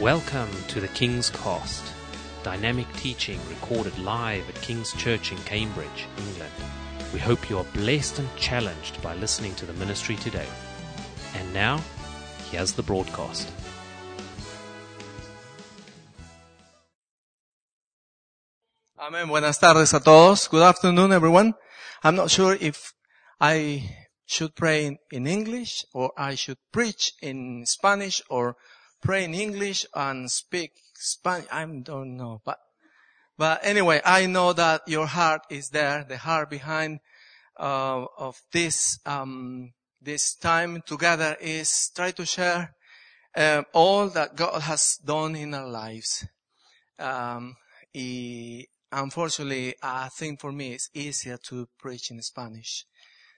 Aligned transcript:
Welcome 0.00 0.50
to 0.68 0.78
the 0.78 0.88
King's 0.88 1.30
Cast, 1.30 1.82
dynamic 2.42 2.86
teaching 2.98 3.40
recorded 3.48 3.98
live 3.98 4.46
at 4.46 4.54
King's 4.56 4.92
Church 4.92 5.32
in 5.32 5.38
Cambridge, 5.38 6.06
England. 6.18 6.52
We 7.14 7.18
hope 7.18 7.48
you 7.48 7.56
are 7.56 7.64
blessed 7.72 8.18
and 8.18 8.28
challenged 8.36 9.00
by 9.00 9.14
listening 9.14 9.54
to 9.54 9.64
the 9.64 9.72
ministry 9.72 10.16
today. 10.16 10.46
And 11.34 11.54
now, 11.54 11.82
here's 12.50 12.72
the 12.72 12.82
broadcast. 12.82 13.50
Amen. 19.00 19.28
Buenas 19.28 19.56
tardes 19.56 19.94
a 19.94 20.00
todos. 20.00 20.46
Good 20.48 20.62
afternoon, 20.62 21.10
everyone. 21.10 21.54
I'm 22.04 22.16
not 22.16 22.30
sure 22.30 22.54
if 22.60 22.92
I 23.40 23.96
should 24.26 24.54
pray 24.54 24.98
in 25.10 25.26
English 25.26 25.86
or 25.94 26.12
I 26.18 26.34
should 26.34 26.58
preach 26.70 27.14
in 27.22 27.64
Spanish 27.64 28.20
or 28.28 28.56
pray 29.06 29.22
in 29.22 29.34
English 29.34 29.86
and 29.94 30.28
speak 30.28 30.72
Spanish. 30.96 31.46
I 31.52 31.64
don't 31.64 32.16
know, 32.16 32.40
but, 32.44 32.58
but 33.38 33.60
anyway, 33.62 34.00
I 34.04 34.26
know 34.26 34.52
that 34.52 34.82
your 34.88 35.06
heart 35.06 35.42
is 35.48 35.68
there, 35.68 36.04
the 36.08 36.16
heart 36.16 36.50
behind, 36.50 36.98
uh, 37.56 38.06
of 38.18 38.34
this, 38.50 38.98
um, 39.06 39.74
this 40.02 40.34
time 40.34 40.82
together 40.84 41.36
is 41.40 41.92
try 41.94 42.10
to 42.10 42.26
share, 42.26 42.74
uh, 43.36 43.62
all 43.72 44.08
that 44.08 44.34
God 44.34 44.62
has 44.62 44.98
done 45.04 45.36
in 45.36 45.54
our 45.54 45.68
lives. 45.68 46.26
Um, 46.98 47.54
y 47.94 48.64
unfortunately, 48.90 49.76
I 49.84 50.08
think 50.18 50.40
for 50.40 50.50
me 50.50 50.72
it's 50.72 50.90
easier 50.94 51.38
to 51.44 51.68
preach 51.78 52.10
in 52.10 52.20
Spanish. 52.22 52.84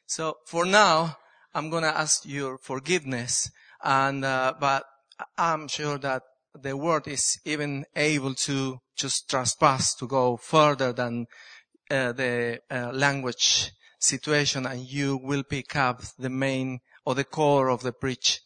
So 0.07 0.39
for 0.47 0.65
now, 0.65 1.19
I'm 1.53 1.69
gonna 1.69 1.89
ask 1.89 2.25
your 2.25 2.57
forgiveness 2.57 3.51
and, 3.85 4.25
uh, 4.25 4.55
but 4.59 4.85
I'm 5.37 5.69
sure 5.69 5.99
that 5.99 6.23
the 6.61 6.77
word 6.77 7.07
is 7.09 7.39
even 7.45 7.85
able 7.95 8.35
to 8.35 8.80
just 8.97 9.29
trespass 9.30 9.95
to 9.97 10.07
go 10.07 10.37
further 10.37 10.93
than 10.93 11.27
uh, 11.91 12.13
the 12.13 12.60
uh, 12.71 12.91
language 12.93 13.73
situation 13.99 14.66
and 14.66 14.80
you 14.80 15.16
will 15.16 15.43
pick 15.43 15.75
up 15.77 16.02
the 16.19 16.30
main 16.30 16.80
or 17.05 17.15
the 17.15 17.25
core 17.25 17.69
of 17.69 17.83
the 17.83 17.93
preach. 17.93 18.41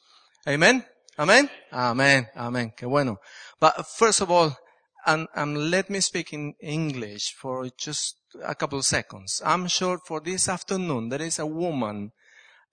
Amen? 0.48 0.84
Amen? 1.19 1.51
Amen. 1.73 2.29
Amen. 2.37 2.73
Qué 2.77 2.89
bueno. 2.89 3.19
But 3.61 3.86
first 3.86 4.20
of 4.20 4.31
all, 4.31 4.57
and, 5.05 5.29
and 5.34 5.70
let 5.70 5.91
me 5.91 6.01
speak 6.01 6.33
in 6.33 6.55
English 6.61 7.34
for 7.34 7.69
just 7.77 8.17
a 8.45 8.55
couple 8.55 8.79
of 8.79 8.84
seconds. 8.84 9.42
I'm 9.45 9.67
sure 9.67 9.98
for 10.07 10.20
this 10.20 10.48
afternoon 10.48 11.09
there 11.09 11.23
is 11.23 11.39
a 11.39 11.47
woman, 11.47 12.12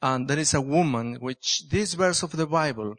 and 0.01 0.27
there 0.27 0.39
is 0.39 0.53
a 0.53 0.61
woman 0.61 1.15
which 1.19 1.63
this 1.69 1.95
verse 1.95 2.23
of 2.23 2.31
the 2.31 2.45
Bible 2.45 2.95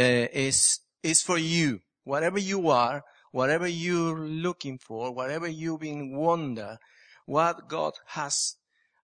is 0.00 0.80
is 1.02 1.22
for 1.22 1.38
you. 1.38 1.80
Whatever 2.04 2.38
you 2.38 2.68
are, 2.68 3.02
whatever 3.32 3.66
you're 3.66 4.18
looking 4.18 4.78
for, 4.78 5.14
whatever 5.14 5.46
you've 5.46 5.80
been 5.80 6.16
wonder, 6.16 6.78
what 7.26 7.68
God 7.68 7.92
has 8.06 8.56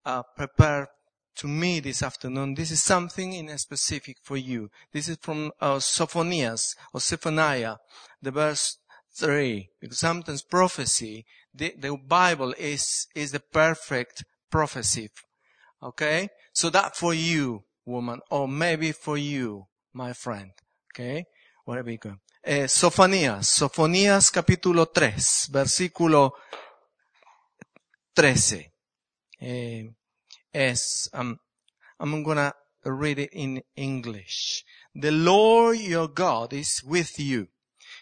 uh, 0.05 0.23
prepared 0.35 0.87
to 1.35 1.47
me 1.47 1.79
this 1.79 2.03
afternoon. 2.03 2.55
This 2.55 2.71
is 2.71 2.83
something 2.83 3.33
in 3.33 3.49
a 3.49 3.57
specific 3.57 4.17
for 4.23 4.37
you. 4.37 4.69
This 4.91 5.09
is 5.09 5.17
from 5.21 5.51
uh, 5.59 5.79
Sophonias 5.79 6.75
or 6.93 6.99
Zephaniah, 6.99 7.77
the 8.21 8.31
verse 8.31 8.77
three. 9.15 9.69
Because 9.81 9.99
sometimes 9.99 10.43
prophecy, 10.43 11.25
the, 11.53 11.73
the 11.77 11.97
Bible 11.97 12.53
is 12.57 13.07
is 13.15 13.31
the 13.31 13.39
perfect 13.39 14.23
prophecy. 14.51 15.09
Okay, 15.81 16.29
so 16.53 16.69
that 16.69 16.95
for 16.95 17.13
you, 17.13 17.63
woman, 17.85 18.21
or 18.29 18.47
maybe 18.47 18.91
for 18.91 19.17
you, 19.17 19.65
my 19.93 20.13
friend. 20.13 20.51
Okay, 20.95 21.25
whatever 21.65 21.89
you 21.89 21.97
go. 21.97 22.19
Eh, 22.43 22.67
Sofonías, 22.67 23.47
Sofonías 23.47 24.29
capítulo 24.29 24.91
3, 24.93 25.49
versículo 25.49 26.33
13. 28.13 28.71
Eh, 29.39 29.89
es, 30.51 31.09
um, 31.13 31.35
I'm 31.99 32.21
gonna 32.21 32.53
read 32.85 33.17
it 33.17 33.31
in 33.33 33.63
English. 33.75 34.63
The 34.93 35.09
Lord 35.09 35.79
your 35.79 36.09
God 36.09 36.53
is 36.53 36.83
with 36.83 37.17
you. 37.17 37.47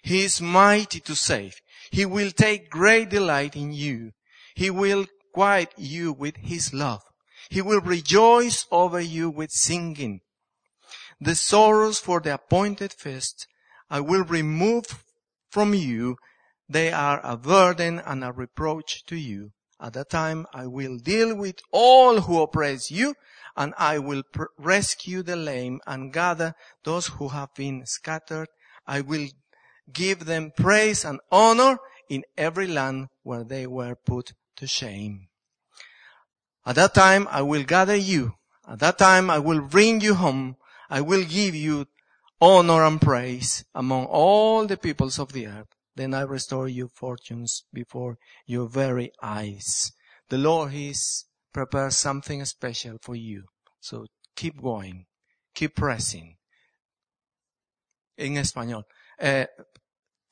He 0.04 0.26
is 0.26 0.42
mighty 0.42 1.00
to 1.00 1.16
save. 1.16 1.62
He 1.92 2.06
will 2.06 2.34
take 2.34 2.70
great 2.70 3.10
delight 3.10 3.56
in 3.56 3.72
you. 3.72 4.12
He 4.54 4.70
will 4.70 5.06
quiet 5.34 5.74
you 5.78 6.12
with 6.12 6.36
his 6.36 6.74
love. 6.74 7.04
He 7.50 7.62
will 7.62 7.80
rejoice 7.80 8.66
over 8.70 9.00
you 9.00 9.30
with 9.30 9.52
singing. 9.52 10.20
The 11.24 11.36
sorrows 11.36 12.00
for 12.00 12.20
the 12.20 12.34
appointed 12.34 12.92
feast 12.92 13.46
I 13.92 14.00
will 14.02 14.24
remove 14.24 15.04
from 15.52 15.76
you. 15.76 16.18
They 16.68 16.92
are 16.92 17.22
a 17.24 17.38
burden 17.38 18.00
and 18.00 18.24
a 18.24 18.32
reproach 18.32 19.06
to 19.06 19.16
you. 19.16 19.52
At 19.80 19.94
that 19.94 20.10
time 20.10 20.48
I 20.52 20.66
will 20.66 20.98
deal 20.98 21.36
with 21.36 21.60
all 21.72 22.22
who 22.22 22.42
oppress 22.42 22.90
you 22.90 23.14
and 23.56 23.76
I 23.78 24.00
will 24.00 24.24
pr- 24.34 24.46
rescue 24.58 25.22
the 25.22 25.36
lame 25.36 25.80
and 25.86 26.12
gather 26.12 26.56
those 26.84 27.08
who 27.08 27.28
have 27.28 27.54
been 27.56 27.86
scattered. 27.86 28.48
I 28.88 29.02
will 29.02 29.28
give 29.94 30.26
them 30.26 30.52
praise 30.58 31.06
and 31.06 31.20
honor 31.32 31.78
in 32.10 32.24
every 32.36 32.68
land 32.68 33.10
where 33.22 33.44
they 33.44 33.68
were 33.68 33.96
put 33.96 34.34
to 34.56 34.66
shame. 34.66 35.28
At 36.66 36.76
that 36.76 36.96
time 36.96 37.28
I 37.30 37.44
will 37.44 37.64
gather 37.64 37.96
you. 37.96 38.34
At 38.68 38.80
that 38.80 38.98
time 38.98 39.30
I 39.30 39.38
will 39.38 39.62
bring 39.62 40.02
you 40.02 40.16
home. 40.16 40.56
I 40.92 41.00
will 41.00 41.24
give 41.24 41.56
you 41.56 41.88
honor 42.42 42.84
and 42.84 43.00
praise 43.00 43.64
among 43.74 44.06
all 44.08 44.68
the 44.68 44.76
peoples 44.76 45.18
of 45.20 45.32
the 45.32 45.48
earth. 45.48 45.70
Then 45.96 46.14
I 46.14 46.22
restore 46.22 46.68
your 46.68 46.90
fortunes 46.90 47.64
before 47.74 48.18
your 48.46 48.68
very 48.68 49.12
eyes. 49.24 49.94
The 50.30 50.38
Lord 50.38 50.74
has 50.74 51.26
prepared 51.54 51.94
something 51.94 52.44
special 52.46 52.98
for 53.02 53.16
you. 53.16 53.46
So 53.80 54.06
keep 54.36 54.62
going. 54.62 55.06
Keep 55.56 55.76
pressing. 55.76 56.38
En 58.18 58.38
español. 58.38 58.84
Eh, 59.18 59.48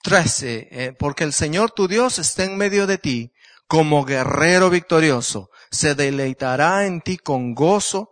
13. 0.04 0.68
eh, 0.72 0.94
porque 0.98 1.24
el 1.24 1.34
Señor 1.34 1.72
tu 1.72 1.88
Dios 1.88 2.20
está 2.20 2.44
en 2.44 2.58
medio 2.58 2.86
de 2.86 2.98
ti 2.98 3.32
como 3.70 4.04
guerrero 4.04 4.72
victorioso. 4.72 5.52
Se 5.70 5.94
deleitará 5.94 6.88
en 6.88 7.02
ti 7.02 7.18
con 7.18 7.54
gozo, 7.54 8.10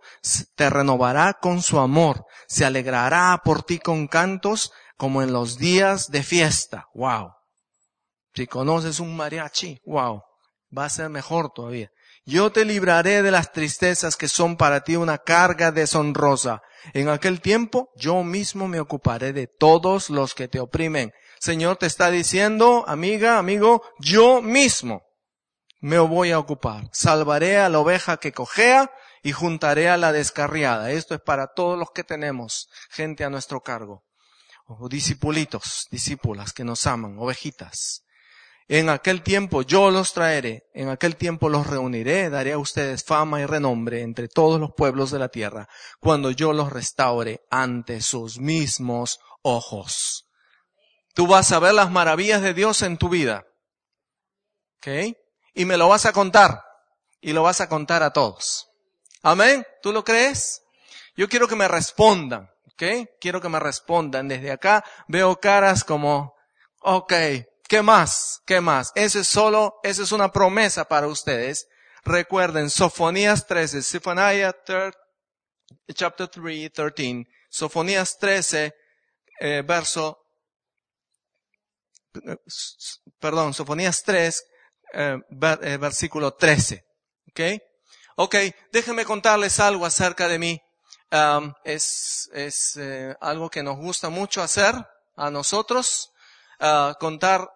te 0.55 0.69
renovará 0.69 1.33
con 1.41 1.63
su 1.63 1.79
amor, 1.79 2.25
se 2.47 2.63
alegrará 2.63 3.41
por 3.43 3.63
ti 3.63 3.79
con 3.79 4.07
cantos 4.07 4.71
como 4.97 5.23
en 5.23 5.33
los 5.33 5.57
días 5.57 6.11
de 6.11 6.21
fiesta. 6.21 6.85
Wow. 6.93 7.31
Si 8.35 8.45
conoces 8.45 8.99
un 8.99 9.17
mariachi, 9.17 9.79
wow. 9.83 10.21
Va 10.77 10.85
a 10.85 10.89
ser 10.89 11.09
mejor 11.09 11.51
todavía. 11.51 11.89
Yo 12.23 12.51
te 12.51 12.63
libraré 12.63 13.23
de 13.23 13.31
las 13.31 13.51
tristezas 13.51 14.15
que 14.15 14.27
son 14.27 14.57
para 14.57 14.81
ti 14.81 14.95
una 14.95 15.17
carga 15.17 15.71
deshonrosa. 15.71 16.61
En 16.93 17.09
aquel 17.09 17.41
tiempo 17.41 17.89
yo 17.95 18.23
mismo 18.23 18.67
me 18.67 18.79
ocuparé 18.79 19.33
de 19.33 19.47
todos 19.47 20.11
los 20.11 20.35
que 20.35 20.47
te 20.47 20.59
oprimen. 20.59 21.13
Señor 21.39 21.77
te 21.77 21.87
está 21.87 22.11
diciendo, 22.11 22.83
amiga, 22.87 23.39
amigo, 23.39 23.81
yo 23.99 24.43
mismo 24.43 25.06
me 25.79 25.99
voy 25.99 26.31
a 26.31 26.39
ocupar. 26.39 26.89
Salvaré 26.91 27.57
a 27.57 27.69
la 27.69 27.79
oveja 27.79 28.17
que 28.17 28.31
cojea 28.31 28.91
y 29.23 29.31
juntaré 29.31 29.89
a 29.89 29.97
la 29.97 30.11
descarriada. 30.11 30.91
Esto 30.91 31.15
es 31.15 31.21
para 31.21 31.53
todos 31.53 31.77
los 31.77 31.91
que 31.91 32.03
tenemos 32.03 32.69
gente 32.89 33.23
a 33.23 33.29
nuestro 33.29 33.61
cargo. 33.61 34.03
O 34.65 34.89
discipulitos, 34.89 35.87
discípulas 35.91 36.53
que 36.53 36.63
nos 36.63 36.85
aman, 36.87 37.17
ovejitas. 37.17 38.03
En 38.69 38.89
aquel 38.89 39.23
tiempo 39.23 39.61
yo 39.61 39.91
los 39.91 40.11
traeré, 40.11 40.63
en 40.73 40.89
aquel 40.89 41.15
tiempo 41.15 41.47
los 41.47 41.67
reuniré, 41.67 42.29
daré 42.29 42.51
a 42.51 42.57
ustedes 42.57 43.05
fama 43.05 43.39
y 43.39 43.45
renombre 43.45 44.01
entre 44.01 44.27
todos 44.27 44.59
los 44.59 44.71
pueblos 44.75 45.09
de 45.09 45.19
la 45.19 45.29
tierra, 45.29 45.69
cuando 46.01 46.31
yo 46.31 46.51
los 46.51 46.73
restaure 46.73 47.45
ante 47.49 48.01
sus 48.01 48.39
mismos 48.39 49.19
ojos. 49.41 50.25
Tú 51.13 51.27
vas 51.27 51.53
a 51.53 51.59
ver 51.59 51.75
las 51.75 51.89
maravillas 51.91 52.41
de 52.41 52.53
Dios 52.53 52.81
en 52.81 52.97
tu 52.97 53.07
vida. 53.07 53.45
¿Ok? 54.79 55.15
Y 55.57 55.65
me 55.65 55.75
lo 55.75 55.89
vas 55.89 56.05
a 56.05 56.13
contar. 56.13 56.63
Y 57.19 57.33
lo 57.33 57.41
vas 57.41 57.61
a 57.61 57.67
contar 57.67 58.03
a 58.03 58.13
todos. 58.13 58.69
Amén. 59.23 59.65
¿Tú 59.81 59.91
lo 59.91 60.03
crees? 60.03 60.61
Yo 61.15 61.27
quiero 61.27 61.47
que 61.47 61.55
me 61.55 61.67
respondan. 61.67 62.47
¿Ok? 62.71 62.83
Quiero 63.19 63.41
que 63.41 63.49
me 63.49 63.59
respondan. 63.59 64.27
Desde 64.27 64.51
acá 64.51 64.85
veo 65.07 65.39
caras 65.39 65.83
como, 65.83 66.35
ok, 66.81 67.11
¿qué 67.67 67.81
más? 67.81 68.43
¿Qué 68.45 68.61
más? 68.61 68.91
Eso 68.93 69.19
es 69.19 69.27
solo, 69.27 69.79
eso 69.81 70.03
es 70.03 70.11
una 70.11 70.31
promesa 70.31 70.85
para 70.85 71.07
ustedes. 71.07 71.67
Recuerden, 72.03 72.69
Sofonías 72.69 73.47
13, 73.47 73.81
Zephaniah 73.81 74.53
thir- 74.63 74.93
chapter 75.95 76.27
3, 76.27 76.71
13. 76.71 77.25
Sofonías 77.49 78.15
13, 78.19 78.75
eh, 79.39 79.63
verso 79.65 80.19
eh, 82.13 82.37
perdón, 83.19 83.55
Sofonías 83.55 84.03
3, 84.03 84.45
eh, 84.93 85.17
eh, 85.61 85.77
versículo 85.77 86.33
13. 86.33 86.85
¿Ok? 87.29 87.41
Ok, 88.17 88.35
déjenme 88.71 89.05
contarles 89.05 89.59
algo 89.59 89.85
acerca 89.85 90.27
de 90.27 90.39
mí. 90.39 90.61
Es 91.63 92.29
es 92.33 92.75
eh, 92.77 93.15
algo 93.21 93.49
que 93.49 93.63
nos 93.63 93.77
gusta 93.77 94.09
mucho 94.09 94.41
hacer 94.41 94.75
a 95.15 95.29
nosotros, 95.29 96.11
a 96.59 96.95
contar 96.99 97.49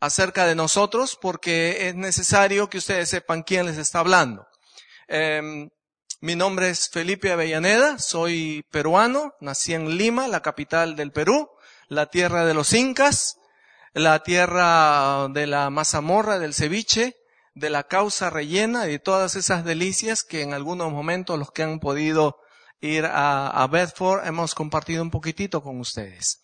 acerca 0.00 0.46
de 0.46 0.54
nosotros, 0.54 1.18
porque 1.20 1.88
es 1.88 1.94
necesario 1.94 2.68
que 2.68 2.78
ustedes 2.78 3.08
sepan 3.08 3.42
quién 3.42 3.66
les 3.66 3.78
está 3.78 4.00
hablando. 4.00 4.46
Em, 5.08 5.70
mi 6.20 6.36
nombre 6.36 6.70
es 6.70 6.88
Felipe 6.88 7.32
Avellaneda, 7.32 7.98
soy 7.98 8.64
peruano, 8.70 9.34
nací 9.40 9.74
en 9.74 9.96
Lima, 9.96 10.28
la 10.28 10.42
capital 10.42 10.96
del 10.96 11.12
Perú, 11.12 11.48
la 11.88 12.06
tierra 12.06 12.44
de 12.44 12.54
los 12.54 12.72
incas, 12.72 13.37
la 13.98 14.22
tierra 14.22 15.28
de 15.28 15.46
la 15.46 15.70
mazamorra, 15.70 16.38
del 16.38 16.54
ceviche, 16.54 17.16
de 17.54 17.70
la 17.70 17.84
causa 17.84 18.30
rellena 18.30 18.88
y 18.88 18.98
todas 18.98 19.36
esas 19.36 19.64
delicias 19.64 20.22
que 20.22 20.42
en 20.42 20.54
algunos 20.54 20.92
momentos 20.92 21.38
los 21.38 21.50
que 21.50 21.62
han 21.62 21.80
podido 21.80 22.36
ir 22.80 23.06
a, 23.10 23.66
Bedford 23.70 24.26
hemos 24.26 24.54
compartido 24.54 25.02
un 25.02 25.10
poquitito 25.10 25.62
con 25.62 25.80
ustedes. 25.80 26.42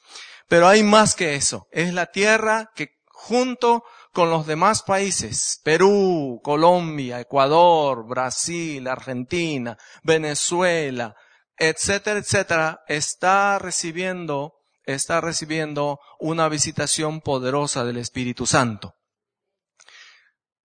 Pero 0.49 0.67
hay 0.67 0.83
más 0.83 1.15
que 1.15 1.37
eso. 1.37 1.67
Es 1.71 1.95
la 1.95 2.07
tierra 2.07 2.71
que 2.75 2.89
junto 3.07 3.85
con 4.13 4.31
los 4.31 4.47
demás 4.47 4.83
países, 4.83 5.61
Perú, 5.65 6.41
Colombia, 6.43 7.21
Ecuador, 7.21 8.07
Brasil, 8.07 8.87
Argentina, 8.87 9.79
Venezuela, 10.03 11.15
etcétera, 11.57 12.19
etcétera, 12.19 12.81
está 12.87 13.59
recibiendo, 13.59 14.55
está 14.87 15.21
recibiendo 15.21 16.01
una 16.19 16.49
visitación 16.49 17.21
poderosa 17.21 17.85
del 17.85 17.97
Espíritu 17.99 18.47
Santo. 18.47 18.95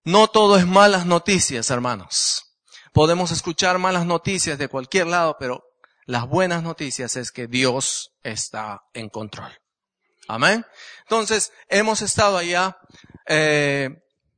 No 0.04 0.28
todo 0.28 0.58
es 0.58 0.66
malas 0.66 1.06
noticias, 1.06 1.70
hermanos. 1.70 2.46
Podemos 2.94 3.32
escuchar 3.32 3.78
malas 3.78 4.06
noticias 4.06 4.58
de 4.58 4.68
cualquier 4.68 5.08
lado, 5.08 5.36
pero 5.40 5.64
las 6.06 6.28
buenas 6.28 6.64
noticias 6.64 7.16
es 7.18 7.32
que 7.32 7.48
Dios 7.48 8.12
está 8.24 8.82
en 8.94 9.10
control. 9.10 9.52
Amén. 10.28 10.66
Entonces, 11.02 11.52
hemos 11.68 12.02
estado 12.02 12.38
allá 12.38 12.78
eh, 13.28 13.90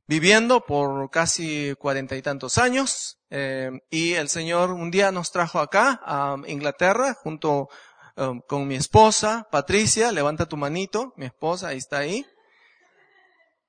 viviendo 0.06 0.64
por 0.66 1.10
casi 1.10 1.74
cuarenta 1.78 2.16
y 2.16 2.22
tantos 2.22 2.58
años 2.58 3.18
eh, 3.30 3.70
y 3.88 4.12
el 4.12 4.28
Señor 4.28 4.70
un 4.72 4.90
día 4.90 5.10
nos 5.12 5.32
trajo 5.32 5.58
acá 5.58 6.00
a 6.04 6.36
Inglaterra 6.46 7.14
junto 7.14 7.68
um, 8.16 8.40
con 8.40 8.66
mi 8.66 8.76
esposa 8.76 9.48
Patricia. 9.50 10.12
Levanta 10.12 10.46
tu 10.46 10.56
manito, 10.56 11.12
mi 11.16 11.26
esposa, 11.26 11.68
ahí 11.68 11.78
está 11.78 11.98
ahí. 11.98 12.26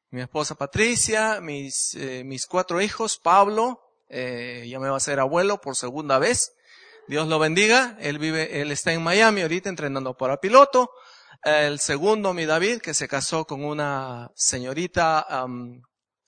Mi 0.10 0.22
esposa 0.22 0.56
Patricia, 0.56 1.42
mis, 1.42 1.96
eh, 1.96 2.24
mis 2.24 2.46
cuatro 2.46 2.82
hijos, 2.82 3.18
Pablo, 3.18 3.80
ya 4.10 4.80
me 4.80 4.90
va 4.90 4.98
a 4.98 5.00
ser 5.00 5.20
abuelo 5.20 5.60
por 5.60 5.76
segunda 5.76 6.20
vez. 6.20 6.54
Dios 7.08 7.28
lo 7.28 7.40
bendiga. 7.40 7.98
Él 8.00 8.20
vive, 8.20 8.62
él 8.62 8.72
está 8.72 8.94
en 8.94 9.02
Miami 9.02 9.42
ahorita 9.42 9.70
entrenando 9.70 10.16
para 10.16 10.40
piloto. 10.40 10.92
El 11.44 11.80
segundo, 11.80 12.34
mi 12.34 12.46
David, 12.46 12.80
que 12.80 12.94
se 12.94 13.08
casó 13.08 13.46
con 13.46 13.66
una 13.66 14.32
señorita 14.36 15.28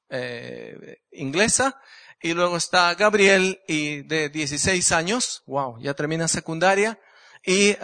eh, 0.10 0.98
inglesa. 1.12 1.80
Y 2.22 2.34
luego 2.34 2.58
está 2.58 2.94
Gabriel, 2.96 3.62
y 3.68 4.02
de 4.04 4.30
16 4.30 4.92
años, 4.92 5.44
wow, 5.46 5.80
ya 5.80 5.94
termina 5.94 6.28
secundaria. 6.28 7.00
Y, 7.46 7.76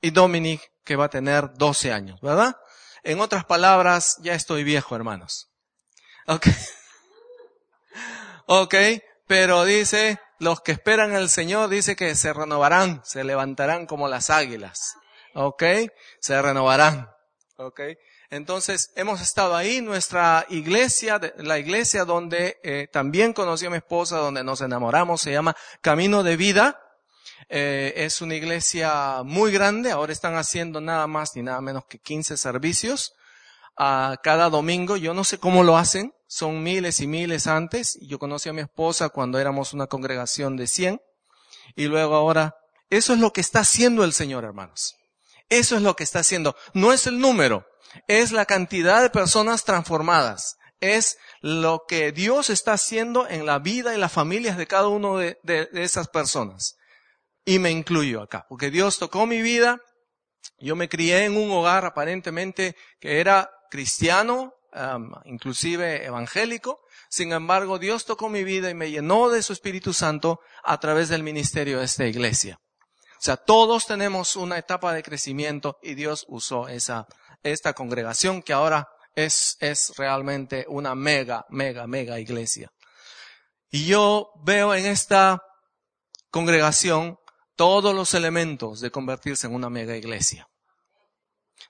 y 0.00 0.10
Dominic, 0.10 0.70
que 0.84 0.96
va 0.96 1.06
a 1.06 1.10
tener 1.10 1.52
12 1.54 1.92
años, 1.92 2.20
¿verdad? 2.20 2.56
En 3.02 3.20
otras 3.20 3.44
palabras, 3.44 4.18
ya 4.22 4.34
estoy 4.34 4.64
viejo, 4.64 4.96
hermanos. 4.96 5.50
Ok. 6.26 6.46
Ok, 8.48 8.76
pero 9.26 9.64
dice, 9.64 10.20
los 10.38 10.60
que 10.60 10.70
esperan 10.70 11.16
al 11.16 11.28
Señor, 11.28 11.68
dice 11.68 11.96
que 11.96 12.14
se 12.14 12.32
renovarán, 12.32 13.02
se 13.04 13.24
levantarán 13.24 13.86
como 13.86 14.06
las 14.06 14.30
águilas. 14.30 14.94
¿ok? 15.36 15.62
Se 16.18 16.40
renovarán, 16.40 17.10
¿ok? 17.58 17.80
Entonces, 18.30 18.90
hemos 18.96 19.20
estado 19.20 19.54
ahí, 19.54 19.80
nuestra 19.80 20.46
iglesia, 20.48 21.20
la 21.36 21.58
iglesia 21.58 22.04
donde 22.04 22.58
eh, 22.64 22.88
también 22.90 23.32
conocí 23.32 23.66
a 23.66 23.70
mi 23.70 23.76
esposa, 23.76 24.16
donde 24.16 24.42
nos 24.42 24.62
enamoramos, 24.62 25.20
se 25.20 25.30
llama 25.30 25.54
Camino 25.80 26.22
de 26.24 26.36
Vida. 26.36 26.80
Eh, 27.48 27.92
es 27.96 28.20
una 28.20 28.34
iglesia 28.34 29.22
muy 29.24 29.52
grande, 29.52 29.90
ahora 29.90 30.12
están 30.12 30.34
haciendo 30.36 30.80
nada 30.80 31.06
más 31.06 31.36
ni 31.36 31.42
nada 31.42 31.60
menos 31.60 31.84
que 31.86 31.98
15 31.98 32.36
servicios 32.36 33.12
a 33.78 34.16
cada 34.22 34.50
domingo. 34.50 34.96
Yo 34.96 35.14
no 35.14 35.24
sé 35.24 35.38
cómo 35.38 35.62
lo 35.62 35.76
hacen, 35.76 36.12
son 36.26 36.62
miles 36.62 37.00
y 37.00 37.06
miles 37.06 37.46
antes. 37.46 37.98
Yo 38.02 38.18
conocí 38.18 38.48
a 38.48 38.52
mi 38.52 38.62
esposa 38.62 39.08
cuando 39.10 39.38
éramos 39.38 39.72
una 39.72 39.86
congregación 39.86 40.56
de 40.56 40.66
100 40.66 41.00
y 41.74 41.86
luego 41.86 42.14
ahora, 42.14 42.56
eso 42.90 43.12
es 43.12 43.18
lo 43.18 43.32
que 43.32 43.40
está 43.40 43.60
haciendo 43.60 44.04
el 44.04 44.12
Señor, 44.12 44.44
hermanos. 44.44 44.96
Eso 45.48 45.76
es 45.76 45.82
lo 45.82 45.96
que 45.96 46.04
está 46.04 46.20
haciendo. 46.20 46.56
No 46.74 46.92
es 46.92 47.06
el 47.06 47.18
número, 47.18 47.66
es 48.08 48.32
la 48.32 48.46
cantidad 48.46 49.02
de 49.02 49.10
personas 49.10 49.64
transformadas. 49.64 50.56
Es 50.80 51.16
lo 51.40 51.84
que 51.88 52.12
Dios 52.12 52.50
está 52.50 52.74
haciendo 52.74 53.26
en 53.28 53.46
la 53.46 53.58
vida 53.58 53.94
y 53.94 53.98
las 53.98 54.12
familias 54.12 54.56
de 54.56 54.66
cada 54.66 54.88
uno 54.88 55.16
de, 55.18 55.38
esas 55.72 56.08
personas. 56.08 56.76
Y 57.48 57.60
me 57.60 57.70
incluyo 57.70 58.22
acá, 58.22 58.44
porque 58.48 58.70
Dios 58.72 58.98
tocó 58.98 59.24
mi 59.24 59.40
vida. 59.40 59.78
Yo 60.58 60.74
me 60.74 60.88
crié 60.88 61.24
en 61.24 61.36
un 61.36 61.50
hogar 61.52 61.84
aparentemente 61.84 62.74
que 62.98 63.20
era 63.20 63.48
cristiano, 63.70 64.52
inclusive 65.24 66.04
evangélico. 66.04 66.80
Sin 67.08 67.32
embargo, 67.32 67.78
Dios 67.78 68.04
tocó 68.04 68.28
mi 68.28 68.42
vida 68.42 68.68
y 68.68 68.74
me 68.74 68.90
llenó 68.90 69.28
de 69.28 69.44
su 69.44 69.52
Espíritu 69.52 69.92
Santo 69.92 70.40
a 70.64 70.78
través 70.80 71.08
del 71.08 71.22
ministerio 71.22 71.78
de 71.78 71.84
esta 71.84 72.04
iglesia. 72.04 72.58
O 73.12 73.22
sea, 73.22 73.36
todos 73.36 73.86
tenemos 73.86 74.34
una 74.34 74.58
etapa 74.58 74.92
de 74.92 75.04
crecimiento 75.04 75.78
y 75.82 75.94
Dios 75.94 76.26
usó 76.28 76.66
esa, 76.66 77.06
esta 77.44 77.74
congregación 77.74 78.42
que 78.42 78.54
ahora 78.54 78.88
es, 79.14 79.56
es 79.60 79.92
realmente 79.96 80.66
una 80.68 80.96
mega, 80.96 81.46
mega, 81.48 81.86
mega 81.86 82.18
iglesia. 82.18 82.70
Y 83.70 83.86
yo 83.86 84.32
veo 84.44 84.74
en 84.74 84.86
esta 84.86 85.40
congregación 86.30 87.16
todos 87.56 87.94
los 87.94 88.14
elementos 88.14 88.80
de 88.80 88.90
convertirse 88.90 89.46
en 89.46 89.54
una 89.54 89.70
mega 89.70 89.96
iglesia. 89.96 90.48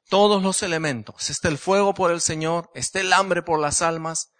Todos 0.09 0.43
los 0.43 0.63
elementos. 0.63 1.31
Está 1.31 1.49
el 1.49 1.59
fuego 1.59 1.95
por 1.95 2.11
el 2.11 2.21
Señor, 2.21 2.71
está 2.75 3.01
el 3.01 3.13
hambre 3.13 3.43
por 3.43 3.61
las 3.61 3.83
almas 3.83 4.33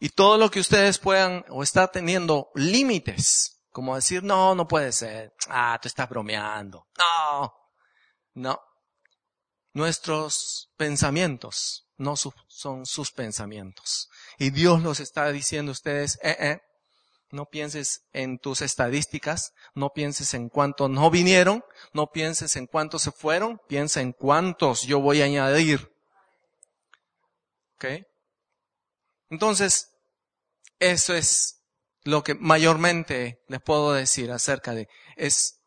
y 0.00 0.08
todo 0.10 0.38
lo 0.38 0.50
que 0.50 0.60
ustedes 0.60 0.98
puedan 0.98 1.44
o 1.50 1.62
está 1.62 1.88
teniendo 1.88 2.48
límites 2.54 3.58
como 3.78 3.94
decir, 3.94 4.24
no, 4.24 4.56
no 4.56 4.66
puede 4.66 4.90
ser. 4.90 5.32
Ah, 5.48 5.78
tú 5.80 5.86
estás 5.86 6.08
bromeando. 6.08 6.88
No, 6.98 7.54
no. 8.34 8.60
Nuestros 9.72 10.72
pensamientos 10.76 11.86
no 11.96 12.16
son 12.16 12.86
sus 12.86 13.12
pensamientos. 13.12 14.08
Y 14.36 14.50
Dios 14.50 14.82
los 14.82 14.98
está 14.98 15.30
diciendo 15.30 15.70
a 15.70 15.74
ustedes, 15.74 16.18
eh, 16.22 16.36
eh, 16.40 16.60
no 17.30 17.46
pienses 17.46 18.02
en 18.12 18.38
tus 18.38 18.62
estadísticas, 18.62 19.52
no 19.74 19.90
pienses 19.90 20.34
en 20.34 20.48
cuántos 20.48 20.90
no 20.90 21.10
vinieron, 21.10 21.62
no 21.92 22.10
pienses 22.10 22.56
en 22.56 22.66
cuántos 22.66 23.02
se 23.02 23.12
fueron, 23.12 23.60
piensa 23.68 24.00
en 24.00 24.12
cuántos 24.12 24.82
yo 24.82 25.00
voy 25.00 25.22
a 25.22 25.26
añadir. 25.26 25.92
¿Ok? 27.74 27.84
Entonces, 29.30 29.90
eso 30.78 31.14
es 31.14 31.62
lo 32.04 32.22
que 32.22 32.34
mayormente 32.34 33.42
les 33.48 33.60
puedo 33.60 33.92
decir 33.92 34.30
acerca 34.32 34.72
de 34.72 34.88
es 35.16 35.60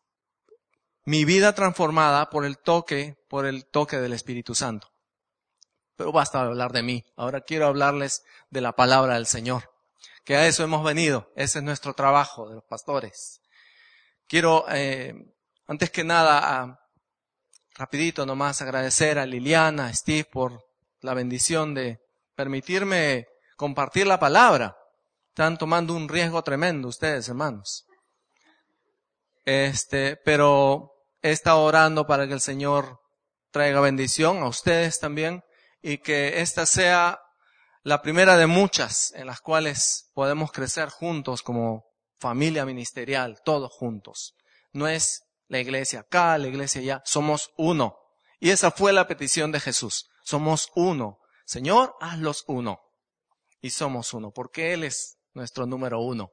mi 1.04 1.24
vida 1.24 1.54
transformada 1.54 2.30
por 2.30 2.44
el 2.44 2.58
toque, 2.58 3.16
por 3.28 3.46
el 3.46 3.66
toque 3.66 3.98
del 3.98 4.12
Espíritu 4.12 4.54
Santo. 4.54 4.88
Pero 5.96 6.12
basta 6.12 6.40
hablar 6.40 6.72
de 6.72 6.82
mí. 6.82 7.04
Ahora 7.16 7.42
quiero 7.42 7.66
hablarles 7.66 8.24
de 8.50 8.60
la 8.60 8.72
palabra 8.72 9.14
del 9.14 9.26
Señor. 9.26 9.71
Que 10.24 10.36
a 10.36 10.46
eso 10.46 10.62
hemos 10.62 10.84
venido. 10.84 11.32
Ese 11.36 11.58
es 11.58 11.64
nuestro 11.64 11.94
trabajo 11.94 12.48
de 12.48 12.56
los 12.56 12.64
pastores. 12.64 13.40
Quiero, 14.28 14.64
eh, 14.70 15.14
antes 15.66 15.90
que 15.90 16.04
nada, 16.04 16.78
rapidito 17.74 18.24
nomás 18.24 18.62
agradecer 18.62 19.18
a 19.18 19.26
Liliana, 19.26 19.86
a 19.86 19.94
Steve 19.94 20.28
por 20.30 20.64
la 21.00 21.14
bendición 21.14 21.74
de 21.74 22.00
permitirme 22.34 23.26
compartir 23.56 24.06
la 24.06 24.18
palabra. 24.18 24.76
Están 25.28 25.58
tomando 25.58 25.94
un 25.94 26.08
riesgo 26.08 26.42
tremendo 26.42 26.88
ustedes, 26.88 27.28
hermanos. 27.28 27.86
Este, 29.44 30.16
pero 30.16 30.92
he 31.20 31.30
estado 31.30 31.62
orando 31.62 32.06
para 32.06 32.26
que 32.26 32.34
el 32.34 32.40
Señor 32.40 33.00
traiga 33.50 33.80
bendición 33.80 34.38
a 34.38 34.48
ustedes 34.48 35.00
también 35.00 35.42
y 35.82 35.98
que 35.98 36.40
esta 36.40 36.66
sea 36.66 37.21
la 37.82 38.00
primera 38.00 38.36
de 38.36 38.46
muchas 38.46 39.12
en 39.16 39.26
las 39.26 39.40
cuales 39.40 40.10
podemos 40.14 40.52
crecer 40.52 40.88
juntos 40.88 41.42
como 41.42 41.84
familia 42.18 42.64
ministerial, 42.64 43.40
todos 43.44 43.72
juntos. 43.72 44.34
No 44.72 44.86
es 44.86 45.24
la 45.48 45.58
iglesia 45.58 46.00
acá, 46.00 46.38
la 46.38 46.48
iglesia 46.48 46.80
allá, 46.80 47.02
somos 47.04 47.50
uno. 47.56 47.98
Y 48.38 48.50
esa 48.50 48.70
fue 48.70 48.92
la 48.92 49.06
petición 49.06 49.52
de 49.52 49.60
Jesús. 49.60 50.08
Somos 50.24 50.70
uno. 50.74 51.18
Señor, 51.44 51.94
hazlos 52.00 52.44
uno. 52.46 52.80
Y 53.60 53.70
somos 53.70 54.14
uno, 54.14 54.30
porque 54.32 54.72
Él 54.72 54.84
es 54.84 55.18
nuestro 55.34 55.66
número 55.66 56.00
uno. 56.00 56.32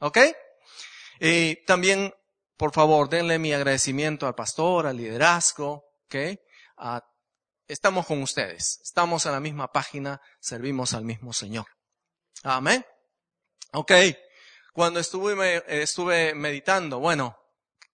¿Ok? 0.00 0.18
Y 1.20 1.64
también, 1.64 2.12
por 2.56 2.72
favor, 2.72 3.08
denle 3.08 3.38
mi 3.38 3.52
agradecimiento 3.52 4.26
al 4.26 4.34
pastor, 4.34 4.86
al 4.86 4.96
liderazgo, 4.96 5.84
¿ok? 6.06 6.38
Estamos 7.70 8.06
con 8.06 8.20
ustedes, 8.22 8.80
estamos 8.82 9.26
en 9.26 9.32
la 9.32 9.40
misma 9.40 9.70
página, 9.70 10.20
servimos 10.40 10.92
al 10.92 11.04
mismo 11.04 11.32
Señor. 11.32 11.66
Amén. 12.42 12.84
Ok, 13.72 13.92
cuando 14.72 14.98
estuve, 14.98 15.62
estuve 15.82 16.34
meditando, 16.34 16.98
bueno, 16.98 17.36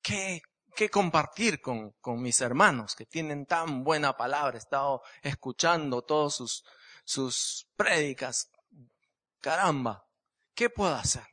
¿qué, 0.00 0.40
qué 0.74 0.88
compartir 0.88 1.60
con, 1.60 1.90
con 2.00 2.22
mis 2.22 2.40
hermanos 2.40 2.94
que 2.94 3.04
tienen 3.04 3.44
tan 3.44 3.84
buena 3.84 4.16
palabra? 4.16 4.56
He 4.56 4.58
estado 4.58 5.02
escuchando 5.20 6.02
todos 6.02 6.36
sus, 6.36 6.64
sus 7.04 7.68
prédicas. 7.76 8.48
Caramba, 9.42 10.06
¿qué 10.54 10.70
puedo 10.70 10.94
hacer? 10.94 11.24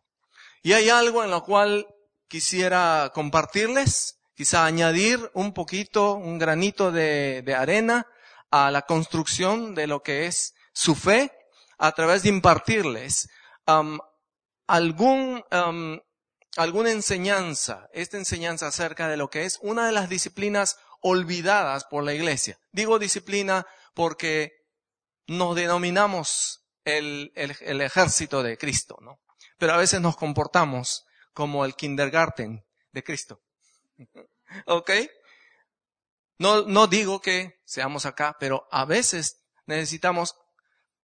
Y 0.61 0.73
hay 0.73 0.89
algo 0.89 1.23
en 1.23 1.31
lo 1.31 1.43
cual 1.43 1.87
quisiera 2.27 3.11
compartirles, 3.13 4.19
quizá 4.35 4.65
añadir 4.65 5.31
un 5.33 5.53
poquito, 5.53 6.15
un 6.15 6.37
granito 6.37 6.91
de, 6.91 7.41
de 7.41 7.55
arena 7.55 8.05
a 8.55 8.69
la 8.69 8.83
construcción 8.83 9.73
de 9.73 9.87
lo 9.87 10.03
que 10.03 10.27
es 10.27 10.53
su 10.73 10.93
fe 10.93 11.31
a 11.79 11.91
través 11.93 12.21
de 12.21 12.29
impartirles 12.29 13.27
um, 13.65 13.97
algún, 14.67 15.43
um, 15.51 15.99
alguna 16.57 16.91
enseñanza, 16.91 17.89
esta 17.93 18.17
enseñanza 18.17 18.67
acerca 18.67 19.07
de 19.07 19.17
lo 19.17 19.31
que 19.31 19.45
es 19.45 19.57
una 19.63 19.87
de 19.87 19.91
las 19.91 20.07
disciplinas 20.07 20.77
olvidadas 21.01 21.85
por 21.85 22.03
la 22.03 22.13
iglesia. 22.13 22.59
Digo 22.71 22.99
disciplina 22.99 23.65
porque 23.95 24.53
nos 25.25 25.55
denominamos 25.55 26.63
el, 26.85 27.31
el, 27.33 27.57
el 27.59 27.81
ejército 27.81 28.43
de 28.43 28.59
Cristo, 28.59 28.99
¿no? 29.01 29.19
Pero 29.57 29.73
a 29.73 29.77
veces 29.77 29.99
nos 29.99 30.15
comportamos 30.15 31.07
como 31.33 31.65
el 31.65 31.73
kindergarten 31.73 32.63
de 32.91 33.03
Cristo. 33.03 33.41
¿Ok? 34.67 34.91
No, 36.37 36.63
no 36.63 36.87
digo 36.87 37.21
que 37.21 37.61
seamos 37.65 38.05
acá, 38.05 38.35
pero 38.39 38.67
a 38.71 38.85
veces 38.85 39.41
necesitamos, 39.65 40.35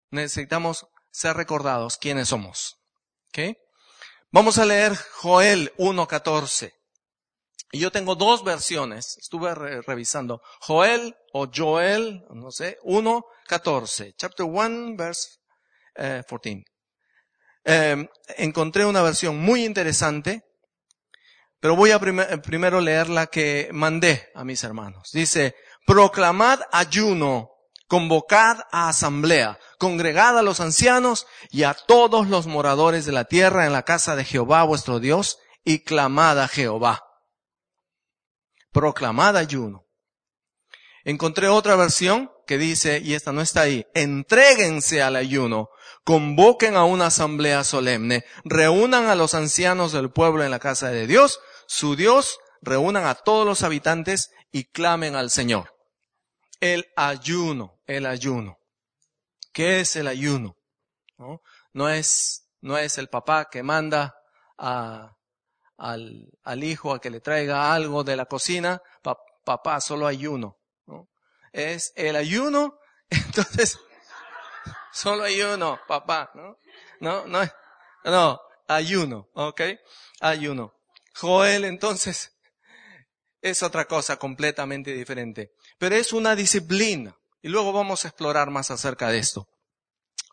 necesitamos 0.09 0.87
ser 1.11 1.35
recordados 1.35 1.97
quiénes 1.97 2.29
somos. 2.29 2.77
¿Ok? 3.29 3.57
Vamos 4.31 4.57
a 4.57 4.65
leer 4.65 4.95
Joel 5.21 5.73
1.14. 5.77 6.73
Y 7.71 7.79
yo 7.79 7.91
tengo 7.91 8.15
dos 8.15 8.43
versiones, 8.43 9.17
estuve 9.19 9.53
revisando. 9.53 10.41
Joel 10.59 11.15
o 11.33 11.47
Joel, 11.53 12.23
no 12.31 12.51
sé, 12.51 12.77
1.14. 12.83 14.15
Chapter 14.17 14.45
1, 14.45 14.95
verse 14.95 15.37
14. 15.93 16.49
Eh, 16.49 16.63
eh, 17.65 18.09
encontré 18.37 18.85
una 18.85 19.03
versión 19.03 19.37
muy 19.37 19.65
interesante, 19.65 20.43
pero 21.59 21.75
voy 21.75 21.91
a 21.91 21.99
primero 21.99 22.81
leer 22.81 23.09
la 23.09 23.27
que 23.27 23.69
mandé 23.71 24.29
a 24.33 24.43
mis 24.43 24.63
hermanos. 24.63 25.09
Dice, 25.13 25.55
proclamad 25.85 26.61
ayuno, 26.71 27.51
convocad 27.87 28.59
a 28.71 28.89
asamblea, 28.89 29.59
congregad 29.77 30.37
a 30.37 30.41
los 30.41 30.59
ancianos 30.59 31.27
y 31.49 31.63
a 31.63 31.73
todos 31.73 32.27
los 32.27 32.47
moradores 32.47 33.05
de 33.05 33.11
la 33.11 33.25
tierra 33.25 33.65
en 33.65 33.73
la 33.73 33.83
casa 33.83 34.15
de 34.15 34.23
Jehová 34.23 34.63
vuestro 34.63 34.99
Dios 34.99 35.39
y 35.63 35.79
clamad 35.83 36.39
a 36.39 36.47
Jehová. 36.47 37.03
Proclamad 38.71 39.35
ayuno. 39.35 39.85
Encontré 41.03 41.47
otra 41.47 41.75
versión 41.75 42.31
que 42.45 42.57
dice, 42.57 42.99
y 43.03 43.13
esta 43.13 43.31
no 43.31 43.41
está 43.41 43.61
ahí, 43.61 43.85
entréguense 43.93 45.01
al 45.01 45.15
ayuno, 45.15 45.69
convoquen 46.03 46.75
a 46.75 46.83
una 46.83 47.07
asamblea 47.07 47.63
solemne, 47.63 48.25
reúnan 48.43 49.05
a 49.05 49.15
los 49.15 49.33
ancianos 49.33 49.91
del 49.91 50.11
pueblo 50.11 50.43
en 50.43 50.51
la 50.51 50.59
casa 50.59 50.89
de 50.89 51.07
Dios, 51.07 51.39
su 51.69 51.95
Dios, 51.95 52.39
reúnan 52.61 53.05
a 53.05 53.13
todos 53.13 53.45
los 53.45 53.61
habitantes 53.61 54.31
y 54.51 54.63
clamen 54.65 55.15
al 55.15 55.29
Señor. 55.29 55.75
El 56.59 56.91
ayuno, 56.95 57.79
el 57.85 58.07
ayuno. 58.07 58.57
¿Qué 59.53 59.81
es 59.81 59.95
el 59.95 60.07
ayuno? 60.07 60.57
No, 61.73 61.89
es, 61.89 62.49
no 62.61 62.79
es 62.79 62.97
el 62.97 63.07
papá 63.07 63.49
que 63.51 63.61
manda 63.61 64.15
a, 64.57 65.15
al, 65.77 66.31
al, 66.43 66.63
hijo 66.63 66.91
a 66.91 66.99
que 66.99 67.11
le 67.11 67.21
traiga 67.21 67.71
algo 67.71 68.03
de 68.03 68.15
la 68.15 68.25
cocina, 68.25 68.81
papá, 69.45 69.79
solo 69.79 70.07
ayuno. 70.07 70.57
¿no? 70.87 71.07
Es 71.53 71.93
el 71.95 72.15
ayuno, 72.15 72.79
entonces 73.11 73.79
Solo 74.91 75.23
ayuno, 75.23 75.79
papá, 75.87 76.31
¿no? 76.33 76.57
No, 76.99 77.27
no, 77.27 77.41
no, 78.05 78.41
ayuno, 78.67 79.29
¿ok? 79.33 79.61
Ayuno. 80.19 80.78
Joel 81.19 81.65
entonces 81.65 82.31
es 83.41 83.63
otra 83.63 83.85
cosa 83.85 84.17
completamente 84.17 84.93
diferente. 84.93 85.51
Pero 85.77 85.95
es 85.95 86.13
una 86.13 86.35
disciplina. 86.35 87.17
Y 87.41 87.49
luego 87.49 87.71
vamos 87.71 88.03
a 88.03 88.09
explorar 88.09 88.49
más 88.49 88.71
acerca 88.71 89.09
de 89.09 89.19
esto. 89.19 89.47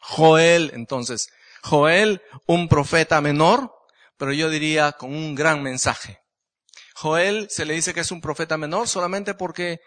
Joel, 0.00 0.70
entonces, 0.74 1.28
Joel, 1.62 2.22
un 2.46 2.68
profeta 2.68 3.20
menor, 3.20 3.72
pero 4.16 4.32
yo 4.32 4.50
diría 4.50 4.92
con 4.92 5.14
un 5.14 5.34
gran 5.34 5.62
mensaje. 5.62 6.20
Joel 6.94 7.48
se 7.50 7.64
le 7.64 7.74
dice 7.74 7.92
que 7.92 8.00
es 8.00 8.10
un 8.10 8.20
profeta 8.20 8.56
menor 8.56 8.88
solamente 8.88 9.34
porque 9.34 9.80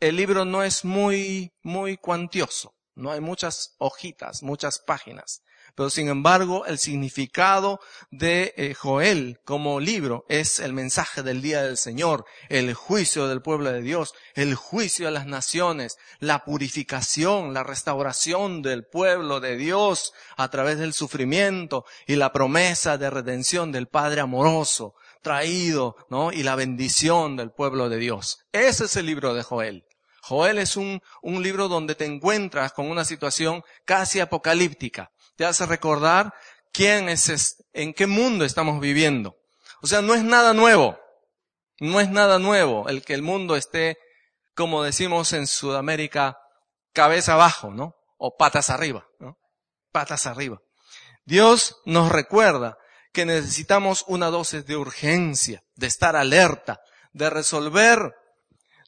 el 0.00 0.16
libro 0.16 0.44
no 0.44 0.62
es 0.62 0.84
muy, 0.84 1.52
muy 1.62 1.96
cuantioso. 1.96 2.74
No 2.94 3.12
hay 3.12 3.20
muchas 3.20 3.74
hojitas, 3.78 4.42
muchas 4.42 4.78
páginas. 4.80 5.42
Pero 5.76 5.90
sin 5.90 6.08
embargo, 6.08 6.64
el 6.64 6.78
significado 6.78 7.80
de 8.10 8.54
eh, 8.56 8.72
Joel 8.72 9.40
como 9.44 9.78
libro 9.78 10.24
es 10.30 10.58
el 10.58 10.72
mensaje 10.72 11.22
del 11.22 11.42
día 11.42 11.62
del 11.62 11.76
Señor, 11.76 12.24
el 12.48 12.72
juicio 12.72 13.28
del 13.28 13.42
pueblo 13.42 13.70
de 13.70 13.82
Dios, 13.82 14.14
el 14.34 14.54
juicio 14.54 15.06
a 15.06 15.10
las 15.10 15.26
naciones, 15.26 15.98
la 16.18 16.44
purificación, 16.44 17.52
la 17.52 17.62
restauración 17.62 18.62
del 18.62 18.86
pueblo 18.86 19.38
de 19.40 19.58
Dios 19.58 20.14
a 20.38 20.48
través 20.48 20.78
del 20.78 20.94
sufrimiento 20.94 21.84
y 22.06 22.16
la 22.16 22.32
promesa 22.32 22.96
de 22.96 23.10
redención 23.10 23.70
del 23.70 23.86
Padre 23.86 24.22
amoroso 24.22 24.94
traído, 25.20 25.96
¿no? 26.08 26.32
Y 26.32 26.42
la 26.42 26.56
bendición 26.56 27.36
del 27.36 27.50
pueblo 27.50 27.90
de 27.90 27.98
Dios. 27.98 28.38
Ese 28.52 28.86
es 28.86 28.96
el 28.96 29.04
libro 29.04 29.34
de 29.34 29.42
Joel. 29.42 29.84
Joel 30.22 30.58
es 30.58 30.76
un 30.76 31.00
libro 31.22 31.68
donde 31.68 31.94
te 31.94 32.06
encuentras 32.06 32.72
con 32.72 32.90
una 32.90 33.04
situación 33.04 33.62
casi 33.84 34.20
apocalíptica. 34.20 35.10
Te 35.36 35.44
hace 35.44 35.66
recordar 35.66 36.34
quién 36.72 37.08
es, 37.08 37.64
en 37.72 37.94
qué 37.94 38.06
mundo 38.06 38.44
estamos 38.44 38.80
viviendo. 38.80 39.36
O 39.82 39.86
sea, 39.86 40.02
no 40.02 40.14
es 40.14 40.22
nada 40.22 40.52
nuevo. 40.52 40.98
No 41.78 42.00
es 42.00 42.08
nada 42.08 42.38
nuevo 42.38 42.88
el 42.88 43.04
que 43.04 43.14
el 43.14 43.22
mundo 43.22 43.54
esté, 43.54 43.98
como 44.54 44.82
decimos 44.82 45.32
en 45.32 45.46
Sudamérica, 45.46 46.38
cabeza 46.92 47.34
abajo, 47.34 47.70
¿no? 47.70 47.94
O 48.16 48.36
patas 48.36 48.70
arriba, 48.70 49.06
¿no? 49.20 49.38
Patas 49.92 50.26
arriba. 50.26 50.58
Dios 51.26 51.76
nos 51.84 52.10
recuerda 52.10 52.78
que 53.12 53.26
necesitamos 53.26 54.04
una 54.06 54.28
dosis 54.28 54.64
de 54.64 54.76
urgencia, 54.76 55.62
de 55.74 55.86
estar 55.86 56.16
alerta, 56.16 56.80
de 57.12 57.28
resolver 57.28 58.14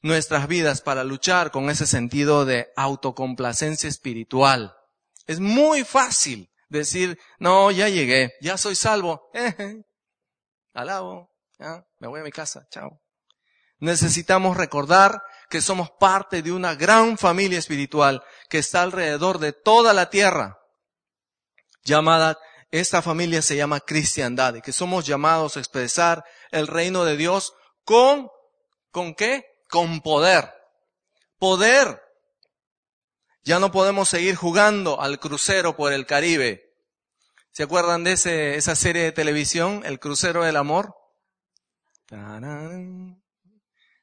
nuestras 0.01 0.47
vidas 0.47 0.81
para 0.81 1.03
luchar 1.03 1.51
con 1.51 1.69
ese 1.69 1.85
sentido 1.85 2.45
de 2.45 2.71
autocomplacencia 2.75 3.89
espiritual. 3.89 4.75
Es 5.29 5.39
muy 5.39 5.83
fácil 5.83 6.49
decir, 6.69 7.19
no, 7.37 7.69
ya 7.69 7.87
llegué, 7.87 8.33
ya 8.41 8.57
soy 8.57 8.73
salvo, 8.73 9.29
alabo, 10.73 11.29
me 11.99 12.07
voy 12.07 12.21
a 12.21 12.23
mi 12.23 12.31
casa, 12.31 12.65
chao. 12.71 12.99
Necesitamos 13.77 14.57
recordar 14.57 15.21
que 15.47 15.61
somos 15.61 15.91
parte 15.99 16.41
de 16.41 16.51
una 16.51 16.73
gran 16.73 17.15
familia 17.15 17.59
espiritual 17.59 18.23
que 18.49 18.57
está 18.57 18.81
alrededor 18.81 19.37
de 19.37 19.53
toda 19.53 19.93
la 19.93 20.09
tierra, 20.09 20.57
llamada, 21.83 22.39
esta 22.71 23.03
familia 23.03 23.43
se 23.43 23.55
llama 23.55 23.81
cristiandad 23.81 24.55
y 24.55 24.63
que 24.63 24.73
somos 24.73 25.05
llamados 25.05 25.57
a 25.57 25.59
expresar 25.59 26.25
el 26.49 26.65
reino 26.65 27.05
de 27.05 27.17
Dios 27.17 27.53
con, 27.83 28.29
¿con 28.89 29.13
qué? 29.13 29.45
con 29.69 30.01
poder. 30.01 30.51
Poder. 31.37 32.01
Ya 33.43 33.59
no 33.59 33.71
podemos 33.71 34.09
seguir 34.09 34.35
jugando 34.35 35.01
al 35.01 35.19
crucero 35.19 35.75
por 35.75 35.93
el 35.93 36.05
Caribe. 36.05 36.69
¿Se 37.51 37.63
acuerdan 37.63 38.03
de 38.03 38.13
ese, 38.13 38.55
esa 38.55 38.75
serie 38.75 39.03
de 39.03 39.11
televisión, 39.11 39.81
El 39.85 39.99
Crucero 39.99 40.43
del 40.43 40.55
Amor? 40.55 40.93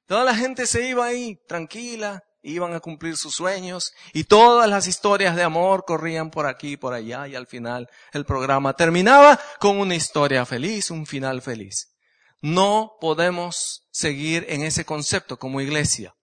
Toda 0.07 0.25
la 0.25 0.35
gente 0.35 0.67
se 0.67 0.89
iba 0.89 1.07
ahí, 1.07 1.41
tranquila, 1.49 2.23
iban 2.43 2.75
a 2.75 2.81
cumplir 2.81 3.17
sus 3.17 3.35
sueños 3.35 3.93
y 4.13 4.25
todas 4.25 4.69
las 4.69 4.87
historias 4.87 5.35
de 5.37 5.43
amor 5.43 5.85
corrían 5.85 6.31
por 6.31 6.47
aquí 6.47 6.77
por 6.77 6.95
allá 6.95 7.27
y 7.27 7.35
al 7.35 7.47
final 7.47 7.89
el 8.13 8.25
programa 8.25 8.75
terminaba 8.75 9.41
con 9.59 9.79
una 9.79 9.95
historia 9.95 10.47
feliz, 10.47 10.91
un 10.91 11.07
final 11.07 11.43
feliz. 11.43 11.97
No 12.41 12.93
podemos 13.01 13.89
seguir 13.91 14.47
en 14.49 14.63
ese 14.63 14.85
concepto 14.85 15.39
como 15.39 15.61
iglesia. 15.61 16.15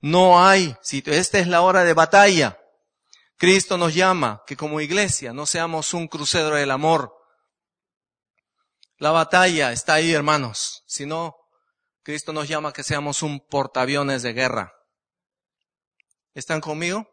No 0.00 0.44
hay 0.44 0.76
sitio. 0.82 1.12
Esta 1.12 1.38
es 1.38 1.48
la 1.48 1.62
hora 1.62 1.84
de 1.84 1.94
batalla. 1.94 2.58
Cristo 3.36 3.78
nos 3.78 3.94
llama 3.94 4.42
que 4.46 4.56
como 4.56 4.80
iglesia 4.80 5.32
no 5.32 5.46
seamos 5.46 5.94
un 5.94 6.08
crucero 6.08 6.54
del 6.56 6.70
amor. 6.70 7.14
La 8.96 9.12
batalla 9.12 9.72
está 9.72 9.94
ahí, 9.94 10.12
hermanos. 10.12 10.82
Si 10.86 11.06
no, 11.06 11.36
Cristo 12.02 12.32
nos 12.32 12.48
llama 12.48 12.72
que 12.72 12.82
seamos 12.82 13.22
un 13.22 13.40
portaaviones 13.40 14.22
de 14.22 14.32
guerra. 14.32 14.72
¿Están 16.34 16.60
conmigo? 16.60 17.08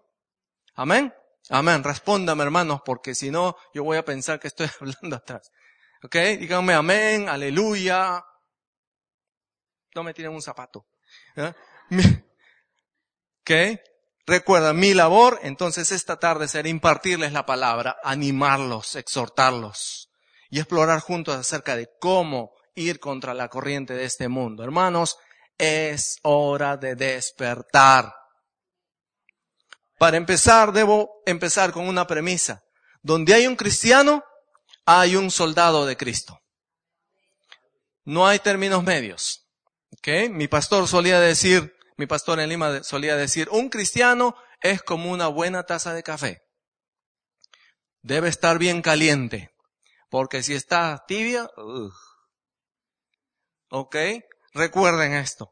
Amén. 0.74 1.14
Amén. 1.50 1.84
Respóndame, 1.84 2.44
hermanos, 2.44 2.82
porque 2.84 3.14
si 3.14 3.30
no, 3.30 3.56
yo 3.74 3.84
voy 3.84 3.98
a 3.98 4.06
pensar 4.06 4.40
que 4.40 4.48
estoy 4.48 4.68
hablando 4.80 5.16
atrás. 5.16 5.52
¿Ok? 6.04 6.16
Díganme 6.40 6.74
amén, 6.74 7.30
aleluya. 7.30 8.24
No 9.94 10.04
me 10.04 10.14
tiren 10.14 10.32
un 10.32 10.42
zapato. 10.42 10.88
Recuerda, 14.28 14.74
mi 14.74 14.94
labor, 14.94 15.40
entonces 15.44 15.92
esta 15.92 16.18
tarde 16.18 16.48
será 16.48 16.68
impartirles 16.68 17.32
la 17.32 17.46
palabra, 17.46 17.98
animarlos, 18.04 18.96
exhortarlos 18.96 20.10
y 20.50 20.60
explorar 20.60 21.00
juntos 21.00 21.36
acerca 21.36 21.76
de 21.76 21.90
cómo 22.00 22.54
ir 22.74 23.00
contra 23.00 23.34
la 23.34 23.50
corriente 23.50 23.94
de 23.94 24.06
este 24.06 24.28
mundo. 24.28 24.64
Hermanos, 24.64 25.18
es 25.58 26.18
hora 26.24 26.76
de 26.78 26.96
despertar. 26.96 28.14
Para 29.98 30.18
empezar, 30.18 30.74
debo 30.74 31.22
empezar 31.26 31.72
con 31.72 31.88
una 31.88 32.08
premisa. 32.08 32.64
Donde 33.02 33.34
hay 33.36 33.48
un 33.48 33.56
cristiano, 33.56 34.24
hay 34.86 35.16
un 35.16 35.30
soldado 35.30 35.86
de 35.86 35.96
Cristo. 35.96 36.40
No 38.04 38.28
hay 38.28 38.40
términos 38.40 38.84
medios. 38.84 39.48
¿Okay? 39.98 40.30
Mi 40.30 40.48
pastor 40.48 40.88
solía 40.88 41.20
decir, 41.20 41.75
mi 41.98 42.08
pastor 42.08 42.40
en 42.40 42.50
Lima 42.50 42.84
solía 42.84 43.16
decir, 43.16 43.48
un 43.52 43.70
cristiano 43.70 44.36
es 44.62 44.82
como 44.82 45.12
una 45.12 45.28
buena 45.28 45.64
taza 45.64 45.94
de 45.94 46.04
café. 46.04 46.42
Debe 48.02 48.30
estar 48.30 48.60
bien 48.60 48.82
caliente, 48.82 49.52
porque 50.10 50.44
si 50.44 50.54
está 50.54 51.04
tibia, 51.08 51.50
¿ok? 53.70 53.96
Recuerden 54.54 55.14
esto. 55.14 55.52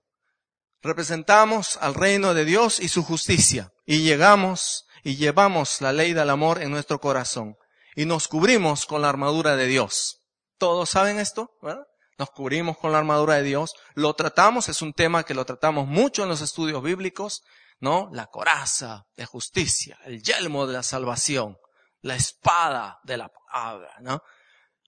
Representamos 0.82 1.78
al 1.78 1.96
reino 1.96 2.34
de 2.34 2.46
Dios 2.46 2.80
y 2.80 2.90
su 2.90 3.04
justicia 3.04 3.72
y 3.86 4.04
llegamos 4.04 4.86
y 5.04 5.16
llevamos 5.16 5.82
la 5.82 5.94
ley 5.94 6.14
del 6.14 6.30
amor 6.30 6.62
en 6.62 6.72
nuestro 6.72 7.00
corazón 7.00 7.56
y 7.96 8.06
nos 8.06 8.28
cubrimos 8.28 8.86
con 8.86 9.02
la 9.02 9.10
armadura 9.10 9.56
de 9.56 9.68
Dios. 9.68 10.20
¿Todos 10.58 10.90
saben 10.90 11.20
esto? 11.20 11.52
¿verdad? 11.62 11.86
Nos 12.18 12.30
cubrimos 12.32 12.78
con 12.78 12.92
la 12.92 13.00
armadura 13.00 13.36
de 13.36 13.44
Dios. 13.44 13.74
Lo 13.96 14.14
tratamos, 14.14 14.70
es 14.70 14.82
un 14.82 14.94
tema 14.94 15.24
que 15.24 15.34
lo 15.34 15.46
tratamos 15.46 15.88
mucho 15.88 16.24
en 16.24 16.30
los 16.30 16.42
estudios 16.42 16.84
bíblicos, 16.84 17.44
¿no? 17.80 18.10
La 18.14 18.28
coraza 18.28 19.06
de 19.18 19.26
justicia, 19.26 19.98
el 20.06 20.22
yelmo 20.22 20.68
de 20.68 20.74
la 20.74 20.84
salvación, 20.84 21.58
la 22.02 22.16
espada 22.16 23.00
de 23.04 23.18
la 23.18 23.30
palabra, 23.30 23.96
¿no? 24.02 24.22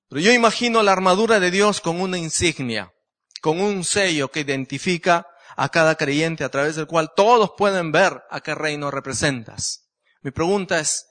Pero 0.08 0.22
yo 0.22 0.32
imagino 0.32 0.84
la 0.84 0.92
armadura 0.92 1.40
de 1.40 1.52
Dios 1.52 1.82
con 1.82 2.00
una 2.00 2.18
insignia, 2.18 2.94
con 3.42 3.60
un 3.60 3.84
sello 3.84 4.30
que 4.30 4.42
identifica 4.42 5.28
a 5.58 5.70
cada 5.70 5.96
creyente 5.96 6.44
a 6.44 6.50
través 6.50 6.76
del 6.76 6.88
cual 6.88 7.12
todos 7.16 7.52
pueden 7.58 7.92
ver 7.92 8.24
a 8.30 8.42
qué 8.42 8.54
reino 8.54 8.92
representas. 8.92 9.90
Mi 10.22 10.32
pregunta 10.32 10.80
es, 10.80 11.08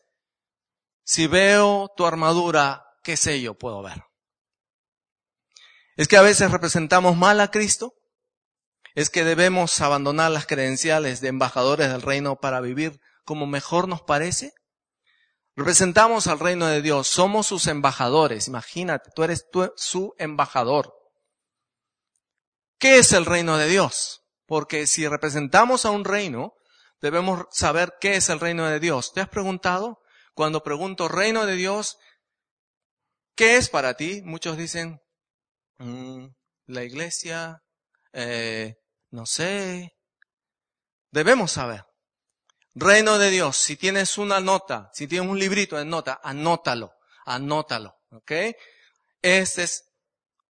si 1.02 1.26
veo 1.26 1.90
tu 1.96 2.06
armadura, 2.06 2.86
¿qué 3.02 3.16
sello 3.16 3.54
puedo 3.54 3.82
ver? 3.82 4.02
¿Es 5.96 6.08
que 6.08 6.16
a 6.16 6.22
veces 6.22 6.50
representamos 6.50 7.16
mal 7.16 7.40
a 7.40 7.50
Cristo? 7.50 7.94
¿Es 8.94 9.10
que 9.10 9.24
debemos 9.24 9.80
abandonar 9.80 10.30
las 10.30 10.46
credenciales 10.46 11.20
de 11.20 11.28
embajadores 11.28 11.88
del 11.88 12.02
reino 12.02 12.36
para 12.36 12.60
vivir 12.60 13.00
como 13.24 13.46
mejor 13.46 13.88
nos 13.88 14.02
parece? 14.02 14.52
Representamos 15.56 16.26
al 16.26 16.40
reino 16.40 16.66
de 16.66 16.82
Dios, 16.82 17.06
somos 17.06 17.46
sus 17.46 17.68
embajadores. 17.68 18.48
Imagínate, 18.48 19.10
tú 19.14 19.22
eres 19.22 19.46
su 19.76 20.14
embajador. 20.18 20.92
¿Qué 22.78 22.98
es 22.98 23.12
el 23.12 23.24
reino 23.24 23.56
de 23.56 23.68
Dios? 23.68 24.22
Porque 24.46 24.86
si 24.88 25.06
representamos 25.06 25.84
a 25.84 25.90
un 25.90 26.04
reino, 26.04 26.54
debemos 27.00 27.46
saber 27.52 27.94
qué 28.00 28.16
es 28.16 28.28
el 28.30 28.40
reino 28.40 28.66
de 28.66 28.80
Dios. 28.80 29.12
¿Te 29.12 29.20
has 29.20 29.28
preguntado? 29.28 30.00
Cuando 30.34 30.64
pregunto 30.64 31.06
reino 31.06 31.46
de 31.46 31.54
Dios, 31.54 31.98
¿qué 33.36 33.56
es 33.56 33.68
para 33.68 33.94
ti? 33.94 34.22
Muchos 34.24 34.56
dicen, 34.56 35.00
mm, 35.78 36.26
la 36.66 36.84
iglesia, 36.84 37.62
eh, 38.12 38.76
no 39.10 39.26
sé. 39.26 39.92
Debemos 41.10 41.52
saber. 41.52 41.84
Reino 42.74 43.18
de 43.18 43.30
Dios, 43.30 43.56
si 43.56 43.76
tienes 43.76 44.18
una 44.18 44.40
nota, 44.40 44.90
si 44.92 45.06
tienes 45.06 45.30
un 45.30 45.38
librito 45.38 45.76
de 45.76 45.84
nota, 45.84 46.20
anótalo, 46.24 46.92
anótalo, 47.24 47.94
¿ok? 48.10 48.32
Este 49.22 49.62
es, 49.62 49.84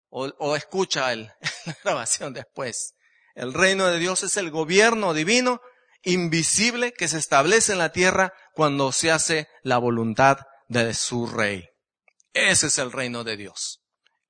o, 0.08 0.26
o 0.38 0.56
escucha 0.56 1.12
el, 1.12 1.30
la 1.66 1.76
grabación 1.84 2.32
después. 2.32 2.94
El 3.34 3.52
reino 3.52 3.86
de 3.88 3.98
Dios 3.98 4.22
es 4.22 4.36
el 4.36 4.50
gobierno 4.50 5.12
divino 5.12 5.60
invisible 6.02 6.92
que 6.92 7.08
se 7.08 7.18
establece 7.18 7.72
en 7.72 7.78
la 7.78 7.92
tierra 7.92 8.32
cuando 8.54 8.92
se 8.92 9.10
hace 9.10 9.48
la 9.62 9.78
voluntad 9.78 10.38
de 10.68 10.94
su 10.94 11.26
rey. 11.26 11.68
Ese 12.32 12.68
es 12.68 12.78
el 12.78 12.92
reino 12.92 13.24
de 13.24 13.36
Dios. 13.36 13.83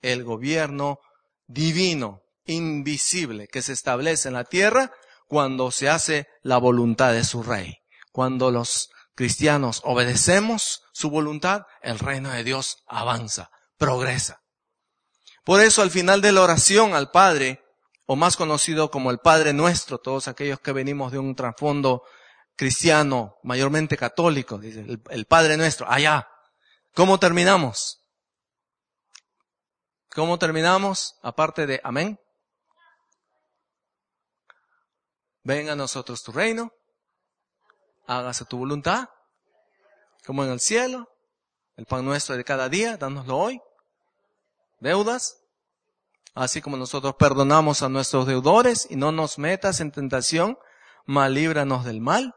El 0.05 0.23
gobierno 0.23 1.01
divino, 1.47 2.23
invisible, 2.45 3.49
que 3.49 3.62
se 3.62 3.73
establece 3.73 4.29
en 4.29 4.35
la 4.35 4.45
tierra 4.45 4.93
cuando 5.27 5.71
se 5.71 5.88
hace 5.88 6.29
la 6.43 6.59
voluntad 6.59 7.12
de 7.12 7.25
su 7.25 7.43
rey. 7.43 7.79
Cuando 8.12 8.51
los 8.51 8.90
cristianos 9.14 9.81
obedecemos 9.85 10.83
su 10.93 11.11
voluntad, 11.11 11.62
el 11.83 11.99
reino 11.99 12.31
de 12.31 12.45
Dios 12.45 12.85
avanza, 12.87 13.51
progresa. 13.79 14.43
Por 15.45 15.61
eso 15.61 15.83
al 15.83 15.90
final 15.90 16.21
de 16.21 16.33
la 16.33 16.43
oración 16.43 16.95
al 16.95 17.11
Padre, 17.11 17.62
o 18.07 18.17
más 18.17 18.37
conocido 18.37 18.90
como 18.90 19.11
el 19.11 19.19
Padre 19.19 19.53
Nuestro, 19.53 19.99
todos 19.99 20.29
aquellos 20.29 20.61
que 20.61 20.73
venimos 20.73 21.12
de 21.12 21.19
un 21.19 21.35
trasfondo 21.35 22.03
cristiano, 22.57 23.37
mayormente 23.43 23.97
católico, 23.97 24.59
dice 24.59 24.85
el, 25.11 25.25
Padre 25.27 25.57
Nuestro, 25.57 25.90
allá. 25.90 26.29
¿Cómo 26.95 27.19
terminamos? 27.19 28.04
¿Cómo 30.14 30.38
terminamos? 30.38 31.16
Aparte 31.22 31.66
de 31.66 31.81
amén. 31.83 32.20
Venga 35.42 35.72
a 35.72 35.77
nosotros 35.77 36.22
tu 36.22 36.31
reino, 36.31 36.72
hágase 38.07 38.44
tu 38.44 38.57
voluntad, 38.57 39.09
como 40.24 40.44
en 40.44 40.50
el 40.50 40.61
cielo, 40.61 41.11
el 41.77 41.85
pan 41.85 42.05
nuestro 42.05 42.37
de 42.37 42.44
cada 42.44 42.68
día, 42.68 42.96
dánoslo 42.96 43.37
hoy, 43.37 43.61
deudas, 44.79 45.42
así 46.33 46.62
como 46.62 46.77
nosotros 46.77 47.16
perdonamos 47.18 47.83
a 47.83 47.88
nuestros 47.88 48.27
deudores 48.27 48.87
y 48.88 48.94
no 48.94 49.11
nos 49.11 49.37
metas 49.38 49.81
en 49.81 49.90
tentación, 49.90 50.57
mal 51.07 51.35
líbranos 51.35 51.85
del 51.85 52.00
mal. 52.00 52.35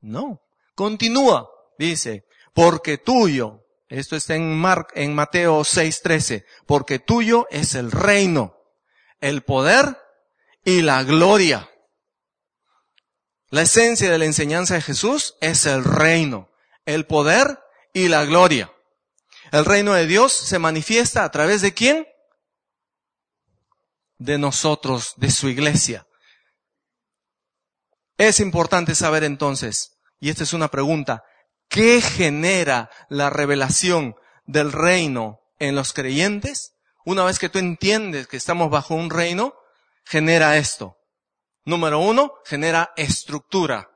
No. 0.00 0.42
Continúa, 0.74 1.48
dice, 1.78 2.26
porque 2.52 2.98
tuyo, 2.98 3.59
esto 3.90 4.16
está 4.16 4.34
en, 4.34 4.56
Mar, 4.56 4.86
en 4.94 5.14
Mateo 5.14 5.60
6:13, 5.60 6.44
porque 6.66 6.98
tuyo 6.98 7.46
es 7.50 7.74
el 7.74 7.90
reino, 7.90 8.56
el 9.20 9.42
poder 9.42 9.98
y 10.64 10.82
la 10.82 11.02
gloria. 11.04 11.68
La 13.50 13.62
esencia 13.62 14.10
de 14.10 14.18
la 14.18 14.24
enseñanza 14.24 14.74
de 14.74 14.82
Jesús 14.82 15.34
es 15.40 15.66
el 15.66 15.84
reino, 15.84 16.50
el 16.86 17.04
poder 17.06 17.58
y 17.92 18.08
la 18.08 18.24
gloria. 18.24 18.72
El 19.52 19.64
reino 19.64 19.92
de 19.92 20.06
Dios 20.06 20.32
se 20.32 20.58
manifiesta 20.58 21.24
a 21.24 21.30
través 21.30 21.60
de 21.60 21.74
quién? 21.74 22.06
de 24.20 24.36
nosotros, 24.38 25.14
de 25.16 25.30
su 25.30 25.48
iglesia. 25.48 26.06
Es 28.18 28.38
importante 28.38 28.94
saber 28.94 29.24
entonces, 29.24 29.98
y 30.20 30.28
esta 30.28 30.44
es 30.44 30.52
una 30.52 30.68
pregunta, 30.68 31.24
¿qué 31.70 32.02
genera 32.02 32.90
la 33.08 33.30
revelación 33.30 34.14
del 34.44 34.72
reino 34.72 35.40
en 35.58 35.74
los 35.74 35.94
creyentes? 35.94 36.74
Una 37.06 37.24
vez 37.24 37.38
que 37.38 37.48
tú 37.48 37.58
entiendes 37.58 38.26
que 38.26 38.36
estamos 38.36 38.68
bajo 38.68 38.94
un 38.94 39.08
reino, 39.08 39.54
genera 40.04 40.58
esto. 40.58 40.98
Número 41.64 41.98
uno, 42.00 42.34
genera 42.44 42.92
estructura. 42.96 43.88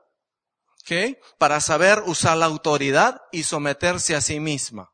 ¿Okay? 0.85 1.19
Para 1.39 1.61
saber 1.61 2.03
usar 2.07 2.39
la 2.39 2.47
autoridad 2.47 3.21
y 3.31 3.43
someterse 3.43 4.17
a 4.17 4.23
sí 4.23 4.41
misma. 4.41 4.91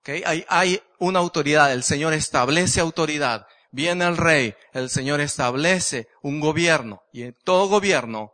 ¿Okay? 0.00 0.22
Hay, 0.26 0.44
hay 0.50 0.82
una 0.98 1.20
autoridad, 1.20 1.72
el 1.72 1.82
Señor 1.82 2.12
establece 2.12 2.80
autoridad 2.80 3.46
viene 3.70 4.06
el 4.06 4.16
rey, 4.16 4.54
el 4.72 4.90
Señor 4.90 5.20
establece 5.20 6.08
un 6.22 6.40
gobierno 6.40 7.02
y 7.12 7.22
en 7.22 7.36
todo 7.44 7.68
gobierno 7.68 8.32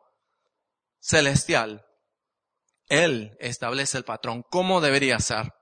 celestial, 1.00 1.83
Él 2.88 3.36
establece 3.40 3.98
el 3.98 4.04
patrón, 4.04 4.44
cómo 4.50 4.80
debería 4.80 5.18
ser. 5.18 5.52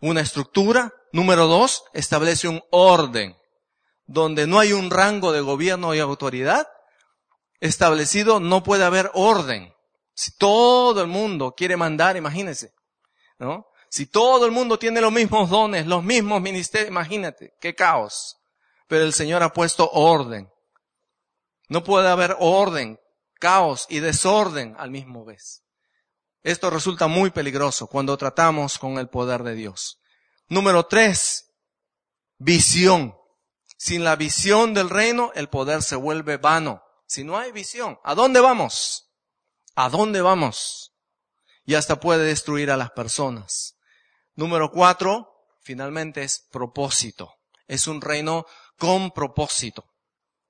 Una 0.00 0.20
estructura. 0.20 0.92
Número 1.12 1.46
dos, 1.46 1.84
establece 1.94 2.48
un 2.48 2.62
orden. 2.70 3.36
Donde 4.06 4.46
no 4.46 4.58
hay 4.58 4.72
un 4.72 4.90
rango 4.90 5.32
de 5.32 5.40
gobierno 5.40 5.94
y 5.94 6.00
autoridad 6.00 6.68
establecido, 7.60 8.40
no 8.40 8.62
puede 8.62 8.84
haber 8.84 9.10
orden. 9.14 9.72
Si 10.14 10.36
todo 10.36 11.00
el 11.00 11.08
mundo 11.08 11.54
quiere 11.56 11.76
mandar, 11.76 12.16
imagínense, 12.16 12.72
¿no? 13.38 13.66
Si 13.90 14.06
todo 14.06 14.46
el 14.46 14.52
mundo 14.52 14.78
tiene 14.78 15.00
los 15.00 15.12
mismos 15.12 15.50
dones, 15.50 15.86
los 15.86 16.04
mismos 16.04 16.40
ministerios, 16.40 16.90
imagínate, 16.90 17.54
qué 17.60 17.74
caos 17.74 18.38
pero 18.88 19.04
el 19.04 19.12
Señor 19.12 19.42
ha 19.42 19.52
puesto 19.52 19.88
orden. 19.90 20.50
No 21.68 21.84
puede 21.84 22.08
haber 22.08 22.34
orden 22.40 22.98
caos 23.38 23.86
y 23.88 24.00
desorden 24.00 24.74
al 24.78 24.90
mismo 24.90 25.24
vez. 25.24 25.62
Esto 26.42 26.70
resulta 26.70 27.08
muy 27.08 27.30
peligroso 27.30 27.88
cuando 27.88 28.16
tratamos 28.16 28.78
con 28.78 28.98
el 28.98 29.08
poder 29.08 29.42
de 29.42 29.54
Dios. 29.54 30.00
Número 30.48 30.86
tres, 30.86 31.52
visión. 32.38 33.16
Sin 33.76 34.02
la 34.02 34.16
visión 34.16 34.74
del 34.74 34.90
reino, 34.90 35.30
el 35.34 35.48
poder 35.48 35.82
se 35.82 35.96
vuelve 35.96 36.36
vano. 36.36 36.82
Si 37.06 37.24
no 37.24 37.38
hay 37.38 37.52
visión, 37.52 37.98
¿a 38.02 38.14
dónde 38.14 38.40
vamos? 38.40 39.10
¿A 39.74 39.88
dónde 39.88 40.20
vamos? 40.20 40.92
Y 41.64 41.74
hasta 41.74 42.00
puede 42.00 42.24
destruir 42.24 42.70
a 42.70 42.76
las 42.76 42.90
personas. 42.90 43.76
Número 44.34 44.70
cuatro, 44.70 45.28
finalmente 45.60 46.22
es 46.22 46.46
propósito. 46.50 47.34
Es 47.66 47.86
un 47.86 48.00
reino 48.00 48.46
con 48.78 49.10
propósito. 49.10 49.84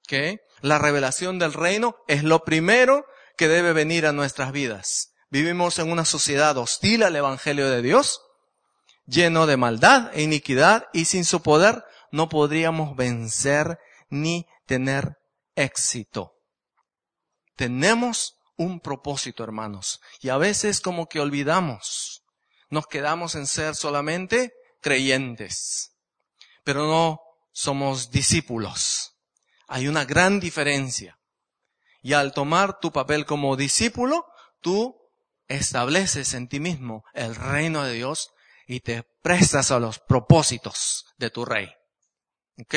¿Okay? 0.05 0.39
La 0.61 0.79
revelación 0.79 1.39
del 1.39 1.53
reino 1.53 1.97
es 2.07 2.23
lo 2.23 2.45
primero 2.45 3.05
que 3.37 3.49
debe 3.49 3.73
venir 3.73 4.07
a 4.07 4.13
nuestras 4.13 4.53
vidas. 4.53 5.08
Vivimos 5.31 5.79
en 5.79 5.93
una 5.93 6.07
sociedad 6.07 6.57
hostil 6.57 7.03
al 7.03 7.15
Evangelio 7.15 7.69
de 7.69 7.83
Dios, 7.83 8.23
lleno 9.07 9.47
de 9.47 9.59
maldad 9.59 10.11
e 10.15 10.23
iniquidad, 10.23 10.87
y 10.95 11.05
sin 11.05 11.27
su 11.27 11.43
poder 11.43 11.85
no 12.11 12.31
podríamos 12.31 12.97
vencer 12.97 13.79
ni 14.09 14.47
tener 14.65 15.19
éxito. 15.55 16.33
Tenemos 17.57 18.37
un 18.57 18.81
propósito, 18.81 19.45
hermanos, 19.45 20.01
y 20.21 20.31
a 20.31 20.39
veces 20.39 20.81
como 20.81 21.09
que 21.09 21.21
olvidamos. 21.21 22.23
Nos 22.71 22.87
quedamos 22.87 23.35
en 23.35 23.47
ser 23.47 23.75
solamente 23.75 24.55
creyentes, 24.81 25.93
pero 26.65 26.87
no 26.87 27.21
somos 27.53 28.11
discípulos. 28.11 29.13
Hay 29.67 29.89
una 29.89 30.07
gran 30.07 30.41
diferencia. 30.41 31.19
Y 32.01 32.15
al 32.15 32.33
tomar 32.33 32.79
tu 32.79 32.93
papel 32.93 33.27
como 33.27 33.57
discípulo, 33.57 34.25
tú 34.61 34.98
estableces 35.49 36.35
en 36.35 36.49
ti 36.49 36.61
mismo 36.61 37.05
el 37.15 37.35
reino 37.35 37.83
de 37.83 37.95
Dios 37.95 38.31
y 38.67 38.81
te 38.81 39.03
prestas 39.23 39.71
a 39.71 39.81
los 39.81 39.99
propósitos 39.99 41.07
de 41.17 41.31
tu 41.31 41.45
rey. 41.45 41.71
¿Ok? 42.61 42.75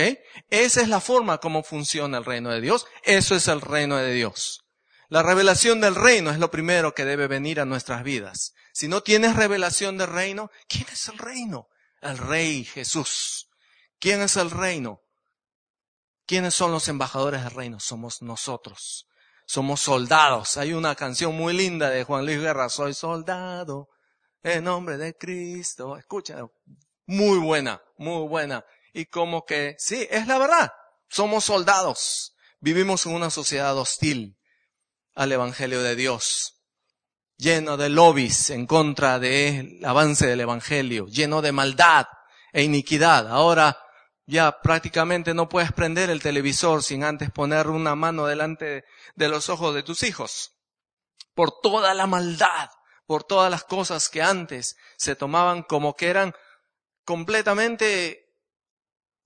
Esa 0.49 0.81
es 0.81 0.87
la 0.87 1.01
forma 1.01 1.39
como 1.39 1.63
funciona 1.63 2.17
el 2.17 2.25
reino 2.25 2.49
de 2.49 2.61
Dios. 2.61 2.85
Eso 3.03 3.35
es 3.35 3.47
el 3.47 3.61
reino 3.61 3.97
de 3.97 4.13
Dios. 4.13 4.63
La 5.09 5.23
revelación 5.23 5.81
del 5.81 5.95
reino 5.95 6.31
es 6.31 6.39
lo 6.39 6.51
primero 6.51 6.93
que 6.93 7.03
debe 7.03 7.27
venir 7.27 7.59
a 7.59 7.65
nuestras 7.65 8.03
vidas. 8.03 8.53
Si 8.73 8.87
no 8.87 9.01
tienes 9.03 9.35
revelación 9.35 9.97
del 9.97 10.07
reino, 10.07 10.49
¿quién 10.69 10.85
es 10.91 11.09
el 11.09 11.17
reino? 11.17 11.67
El 11.99 12.17
rey 12.17 12.63
Jesús. 12.63 13.49
¿Quién 13.99 14.21
es 14.21 14.37
el 14.37 14.49
reino? 14.49 15.01
¿Quiénes 16.25 16.53
son 16.53 16.71
los 16.71 16.87
embajadores 16.87 17.43
del 17.43 17.51
reino? 17.51 17.79
Somos 17.79 18.21
nosotros. 18.21 19.07
Somos 19.51 19.81
soldados. 19.81 20.55
Hay 20.55 20.71
una 20.71 20.95
canción 20.95 21.35
muy 21.35 21.53
linda 21.53 21.89
de 21.89 22.05
Juan 22.05 22.25
Luis 22.25 22.39
Guerra, 22.39 22.69
Soy 22.69 22.93
soldado 22.93 23.89
en 24.43 24.63
nombre 24.63 24.95
de 24.95 25.13
Cristo. 25.17 25.97
Escucha, 25.97 26.37
muy 27.05 27.37
buena, 27.37 27.81
muy 27.97 28.29
buena. 28.29 28.63
Y 28.93 29.07
como 29.07 29.43
que, 29.43 29.75
sí, 29.77 30.07
es 30.09 30.25
la 30.25 30.37
verdad. 30.37 30.71
Somos 31.09 31.43
soldados. 31.43 32.33
Vivimos 32.61 33.05
en 33.05 33.11
una 33.13 33.29
sociedad 33.29 33.77
hostil 33.77 34.37
al 35.15 35.33
Evangelio 35.33 35.83
de 35.83 35.97
Dios, 35.97 36.61
lleno 37.35 37.75
de 37.75 37.89
lobbies 37.89 38.51
en 38.51 38.65
contra 38.65 39.19
del 39.19 39.83
avance 39.83 40.27
del 40.27 40.39
Evangelio, 40.39 41.07
lleno 41.07 41.41
de 41.41 41.51
maldad 41.51 42.05
e 42.53 42.63
iniquidad. 42.63 43.27
Ahora 43.27 43.77
ya 44.25 44.61
prácticamente 44.61 45.33
no 45.33 45.49
puedes 45.49 45.71
prender 45.71 46.09
el 46.09 46.21
televisor 46.21 46.83
sin 46.83 47.03
antes 47.03 47.31
poner 47.31 47.67
una 47.67 47.95
mano 47.95 48.25
delante 48.25 48.85
de 49.15 49.29
los 49.29 49.49
ojos 49.49 49.73
de 49.75 49.83
tus 49.83 50.03
hijos. 50.03 50.53
Por 51.33 51.59
toda 51.61 51.93
la 51.93 52.07
maldad, 52.07 52.69
por 53.05 53.23
todas 53.23 53.49
las 53.49 53.63
cosas 53.63 54.09
que 54.09 54.21
antes 54.21 54.77
se 54.97 55.15
tomaban 55.15 55.63
como 55.63 55.95
que 55.95 56.09
eran 56.09 56.33
completamente 57.03 58.35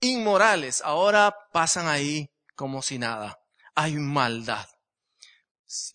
inmorales, 0.00 0.82
ahora 0.82 1.36
pasan 1.52 1.88
ahí 1.88 2.30
como 2.54 2.82
si 2.82 2.98
nada. 2.98 3.38
Hay 3.74 3.94
maldad. 3.94 4.66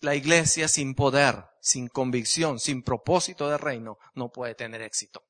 La 0.00 0.14
iglesia 0.14 0.68
sin 0.68 0.94
poder, 0.94 1.44
sin 1.60 1.88
convicción, 1.88 2.60
sin 2.60 2.82
propósito 2.82 3.48
de 3.48 3.58
reino, 3.58 3.98
no 4.14 4.30
puede 4.30 4.54
tener 4.54 4.82
éxito. 4.82 5.24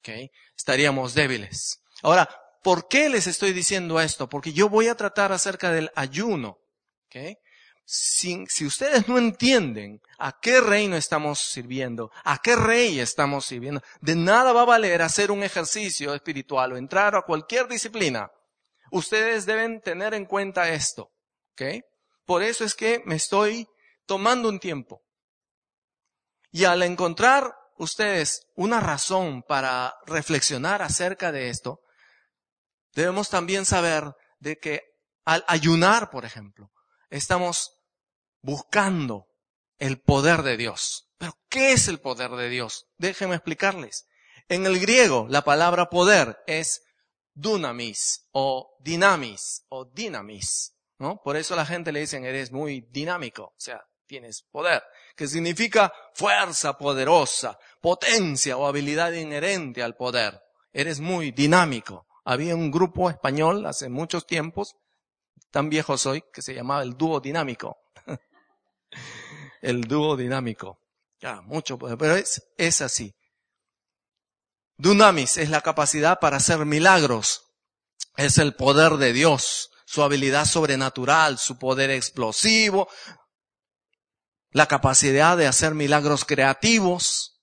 ¿Okay? 0.00 0.30
Estaríamos 0.56 1.14
débiles. 1.14 1.82
Ahora, 2.02 2.28
¿por 2.66 2.88
qué 2.88 3.08
les 3.08 3.28
estoy 3.28 3.52
diciendo 3.52 4.00
esto? 4.00 4.28
Porque 4.28 4.52
yo 4.52 4.68
voy 4.68 4.88
a 4.88 4.96
tratar 4.96 5.30
acerca 5.30 5.70
del 5.70 5.92
ayuno. 5.94 6.58
Si, 7.84 8.44
ustedes 8.66 9.06
no 9.06 9.18
entienden 9.18 10.02
a 10.18 10.36
qué 10.40 10.60
reino 10.60 10.96
estamos 10.96 11.38
sirviendo, 11.38 12.10
a 12.24 12.42
qué 12.42 12.56
rey 12.56 12.98
estamos 12.98 13.46
sirviendo, 13.46 13.82
de 14.00 14.16
nada 14.16 14.52
va 14.52 14.62
a 14.62 14.64
valer 14.64 15.00
hacer 15.00 15.30
un 15.30 15.44
ejercicio 15.44 16.12
espiritual 16.12 16.72
o 16.72 16.76
entrar 16.76 17.14
a 17.14 17.22
cualquier 17.22 17.68
disciplina. 17.68 18.32
Ustedes 18.90 19.46
deben 19.46 19.80
tener 19.80 20.12
en 20.12 20.24
cuenta 20.24 20.68
esto. 20.70 21.12
Por 22.24 22.42
eso 22.42 22.64
es 22.64 22.74
que 22.74 23.00
me 23.06 23.14
estoy 23.14 23.68
tomando 24.06 24.48
un 24.48 24.58
tiempo. 24.58 25.04
Y 26.50 26.64
al 26.64 26.82
encontrar 26.82 27.54
ustedes 27.78 28.48
una 28.56 28.80
razón 28.80 29.44
para 29.44 29.94
reflexionar 30.04 30.82
acerca 30.82 31.30
de 31.30 31.48
esto, 31.48 31.80
debemos 32.96 33.28
también 33.28 33.64
saber 33.64 34.16
de 34.40 34.58
que 34.58 34.82
al 35.24 35.44
ayunar, 35.46 36.10
por 36.10 36.24
ejemplo, 36.24 36.72
estamos 37.10 37.78
buscando 38.40 39.28
el 39.78 40.00
poder 40.00 40.42
de 40.42 40.56
Dios. 40.56 41.08
Pero, 41.18 41.38
¿qué 41.48 41.72
es 41.72 41.88
el 41.88 42.00
poder 42.00 42.30
de 42.32 42.48
Dios? 42.48 42.86
Déjenme 42.98 43.36
explicarles. 43.36 44.06
En 44.48 44.66
el 44.66 44.80
griego, 44.80 45.26
la 45.28 45.42
palabra 45.42 45.90
poder 45.90 46.38
es 46.46 46.82
dunamis 47.34 48.26
o 48.32 48.76
dinamis 48.80 49.64
o 49.68 49.84
dinamis. 49.84 50.74
¿no? 50.98 51.20
Por 51.22 51.36
eso 51.36 51.54
la 51.54 51.66
gente 51.66 51.92
le 51.92 52.00
dicen, 52.00 52.24
eres 52.24 52.50
muy 52.50 52.80
dinámico, 52.90 53.44
o 53.44 53.54
sea, 53.58 53.84
tienes 54.06 54.42
poder, 54.50 54.82
que 55.14 55.26
significa 55.26 55.92
fuerza 56.14 56.78
poderosa, 56.78 57.58
potencia 57.80 58.56
o 58.56 58.66
habilidad 58.66 59.12
inherente 59.12 59.82
al 59.82 59.96
poder. 59.96 60.40
Eres 60.72 61.00
muy 61.00 61.32
dinámico. 61.32 62.06
Había 62.26 62.54
un 62.54 62.70
grupo 62.70 63.08
español 63.08 63.64
hace 63.64 63.88
muchos 63.88 64.26
tiempos, 64.26 64.76
tan 65.50 65.70
viejo 65.70 65.96
soy, 65.96 66.24
que 66.32 66.42
se 66.42 66.54
llamaba 66.54 66.82
el 66.82 66.98
dúo 66.98 67.20
dinámico 67.20 67.78
el 69.62 69.82
dúo 69.82 70.16
dinámico. 70.16 70.80
Ya, 71.20 71.40
mucho 71.40 71.78
pero 71.78 72.16
es, 72.16 72.42
es 72.58 72.80
así. 72.82 73.14
Dunamis 74.76 75.38
es 75.38 75.50
la 75.50 75.60
capacidad 75.60 76.18
para 76.18 76.36
hacer 76.36 76.64
milagros. 76.66 77.44
Es 78.16 78.38
el 78.38 78.54
poder 78.54 78.94
de 78.94 79.12
Dios, 79.12 79.70
su 79.86 80.02
habilidad 80.02 80.44
sobrenatural, 80.44 81.38
su 81.38 81.58
poder 81.58 81.90
explosivo, 81.90 82.88
la 84.50 84.66
capacidad 84.66 85.36
de 85.36 85.46
hacer 85.46 85.74
milagros 85.74 86.24
creativos, 86.24 87.40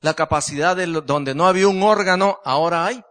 la 0.00 0.14
capacidad 0.14 0.74
de 0.74 0.86
donde 0.86 1.34
no 1.34 1.46
había 1.46 1.68
un 1.68 1.82
órgano, 1.82 2.40
ahora 2.44 2.86
hay. 2.86 3.04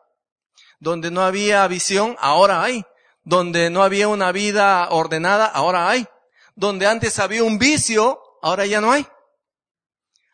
Donde 0.82 1.12
no 1.12 1.22
había 1.22 1.68
visión, 1.68 2.18
ahora 2.20 2.64
hay. 2.64 2.84
Donde 3.24 3.70
no 3.70 3.84
había 3.84 4.08
una 4.08 4.32
vida 4.32 4.90
ordenada, 4.90 5.46
ahora 5.46 5.88
hay. 5.88 6.08
Donde 6.56 6.88
antes 6.88 7.20
había 7.20 7.44
un 7.44 7.60
vicio, 7.60 8.20
ahora 8.42 8.66
ya 8.66 8.82
no 8.82 8.92
hay. 8.92 9.06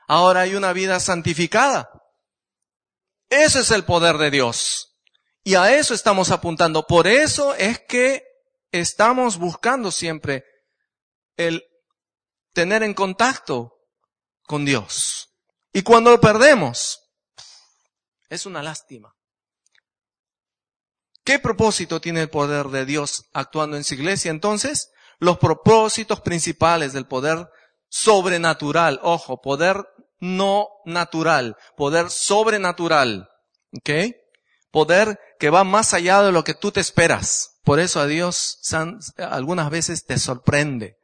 Ahora 0.08 0.42
hay 0.42 0.56
una 0.56 0.72
vida 0.72 1.02
santificada. 1.02 1.92
Ese 3.30 3.60
es 3.60 3.72
el 3.72 3.84
poder 3.84 4.18
de 4.18 4.32
Dios. 4.32 4.96
Y 5.44 5.56
a 5.56 5.76
eso 5.76 5.94
estamos 5.94 6.32
apuntando. 6.32 6.88
Por 6.88 7.08
eso 7.08 7.54
es 7.54 7.82
que 7.82 8.24
estamos 8.72 9.38
buscando 9.38 9.92
siempre 9.92 10.46
el 11.36 11.62
tener 12.54 12.84
en 12.84 12.94
contacto 12.94 13.82
con 14.44 14.64
Dios. 14.64 15.30
Y 15.74 15.82
cuando 15.82 16.12
lo 16.12 16.22
perdemos, 16.22 17.02
es 18.30 18.46
una 18.46 18.64
lástima. 18.64 19.17
¿Qué 21.28 21.40
propósito 21.40 22.00
tiene 22.00 22.22
el 22.22 22.30
poder 22.30 22.68
de 22.68 22.86
Dios 22.86 23.26
actuando 23.34 23.76
en 23.76 23.84
su 23.84 23.96
iglesia 23.96 24.32
entonces? 24.32 24.92
Los 25.20 25.40
propósitos 25.40 26.22
principales 26.22 26.94
del 26.94 27.06
poder 27.06 27.50
sobrenatural, 27.90 29.02
ojo, 29.04 29.42
poder 29.42 29.86
no 30.22 30.70
natural, 30.86 31.58
poder 31.76 32.12
sobrenatural, 32.12 33.28
¿ok? 33.74 34.16
Poder 34.72 35.20
que 35.38 35.50
va 35.50 35.66
más 35.66 35.94
allá 35.94 36.22
de 36.22 36.32
lo 36.32 36.46
que 36.46 36.54
tú 36.54 36.72
te 36.72 36.80
esperas. 36.80 37.60
Por 37.66 37.82
eso 37.82 38.00
a 38.00 38.08
Dios 38.08 38.60
algunas 39.18 39.70
veces 39.70 40.06
te 40.06 40.20
sorprende, 40.20 40.96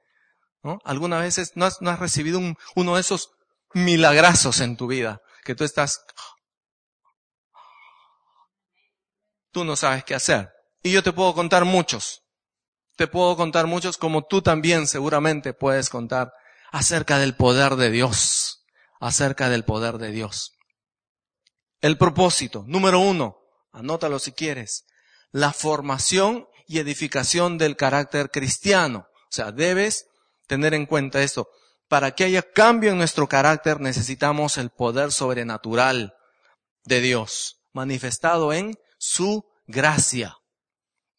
¿no? 0.64 0.80
Algunas 0.86 1.22
veces 1.22 1.52
no 1.56 1.66
has, 1.66 1.82
no 1.82 1.90
has 1.90 2.00
recibido 2.00 2.40
un, 2.40 2.56
uno 2.78 2.96
de 2.96 3.02
esos 3.02 3.32
milagrazos 3.74 4.62
en 4.62 4.78
tu 4.78 4.88
vida, 4.88 5.20
que 5.44 5.54
tú 5.54 5.66
estás, 5.66 6.00
tú 9.54 9.63
no 9.63 9.78
sabes 9.78 10.04
qué 10.04 10.16
hacer. 10.16 10.50
Y 10.82 10.92
yo 10.92 11.02
te 11.02 11.13
puedo 11.13 11.34
contar 11.34 11.63
muchos. 11.63 12.24
Te 12.98 13.08
puedo 13.08 13.38
contar 13.38 13.68
muchos 13.68 13.98
como 13.98 14.26
tú 14.26 14.42
también 14.42 14.88
seguramente 14.88 15.54
puedes 15.54 15.89
contar 15.89 16.34
acerca 16.72 17.18
del 17.20 17.36
poder 17.36 17.76
de 17.76 17.89
Dios, 17.89 18.66
acerca 19.00 19.50
del 19.50 19.63
poder 19.63 19.98
de 19.98 20.12
Dios. 20.12 20.54
El 21.80 21.98
propósito, 21.98 22.63
número 22.68 23.00
uno, 23.00 23.38
anótalo 23.72 24.20
si 24.20 24.32
quieres, 24.32 24.86
la 25.32 25.54
formación 25.54 26.48
y 26.68 26.80
edificación 26.80 27.58
del 27.58 27.76
carácter 27.76 28.30
cristiano. 28.30 29.08
O 29.10 29.32
sea, 29.32 29.52
debes 29.52 30.08
tener 30.48 30.74
en 30.74 30.86
cuenta 30.86 31.22
esto. 31.22 31.48
Para 31.88 32.12
que 32.12 32.24
haya 32.24 32.42
cambio 32.42 32.92
en 32.92 32.98
nuestro 32.98 33.28
carácter 33.28 33.80
necesitamos 33.80 34.58
el 34.58 34.70
poder 34.70 35.12
sobrenatural 35.12 36.13
de 36.86 37.02
Dios, 37.02 37.62
manifestado 37.72 38.54
en 38.54 38.78
su 39.04 39.46
gracia. 39.68 40.38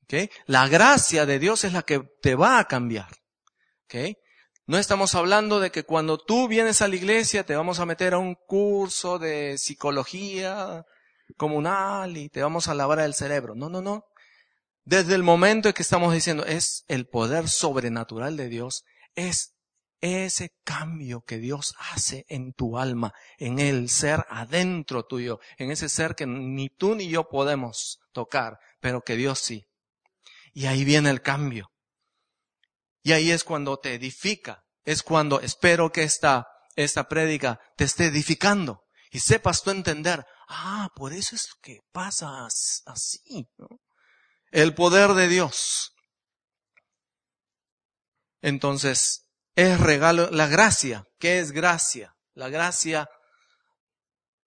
¿Okay? 0.04 0.30
La 0.46 0.68
gracia 0.68 1.26
de 1.26 1.38
Dios 1.38 1.64
es 1.64 1.74
la 1.74 1.82
que 1.82 2.00
te 2.22 2.34
va 2.34 2.58
a 2.58 2.66
cambiar. 2.66 3.10
¿Okay? 3.84 4.16
No 4.66 4.78
estamos 4.78 5.14
hablando 5.14 5.60
de 5.60 5.70
que 5.70 5.84
cuando 5.84 6.16
tú 6.16 6.48
vienes 6.48 6.80
a 6.80 6.88
la 6.88 6.96
iglesia 6.96 7.44
te 7.44 7.54
vamos 7.54 7.80
a 7.80 7.86
meter 7.86 8.14
a 8.14 8.18
un 8.18 8.36
curso 8.46 9.18
de 9.18 9.58
psicología 9.58 10.86
comunal 11.36 12.16
y 12.16 12.30
te 12.30 12.42
vamos 12.42 12.68
a 12.68 12.74
lavar 12.74 13.00
el 13.00 13.12
cerebro. 13.12 13.54
No, 13.54 13.68
no, 13.68 13.82
no. 13.82 14.06
Desde 14.84 15.14
el 15.14 15.22
momento 15.22 15.68
en 15.68 15.74
que 15.74 15.82
estamos 15.82 16.14
diciendo 16.14 16.46
es 16.46 16.84
el 16.88 17.06
poder 17.06 17.48
sobrenatural 17.48 18.38
de 18.38 18.48
Dios, 18.48 18.84
es 19.14 19.53
ese 20.04 20.50
cambio 20.64 21.22
que 21.22 21.38
Dios 21.38 21.74
hace 21.78 22.26
en 22.28 22.52
tu 22.52 22.78
alma, 22.78 23.14
en 23.38 23.58
el 23.58 23.88
ser 23.88 24.26
adentro 24.28 25.06
tuyo, 25.06 25.40
en 25.56 25.70
ese 25.70 25.88
ser 25.88 26.14
que 26.14 26.26
ni 26.26 26.68
tú 26.68 26.94
ni 26.94 27.08
yo 27.08 27.28
podemos 27.28 28.00
tocar, 28.12 28.58
pero 28.80 29.02
que 29.02 29.16
Dios 29.16 29.38
sí. 29.38 29.66
Y 30.52 30.66
ahí 30.66 30.84
viene 30.84 31.10
el 31.10 31.22
cambio. 31.22 31.70
Y 33.02 33.12
ahí 33.12 33.30
es 33.30 33.44
cuando 33.44 33.78
te 33.78 33.94
edifica, 33.94 34.64
es 34.84 35.02
cuando 35.02 35.40
espero 35.40 35.90
que 35.90 36.02
esta, 36.02 36.48
esta 36.76 37.08
prédica 37.08 37.60
te 37.76 37.84
esté 37.84 38.06
edificando 38.06 38.84
y 39.10 39.20
sepas 39.20 39.62
tú 39.62 39.70
entender, 39.70 40.26
ah, 40.48 40.90
por 40.94 41.12
eso 41.12 41.36
es 41.36 41.48
que 41.62 41.80
pasa 41.92 42.46
así. 42.46 43.48
El 44.50 44.74
poder 44.74 45.14
de 45.14 45.28
Dios. 45.28 45.94
Entonces, 48.42 49.23
es 49.56 49.80
regalo, 49.80 50.30
la 50.30 50.46
gracia. 50.46 51.06
¿Qué 51.18 51.38
es 51.38 51.52
gracia? 51.52 52.14
La 52.34 52.48
gracia 52.48 53.08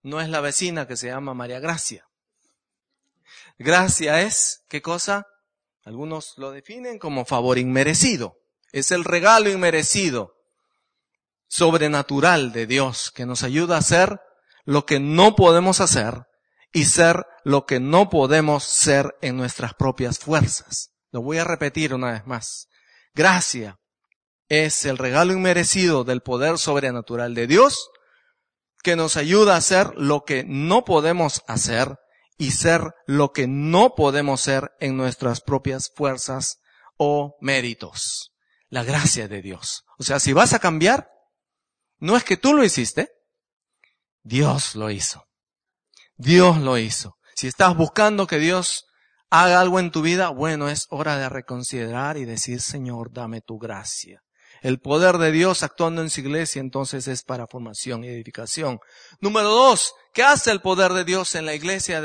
no 0.04 0.22
es 0.22 0.30
la 0.30 0.42
vecina 0.42 0.88
que 0.88 0.98
se 0.98 1.08
llama 1.08 1.34
María 1.34 1.60
Gracia. 1.60 2.06
Gracia 3.58 4.22
es, 4.22 4.64
¿qué 4.70 4.82
cosa? 4.82 5.26
Algunos 5.84 6.34
lo 6.38 6.52
definen 6.52 7.00
como 7.00 7.26
favor 7.26 7.58
inmerecido. 7.58 8.38
Es 8.72 8.92
el 8.92 9.04
regalo 9.04 9.50
inmerecido, 9.50 10.36
sobrenatural 11.48 12.52
de 12.52 12.68
Dios 12.68 13.12
que 13.12 13.26
nos 13.26 13.44
ayuda 13.44 13.76
a 13.76 13.80
hacer 13.80 14.20
lo 14.66 14.86
que 14.86 15.00
no 15.00 15.36
podemos 15.36 15.80
hacer 15.80 16.26
y 16.74 16.86
ser 16.86 17.26
lo 17.46 17.66
que 17.66 17.80
no 17.80 18.10
podemos 18.10 18.66
ser 18.66 19.16
en 19.22 19.38
nuestras 19.38 19.74
propias 19.74 20.20
fuerzas. 20.20 20.92
Lo 21.12 21.22
voy 21.22 21.38
a 21.38 21.46
repetir 21.46 21.94
una 21.94 22.12
vez 22.12 22.28
más. 22.28 22.68
Gracia 23.14 23.80
es 24.50 24.86
el 24.86 24.98
regalo 24.98 25.34
inmerecido 25.34 26.04
del 26.04 26.22
poder 26.22 26.58
sobrenatural 26.58 27.34
de 27.34 27.48
Dios 27.48 27.90
que 28.84 28.96
nos 28.96 29.18
ayuda 29.18 29.56
a 29.56 29.58
hacer 29.58 29.92
lo 29.96 30.24
que 30.24 30.46
no 30.48 30.86
podemos 30.86 31.44
hacer 31.48 31.98
y 32.38 32.52
ser 32.52 32.94
lo 33.06 33.32
que 33.34 33.48
no 33.48 33.96
podemos 33.96 34.42
ser 34.42 34.72
en 34.80 34.96
nuestras 34.96 35.42
propias 35.42 35.92
fuerzas 35.94 36.60
o 36.98 37.36
méritos. 37.42 38.32
La 38.70 38.84
gracia 38.84 39.28
de 39.28 39.42
Dios. 39.42 39.84
O 39.98 40.04
sea, 40.04 40.20
si 40.20 40.34
vas 40.34 40.54
a 40.54 40.60
cambiar, 40.60 41.10
no 42.00 42.16
es 42.16 42.24
que 42.24 42.38
tú 42.38 42.54
lo 42.54 42.64
hiciste, 42.64 43.10
Dios 44.24 44.76
lo 44.76 44.92
hizo. 44.92 45.26
Dios 46.16 46.58
lo 46.58 46.78
hizo. 46.78 47.18
Si 47.36 47.48
estás 47.48 47.76
buscando 47.76 48.28
que 48.28 48.40
Dios 48.40 48.86
haga 49.30 49.60
algo 49.60 49.80
en 49.80 49.92
tu 49.92 50.02
vida, 50.02 50.30
bueno, 50.30 50.70
es 50.70 50.88
hora 50.90 51.18
de 51.18 51.30
reconsiderar 51.30 52.18
y 52.18 52.26
decir, 52.26 52.62
Señor, 52.62 53.12
dame 53.12 53.42
tu 53.42 53.58
gracia. 53.58 54.22
El 54.68 54.82
poder 54.82 55.18
de 55.18 55.32
Dios 55.32 55.64
actuando 55.64 56.02
en 56.02 56.10
su 56.10 56.20
iglesia 56.20 56.60
entonces 56.60 57.08
es 57.08 57.24
para 57.24 57.48
formación 57.48 58.04
y 58.04 58.10
edificación. 58.10 58.82
Número 59.22 59.48
dos, 59.48 59.94
¿qué 60.14 60.24
hace 60.24 60.52
el 60.52 60.60
poder 60.60 60.92
de 60.92 61.06
Dios 61.06 61.36
en 61.36 61.46
la 61.46 61.54
iglesia? 61.54 62.04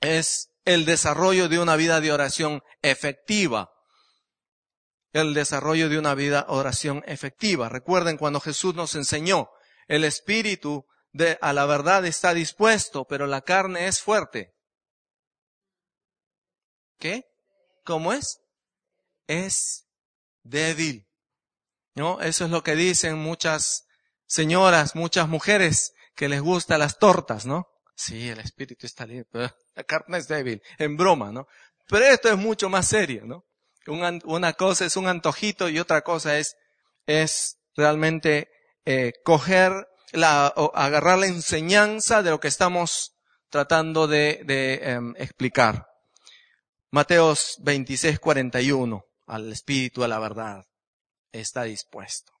Es 0.00 0.48
el 0.64 0.86
desarrollo 0.86 1.50
de 1.50 1.58
una 1.58 1.76
vida 1.76 2.00
de 2.00 2.10
oración 2.10 2.62
efectiva. 2.80 3.70
El 5.12 5.34
desarrollo 5.34 5.90
de 5.90 5.98
una 5.98 6.14
vida 6.14 6.46
de 6.48 6.54
oración 6.54 7.02
efectiva. 7.06 7.68
Recuerden 7.68 8.16
cuando 8.16 8.40
Jesús 8.40 8.74
nos 8.74 8.94
enseñó, 8.94 9.50
el 9.88 10.04
espíritu 10.04 10.86
de, 11.12 11.36
a 11.42 11.52
la 11.52 11.66
verdad 11.66 12.06
está 12.06 12.32
dispuesto, 12.32 13.04
pero 13.04 13.26
la 13.26 13.42
carne 13.42 13.88
es 13.88 14.00
fuerte. 14.00 14.54
¿Qué? 16.98 17.26
¿Cómo 17.84 18.14
es? 18.14 18.40
Es 19.26 19.86
débil. 20.44 21.11
¿No? 21.94 22.20
Eso 22.20 22.44
es 22.44 22.50
lo 22.50 22.62
que 22.62 22.74
dicen 22.74 23.18
muchas 23.18 23.86
señoras, 24.26 24.94
muchas 24.94 25.28
mujeres 25.28 25.92
que 26.14 26.28
les 26.28 26.40
gustan 26.40 26.80
las 26.80 26.98
tortas, 26.98 27.44
¿no? 27.44 27.68
Sí, 27.94 28.30
el 28.30 28.40
espíritu 28.40 28.86
está 28.86 29.06
libre, 29.06 29.26
pero 29.30 29.54
la 29.74 29.84
carne 29.84 30.18
es 30.18 30.28
débil, 30.28 30.62
en 30.78 30.96
broma, 30.96 31.32
¿no? 31.32 31.46
Pero 31.88 32.06
esto 32.06 32.30
es 32.30 32.36
mucho 32.38 32.68
más 32.68 32.88
serio, 32.88 33.24
¿no? 33.26 33.44
Una, 33.86 34.52
cosa 34.52 34.86
es 34.86 34.96
un 34.96 35.08
antojito 35.08 35.68
y 35.68 35.80
otra 35.80 36.02
cosa 36.02 36.38
es, 36.38 36.56
es 37.06 37.58
realmente 37.74 38.48
eh, 38.84 39.12
coger 39.24 39.88
la, 40.12 40.46
agarrar 40.46 41.18
la 41.18 41.26
enseñanza 41.26 42.22
de 42.22 42.30
lo 42.30 42.38
que 42.38 42.46
estamos 42.48 43.16
tratando 43.50 44.06
de, 44.06 44.42
de 44.44 44.74
em, 44.82 45.14
explicar. 45.18 45.88
Mateos 46.90 47.56
26, 47.60 48.20
41, 48.20 49.04
al 49.26 49.52
espíritu, 49.52 50.04
a 50.04 50.08
la 50.08 50.20
verdad 50.20 50.64
está 51.32 51.64
dispuesto, 51.64 52.32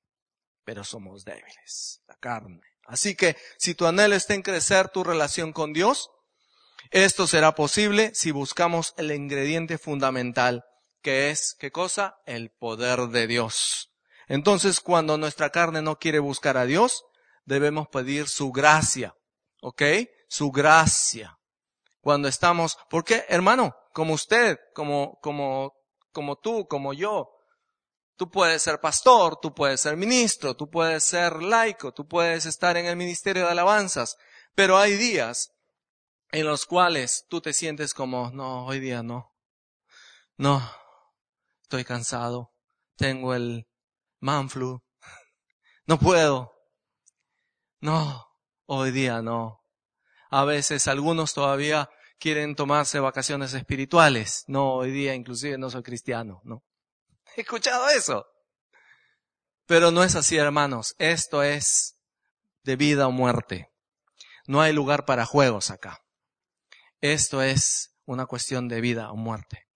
pero 0.64 0.84
somos 0.84 1.24
débiles, 1.24 2.02
la 2.06 2.16
carne. 2.16 2.60
Así 2.86 3.14
que 3.14 3.36
si 3.58 3.74
tu 3.74 3.86
anhelo 3.86 4.14
está 4.14 4.34
en 4.34 4.42
crecer 4.42 4.88
tu 4.88 5.04
relación 5.04 5.52
con 5.52 5.72
Dios, 5.72 6.10
esto 6.90 7.26
será 7.26 7.54
posible 7.54 8.12
si 8.14 8.30
buscamos 8.32 8.94
el 8.96 9.10
ingrediente 9.12 9.78
fundamental, 9.78 10.64
que 11.00 11.30
es, 11.30 11.56
¿qué 11.58 11.70
cosa? 11.70 12.18
El 12.26 12.50
poder 12.50 13.08
de 13.08 13.26
Dios. 13.26 13.90
Entonces, 14.28 14.80
cuando 14.80 15.18
nuestra 15.18 15.50
carne 15.50 15.82
no 15.82 15.98
quiere 15.98 16.18
buscar 16.18 16.56
a 16.56 16.66
Dios, 16.66 17.04
debemos 17.44 17.88
pedir 17.88 18.28
su 18.28 18.52
gracia. 18.52 19.14
¿Ok? 19.60 19.82
Su 20.28 20.50
gracia. 20.50 21.38
Cuando 22.00 22.28
estamos, 22.28 22.76
¿por 22.90 23.04
qué, 23.04 23.24
hermano? 23.28 23.76
Como 23.92 24.14
usted, 24.14 24.58
como, 24.74 25.18
como, 25.22 25.74
como 26.12 26.36
tú, 26.36 26.66
como 26.66 26.92
yo, 26.92 27.30
Tú 28.16 28.30
puedes 28.30 28.62
ser 28.62 28.80
pastor, 28.80 29.38
tú 29.40 29.54
puedes 29.54 29.80
ser 29.80 29.96
ministro, 29.96 30.54
tú 30.54 30.70
puedes 30.70 31.04
ser 31.04 31.42
laico, 31.42 31.92
tú 31.92 32.06
puedes 32.06 32.46
estar 32.46 32.76
en 32.76 32.86
el 32.86 32.96
ministerio 32.96 33.44
de 33.44 33.50
alabanzas, 33.50 34.16
pero 34.54 34.78
hay 34.78 34.96
días 34.96 35.52
en 36.30 36.46
los 36.46 36.66
cuales 36.66 37.26
tú 37.28 37.40
te 37.40 37.52
sientes 37.52 37.94
como, 37.94 38.30
no, 38.30 38.66
hoy 38.66 38.80
día 38.80 39.02
no. 39.02 39.32
No, 40.36 40.62
estoy 41.62 41.84
cansado, 41.84 42.52
tengo 42.96 43.34
el 43.34 43.66
manflu, 44.20 44.82
no 45.86 45.98
puedo. 45.98 46.52
No, 47.80 48.26
hoy 48.66 48.92
día 48.92 49.22
no. 49.22 49.60
A 50.30 50.44
veces 50.44 50.86
algunos 50.88 51.34
todavía 51.34 51.90
quieren 52.18 52.54
tomarse 52.54 53.00
vacaciones 53.00 53.52
espirituales. 53.52 54.44
No, 54.46 54.74
hoy 54.74 54.92
día 54.92 55.14
inclusive 55.14 55.58
no 55.58 55.68
soy 55.68 55.82
cristiano, 55.82 56.40
no. 56.44 56.62
He 57.36 57.40
escuchado 57.42 57.88
eso. 57.88 58.26
Pero 59.66 59.90
no 59.90 60.04
es 60.04 60.14
así, 60.16 60.36
hermanos. 60.36 60.94
Esto 60.98 61.42
es 61.42 61.96
de 62.62 62.76
vida 62.76 63.06
o 63.06 63.12
muerte. 63.12 63.70
No 64.46 64.60
hay 64.60 64.72
lugar 64.72 65.04
para 65.04 65.24
juegos 65.24 65.70
acá. 65.70 66.00
Esto 67.00 67.42
es 67.42 67.94
una 68.04 68.26
cuestión 68.26 68.68
de 68.68 68.80
vida 68.80 69.10
o 69.10 69.16
muerte. 69.16 69.66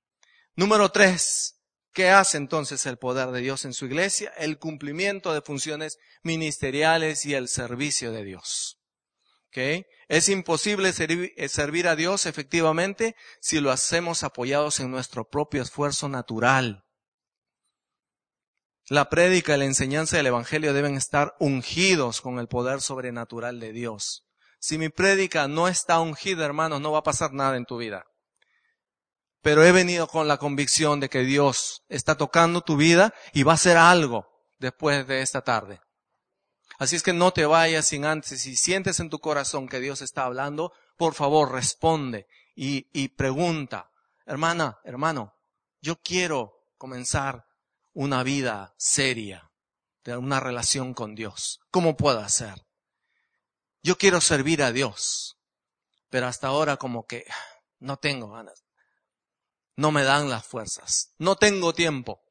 Número 0.55 0.91
tres. 0.91 1.55
¿Qué 1.93 2.11
hace 2.11 2.37
entonces 2.37 2.85
el 2.85 2.99
poder 2.99 3.31
de 3.31 3.41
Dios 3.41 3.65
en 3.65 3.73
su 3.73 3.87
iglesia? 3.87 4.31
El 4.37 4.59
cumplimiento 4.59 5.33
de 5.33 5.41
funciones 5.41 5.99
ministeriales 6.23 7.25
y 7.25 7.35
el 7.35 7.49
servicio 7.49 8.13
de 8.13 8.23
Dios. 8.23 8.79
¿Okay? 9.49 9.87
Es 10.09 10.29
imposible 10.29 10.93
servir 10.93 11.89
a 11.89 11.97
Dios 11.97 12.27
efectivamente 12.27 13.17
si 13.41 13.61
lo 13.61 13.71
hacemos 13.71 14.25
apoyados 14.25 14.79
en 14.81 14.91
nuestro 14.91 15.29
propio 15.31 15.63
esfuerzo 15.63 16.11
natural. 16.11 16.86
La 18.89 19.09
prédica 19.09 19.57
y 19.57 19.59
la 19.59 19.65
enseñanza 19.65 20.17
del 20.17 20.29
Evangelio 20.29 20.73
deben 20.73 20.97
estar 20.97 21.35
ungidos 21.41 22.21
con 22.21 22.39
el 22.39 22.47
poder 22.47 22.81
sobrenatural 22.81 23.59
de 23.59 23.73
Dios. 23.73 24.25
Si 24.61 24.79
mi 24.79 24.91
prédica 24.91 25.49
no 25.49 25.67
está 25.67 25.99
ungida, 25.99 26.45
hermanos, 26.45 26.81
no 26.81 26.93
va 26.93 26.99
a 26.99 27.03
pasar 27.03 27.33
nada 27.33 27.57
en 27.57 27.65
tu 27.65 27.79
vida. 27.79 28.07
Pero 29.43 29.65
he 29.65 29.73
venido 29.73 30.07
con 30.07 30.29
la 30.29 30.39
convicción 30.39 31.01
de 31.01 31.09
que 31.09 31.23
Dios 31.23 31.83
está 31.89 32.17
tocando 32.17 32.61
tu 32.61 32.77
vida 32.77 33.13
y 33.33 33.43
va 33.43 33.53
a 33.53 33.55
hacer 33.57 33.77
algo 33.77 34.29
después 34.59 35.05
de 35.09 35.21
esta 35.21 35.43
tarde. 35.43 35.81
Así 36.79 36.95
es 36.95 37.03
que 37.03 37.13
no 37.13 37.33
te 37.33 37.45
vayas 37.45 37.89
sin 37.89 38.05
antes. 38.05 38.43
Si 38.43 38.55
sientes 38.55 39.01
en 39.01 39.11
tu 39.11 39.19
corazón 39.19 39.69
que 39.69 39.81
Dios 39.81 40.01
está 40.01 40.25
hablando, 40.25 40.73
por 40.97 41.15
favor 41.15 41.51
responde 41.51 42.29
y, 42.55 42.87
y 42.93 43.09
pregunta, 43.09 43.91
hermana, 44.27 44.79
hermano, 44.85 45.35
yo 45.81 45.97
quiero 45.97 46.53
comenzar 46.79 47.46
una 47.97 48.23
vida 48.23 48.75
seria, 48.77 49.51
de 50.05 50.19
una 50.19 50.39
relación 50.39 50.93
con 50.93 51.15
Dios. 51.15 51.61
¿Cómo 51.71 51.97
puedo 51.97 52.21
hacer? 52.21 52.67
Yo 53.83 53.97
quiero 53.97 54.21
servir 54.21 54.63
a 54.63 54.71
Dios, 54.71 55.39
pero 56.11 56.27
hasta 56.27 56.49
ahora 56.49 56.77
como 56.77 57.07
que 57.07 57.25
no 57.79 57.97
tengo 57.97 58.29
ganas. 58.29 58.67
No 59.77 59.93
me 59.93 60.05
dan 60.05 60.29
las 60.29 60.47
fuerzas. 60.47 61.15
No 61.17 61.37
tengo 61.37 61.73
tiempo. 61.73 62.23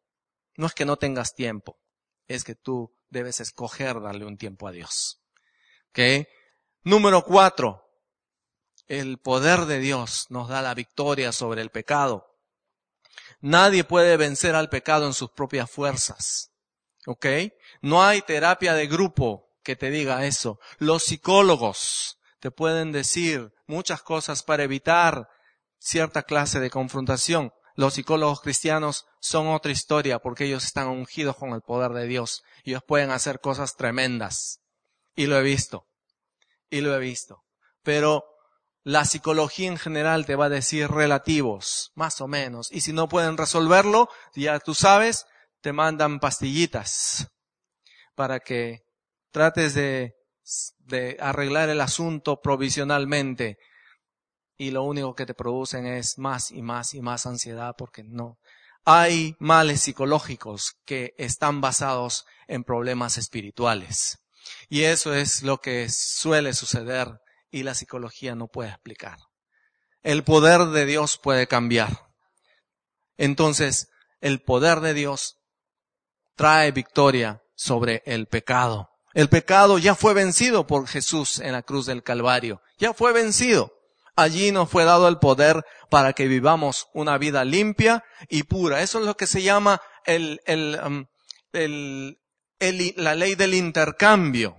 No 0.56 0.68
es 0.68 0.76
que 0.76 0.86
no 0.86 0.98
tengas 0.98 1.34
tiempo, 1.34 1.80
es 2.28 2.44
que 2.44 2.54
tú 2.54 2.96
debes 3.10 3.40
escoger 3.40 4.00
darle 4.00 4.26
un 4.26 4.38
tiempo 4.38 4.68
a 4.68 4.72
Dios. 4.72 5.20
¿Ok? 5.90 6.28
Número 6.84 7.26
cuatro. 7.26 7.90
El 8.86 9.18
poder 9.18 9.62
de 9.62 9.80
Dios 9.80 10.28
nos 10.30 10.48
da 10.48 10.62
la 10.62 10.76
victoria 10.76 11.32
sobre 11.32 11.64
el 11.64 11.72
pecado. 11.72 12.35
Nadie 13.46 13.84
puede 13.84 14.18
vencer 14.18 14.56
al 14.56 14.70
pecado 14.70 15.06
en 15.06 15.14
sus 15.14 15.30
propias 15.30 15.70
fuerzas. 15.70 16.50
¿Ok? 17.06 17.28
No 17.80 18.04
hay 18.04 18.24
terapia 18.24 18.74
de 18.74 18.88
grupo 18.88 19.52
que 19.62 19.76
te 19.76 19.92
diga 19.92 20.26
eso. 20.26 20.60
Los 20.80 21.04
psicólogos 21.04 22.18
te 22.40 22.50
pueden 22.50 22.92
decir 22.92 23.54
muchas 23.68 24.02
cosas 24.02 24.42
para 24.42 24.64
evitar 24.64 25.30
cierta 25.78 26.24
clase 26.24 26.60
de 26.60 26.72
confrontación. 26.72 27.54
Los 27.76 27.94
psicólogos 27.94 28.42
cristianos 28.42 29.06
son 29.20 29.50
otra 29.50 29.72
historia 29.72 30.18
porque 30.18 30.46
ellos 30.46 30.66
están 30.66 30.88
ungidos 30.88 31.36
con 31.36 31.52
el 31.52 31.62
poder 31.62 31.92
de 31.92 32.08
Dios. 32.08 32.44
Ellos 32.64 32.82
pueden 32.82 33.12
hacer 33.12 33.42
cosas 33.42 33.76
tremendas. 33.76 34.62
Y 35.16 35.28
lo 35.28 35.38
he 35.38 35.44
visto. 35.44 35.86
Y 36.72 36.82
lo 36.82 36.96
he 36.96 37.00
visto. 37.00 37.44
Pero 37.84 38.26
la 38.86 39.04
psicología 39.04 39.68
en 39.68 39.80
general 39.80 40.28
te 40.28 40.36
va 40.36 40.46
a 40.46 40.50
decir 40.50 40.90
relativos, 40.90 41.92
más 41.96 42.22
o 42.22 42.28
menos. 42.28 42.72
Y 42.72 42.82
si 42.82 42.94
no 42.94 43.10
pueden 43.10 43.36
resolverlo, 43.36 44.10
ya 44.36 44.60
tú 44.60 44.76
sabes, 44.76 45.26
te 45.62 45.74
mandan 45.74 46.20
pastillitas 46.20 47.28
para 48.14 48.40
que 48.40 48.84
trates 49.32 49.74
de, 49.74 50.14
de 50.78 51.18
arreglar 51.20 51.70
el 51.70 51.82
asunto 51.82 52.40
provisionalmente 52.42 53.58
y 54.56 54.70
lo 54.70 54.84
único 54.84 55.16
que 55.16 55.26
te 55.26 55.34
producen 55.34 55.88
es 55.88 56.20
más 56.20 56.52
y 56.52 56.62
más 56.62 56.94
y 56.94 57.02
más 57.02 57.26
ansiedad 57.26 57.74
porque 57.76 58.04
no. 58.04 58.38
Hay 58.86 59.36
males 59.40 59.82
psicológicos 59.82 60.76
que 60.86 61.16
están 61.18 61.60
basados 61.60 62.28
en 62.48 62.64
problemas 62.64 63.18
espirituales. 63.18 64.20
Y 64.70 64.84
eso 64.84 65.16
es 65.16 65.42
lo 65.42 65.60
que 65.60 65.90
suele 65.90 66.54
suceder 66.54 67.20
y 67.56 67.64
la 67.64 67.74
psicología 67.74 68.36
no 68.36 68.48
puede 68.50 68.70
explicar. 68.70 69.18
El 70.04 70.26
poder 70.26 70.66
de 70.66 70.86
Dios 70.86 71.18
puede 71.18 71.48
cambiar. 71.48 72.10
Entonces, 73.16 73.88
el 74.20 74.42
poder 74.42 74.82
de 74.82 74.94
Dios 74.94 75.38
trae 76.36 76.74
victoria 76.74 77.42
sobre 77.56 78.04
el 78.06 78.28
pecado. 78.28 78.90
El 79.14 79.30
pecado 79.30 79.78
ya 79.78 79.96
fue 79.96 80.14
vencido 80.14 80.68
por 80.68 80.86
Jesús 80.86 81.40
en 81.40 81.54
la 81.54 81.62
cruz 81.62 81.86
del 81.86 82.04
Calvario. 82.04 82.62
Ya 82.78 82.94
fue 82.94 83.14
vencido. 83.14 83.72
Allí 84.18 84.52
nos 84.52 84.70
fue 84.70 84.84
dado 84.84 85.08
el 85.08 85.20
poder 85.20 85.64
para 85.90 86.12
que 86.12 86.28
vivamos 86.28 86.90
una 86.94 87.18
vida 87.18 87.46
limpia 87.46 88.04
y 88.28 88.44
pura. 88.44 88.82
Eso 88.82 89.00
es 89.00 89.06
lo 89.06 89.16
que 89.16 89.28
se 89.28 89.44
llama 89.44 89.82
el, 90.06 90.42
el, 90.46 90.78
um, 90.86 91.06
el, 91.54 92.18
la 92.98 93.16
ley 93.16 93.36
del 93.36 93.54
intercambio. 93.54 94.58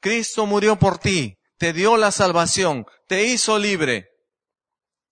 Cristo 0.00 0.46
murió 0.46 0.78
por 0.78 0.96
ti, 0.96 1.36
te 1.64 1.72
dio 1.72 1.96
la 1.96 2.12
salvación, 2.12 2.84
te 3.08 3.24
hizo 3.24 3.58
libre. 3.58 4.10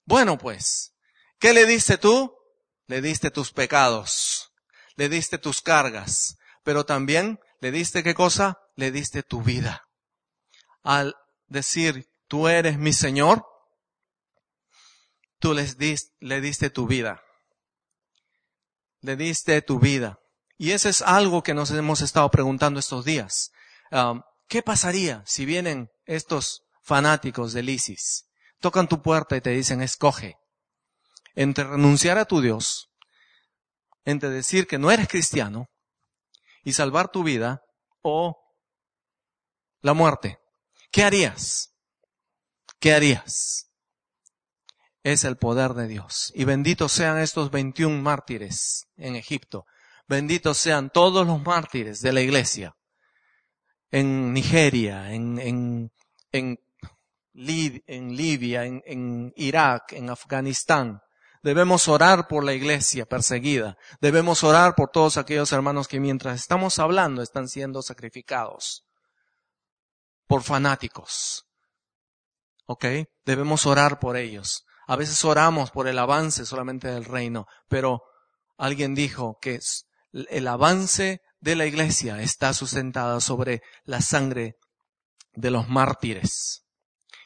Bueno, 0.04 0.36
pues, 0.36 0.92
¿qué 1.38 1.54
le 1.54 1.64
diste 1.64 1.96
tú? 1.96 2.30
Le 2.88 3.00
diste 3.00 3.30
tus 3.30 3.52
pecados, 3.52 4.52
le 4.96 5.08
diste 5.08 5.38
tus 5.38 5.62
cargas, 5.62 6.36
pero 6.62 6.84
también 6.84 7.40
le 7.62 7.70
diste 7.70 8.02
qué 8.02 8.12
cosa? 8.12 8.58
Le 8.76 8.90
diste 8.90 9.22
tu 9.22 9.40
vida. 9.40 9.88
Al 10.82 11.14
decir, 11.46 12.10
tú 12.28 12.48
eres 12.48 12.76
mi 12.76 12.92
Señor, 12.92 13.46
tú 15.38 15.54
les 15.54 15.78
le 16.20 16.40
diste 16.42 16.68
tu 16.68 16.86
vida. 16.86 17.22
Le 19.00 19.16
diste 19.16 19.62
tu 19.62 19.78
vida. 19.78 20.18
Y 20.58 20.72
eso 20.72 20.90
es 20.90 21.00
algo 21.00 21.42
que 21.42 21.54
nos 21.54 21.70
hemos 21.70 22.02
estado 22.02 22.30
preguntando 22.30 22.78
estos 22.78 23.06
días. 23.06 23.52
Um, 23.90 24.20
¿Qué 24.52 24.62
pasaría 24.62 25.22
si 25.24 25.46
vienen 25.46 25.88
estos 26.04 26.64
fanáticos 26.82 27.54
del 27.54 27.70
ISIS? 27.70 28.26
Tocan 28.60 28.86
tu 28.86 29.00
puerta 29.00 29.34
y 29.34 29.40
te 29.40 29.48
dicen, 29.48 29.80
escoge 29.80 30.36
entre 31.34 31.64
renunciar 31.64 32.18
a 32.18 32.26
tu 32.26 32.42
Dios, 32.42 32.90
entre 34.04 34.28
decir 34.28 34.66
que 34.66 34.76
no 34.76 34.90
eres 34.90 35.08
cristiano 35.08 35.70
y 36.64 36.74
salvar 36.74 37.08
tu 37.08 37.22
vida 37.22 37.62
o 38.02 38.36
la 39.80 39.94
muerte. 39.94 40.38
¿Qué 40.90 41.02
harías? 41.02 41.72
¿qué 42.78 42.92
harías? 42.92 43.70
Es 45.02 45.24
el 45.24 45.38
poder 45.38 45.72
de 45.72 45.88
Dios. 45.88 46.30
Y 46.34 46.44
benditos 46.44 46.92
sean 46.92 47.16
estos 47.16 47.50
21 47.50 48.02
mártires 48.02 48.84
en 48.98 49.16
Egipto. 49.16 49.64
Benditos 50.06 50.58
sean 50.58 50.90
todos 50.90 51.26
los 51.26 51.42
mártires 51.42 52.00
de 52.00 52.12
la 52.12 52.20
iglesia. 52.20 52.74
En 53.92 54.32
Nigeria, 54.32 55.12
en, 55.12 55.38
en, 55.38 55.92
en, 56.32 56.58
en 57.32 58.16
Libia, 58.16 58.64
en, 58.64 58.82
en 58.84 59.32
Irak, 59.36 59.92
en 59.92 60.10
Afganistán. 60.10 61.00
Debemos 61.42 61.86
orar 61.86 62.26
por 62.26 62.42
la 62.42 62.52
iglesia 62.52 63.06
perseguida. 63.06 63.76
Debemos 64.00 64.42
orar 64.42 64.74
por 64.74 64.90
todos 64.90 65.16
aquellos 65.16 65.52
hermanos 65.52 65.86
que 65.86 66.00
mientras 66.00 66.40
estamos 66.40 66.80
hablando 66.80 67.22
están 67.22 67.48
siendo 67.48 67.82
sacrificados 67.82 68.84
por 70.26 70.42
fanáticos, 70.42 71.46
¿Ok? 72.64 72.86
Debemos 73.26 73.66
orar 73.66 73.98
por 73.98 74.16
ellos. 74.16 74.64
A 74.86 74.96
veces 74.96 75.22
oramos 75.26 75.70
por 75.70 75.88
el 75.88 75.98
avance 75.98 76.46
solamente 76.46 76.88
del 76.88 77.04
reino, 77.04 77.46
pero 77.68 78.02
alguien 78.56 78.94
dijo 78.94 79.38
que 79.42 79.60
el 80.12 80.48
avance 80.48 81.20
de 81.42 81.56
la 81.56 81.66
iglesia 81.66 82.22
está 82.22 82.54
sustentada 82.54 83.20
sobre 83.20 83.62
la 83.84 84.00
sangre 84.00 84.56
de 85.34 85.50
los 85.50 85.68
mártires. 85.68 86.64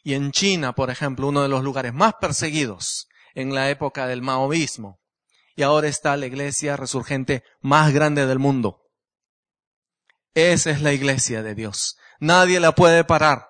Y 0.02 0.14
en 0.14 0.33
China, 0.33 0.74
por 0.74 0.90
ejemplo, 0.90 1.29
uno 1.29 1.42
de 1.42 1.48
los 1.48 1.62
lugares 1.62 1.92
más 1.92 2.14
perseguidos 2.18 3.09
en 3.35 3.55
la 3.55 3.68
época 3.68 4.07
del 4.07 4.22
maoísmo, 4.22 4.98
y 5.55 5.62
ahora 5.62 5.88
está 5.88 6.16
la 6.16 6.26
iglesia 6.26 6.76
resurgente 6.76 7.44
más 7.61 7.92
grande 7.92 8.26
del 8.26 8.38
mundo. 8.38 8.83
Esa 10.35 10.70
es 10.70 10.81
la 10.81 10.92
iglesia 10.92 11.42
de 11.42 11.55
Dios. 11.55 11.96
Nadie 12.18 12.59
la 12.59 12.74
puede 12.74 13.05
parar. 13.05 13.48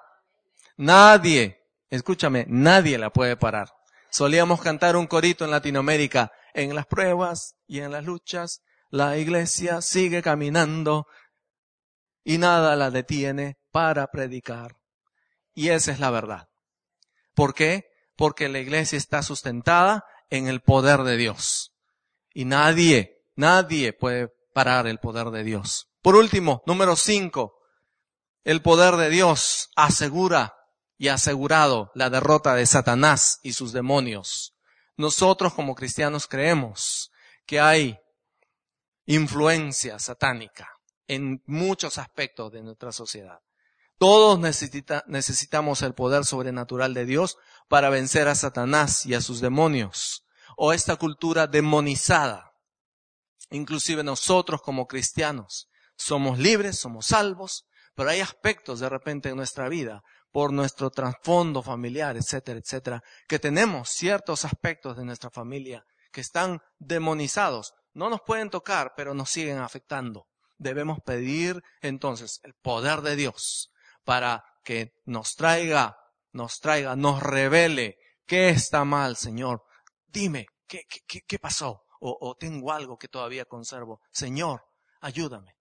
Nadie. 0.76 1.64
Escúchame, 1.90 2.44
nadie 2.48 2.98
la 2.98 3.10
puede 3.10 3.36
parar. 3.36 3.72
Solíamos 4.10 4.60
cantar 4.60 4.96
un 4.96 5.06
corito 5.06 5.44
en 5.44 5.50
Latinoamérica. 5.52 6.32
En 6.54 6.74
las 6.74 6.86
pruebas 6.86 7.54
y 7.66 7.80
en 7.80 7.92
las 7.92 8.04
luchas, 8.04 8.62
la 8.90 9.18
iglesia 9.18 9.80
sigue 9.82 10.22
caminando 10.22 11.06
y 12.24 12.38
nada 12.38 12.76
la 12.76 12.90
detiene 12.90 13.58
para 13.70 14.08
predicar. 14.08 14.76
Y 15.54 15.68
esa 15.70 15.92
es 15.92 16.00
la 16.00 16.10
verdad. 16.10 16.48
¿Por 17.34 17.54
qué? 17.54 17.86
Porque 18.16 18.48
la 18.48 18.58
iglesia 18.58 18.96
está 18.98 19.22
sustentada 19.22 20.04
en 20.30 20.48
el 20.48 20.60
poder 20.60 21.02
de 21.02 21.16
Dios. 21.16 21.72
Y 22.32 22.44
nadie, 22.44 23.22
nadie 23.34 23.92
puede 23.92 24.32
parar 24.52 24.86
el 24.86 24.98
poder 24.98 25.30
de 25.30 25.44
Dios. 25.44 25.88
Por 26.02 26.16
último, 26.16 26.62
número 26.66 26.96
cinco, 26.96 27.58
el 28.44 28.62
poder 28.62 28.96
de 28.96 29.10
Dios 29.10 29.70
asegura 29.76 30.54
y 30.98 31.08
asegurado 31.08 31.90
la 31.94 32.10
derrota 32.10 32.54
de 32.54 32.66
Satanás 32.66 33.38
y 33.42 33.52
sus 33.52 33.72
demonios. 33.72 34.54
Nosotros 34.96 35.52
como 35.52 35.74
cristianos 35.74 36.26
creemos 36.26 37.10
que 37.44 37.60
hay 37.60 37.98
influencia 39.06 39.98
satánica 39.98 40.68
en 41.08 41.42
muchos 41.46 41.98
aspectos 41.98 42.52
de 42.52 42.62
nuestra 42.62 42.92
sociedad. 42.92 43.40
Todos 43.98 44.38
necesitamos 44.38 45.80
el 45.80 45.94
poder 45.94 46.24
sobrenatural 46.24 46.92
de 46.92 47.06
Dios 47.06 47.38
para 47.68 47.88
vencer 47.88 48.28
a 48.28 48.34
Satanás 48.34 49.06
y 49.06 49.14
a 49.14 49.22
sus 49.22 49.40
demonios, 49.40 50.24
o 50.56 50.74
esta 50.74 50.96
cultura 50.96 51.46
demonizada. 51.46 52.52
Inclusive 53.50 54.02
nosotros 54.02 54.60
como 54.60 54.86
cristianos 54.86 55.68
somos 55.96 56.38
libres, 56.38 56.78
somos 56.78 57.06
salvos, 57.06 57.64
pero 57.94 58.10
hay 58.10 58.20
aspectos 58.20 58.80
de 58.80 58.88
repente 58.90 59.30
en 59.30 59.36
nuestra 59.36 59.68
vida 59.70 60.02
por 60.30 60.52
nuestro 60.52 60.90
trasfondo 60.90 61.62
familiar, 61.62 62.16
etcétera, 62.18 62.60
etcétera, 62.60 63.02
que 63.26 63.38
tenemos 63.38 63.88
ciertos 63.88 64.44
aspectos 64.44 64.98
de 64.98 65.06
nuestra 65.06 65.30
familia 65.30 65.84
que 66.12 66.20
están 66.20 66.60
demonizados. 66.78 67.72
No 67.96 68.10
nos 68.10 68.20
pueden 68.20 68.50
tocar, 68.50 68.92
pero 68.94 69.14
nos 69.14 69.30
siguen 69.30 69.56
afectando. 69.56 70.28
Debemos 70.58 71.00
pedir 71.00 71.62
entonces 71.80 72.40
el 72.42 72.52
poder 72.52 73.00
de 73.00 73.16
Dios 73.16 73.72
para 74.04 74.44
que 74.62 74.92
nos 75.06 75.34
traiga, 75.34 75.96
nos 76.32 76.60
traiga, 76.60 76.94
nos 76.94 77.22
revele 77.22 77.96
qué 78.26 78.50
está 78.50 78.84
mal, 78.84 79.16
Señor. 79.16 79.64
Dime, 80.08 80.46
¿qué, 80.66 80.82
qué, 81.06 81.22
qué 81.22 81.38
pasó? 81.38 81.84
O, 82.00 82.18
o 82.20 82.34
tengo 82.34 82.70
algo 82.70 82.98
que 82.98 83.08
todavía 83.08 83.46
conservo. 83.46 84.02
Señor, 84.12 84.66
ayúdame. 85.00 85.56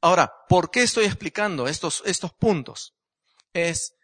Ahora, 0.00 0.32
¿por 0.48 0.68
qué 0.68 0.82
estoy 0.82 1.04
explicando 1.04 1.68
estos, 1.68 2.02
estos 2.06 2.32
puntos? 2.32 2.92
Es 3.52 3.94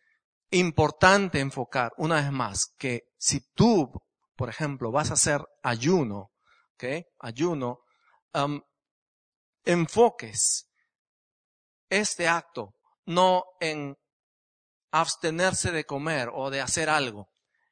importante 0.50 1.40
enfocar 1.40 1.92
una 1.96 2.20
vez 2.22 2.30
más 2.30 2.66
que 2.78 3.02
si 3.18 3.40
tú, 3.52 3.90
por 4.36 4.48
ejemplo, 4.48 4.92
vas 4.92 5.10
a 5.10 5.14
hacer 5.14 5.44
ayuno, 5.64 6.30
Ayuno, 7.18 7.80
enfoques 9.64 10.66
este 11.90 12.28
acto 12.28 12.74
no 13.04 13.44
en 13.60 13.96
abstenerse 14.92 15.72
de 15.72 15.84
comer 15.84 16.30
o 16.32 16.50
de 16.50 16.60
hacer 16.60 16.88
algo. 16.88 17.28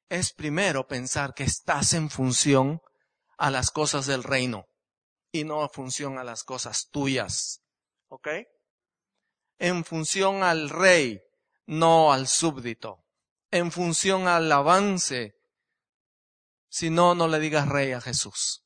Es 0.09 0.32
primero 0.32 0.86
pensar 0.86 1.34
que 1.34 1.44
estás 1.44 1.92
en 1.92 2.11
función 2.11 2.80
a 3.36 3.50
las 3.50 3.70
cosas 3.70 4.06
del 4.06 4.24
reino 4.24 4.66
y 5.30 5.44
no 5.44 5.62
en 5.62 5.70
función 5.70 6.18
a 6.18 6.24
las 6.24 6.42
cosas 6.42 6.88
tuyas. 6.90 7.61
¿Ok? 8.09 8.28
En 9.59 9.84
función 9.84 10.42
al 10.42 10.70
rey, 10.70 11.20
no 11.66 12.12
al 12.12 12.26
súbdito. 12.26 13.04
En 13.50 13.70
función 13.70 14.26
al 14.26 14.50
avance. 14.50 15.34
Si 16.68 16.90
no, 16.90 17.14
no 17.14 17.28
le 17.28 17.38
digas 17.38 17.68
rey 17.68 17.92
a 17.92 18.00
Jesús. 18.00 18.64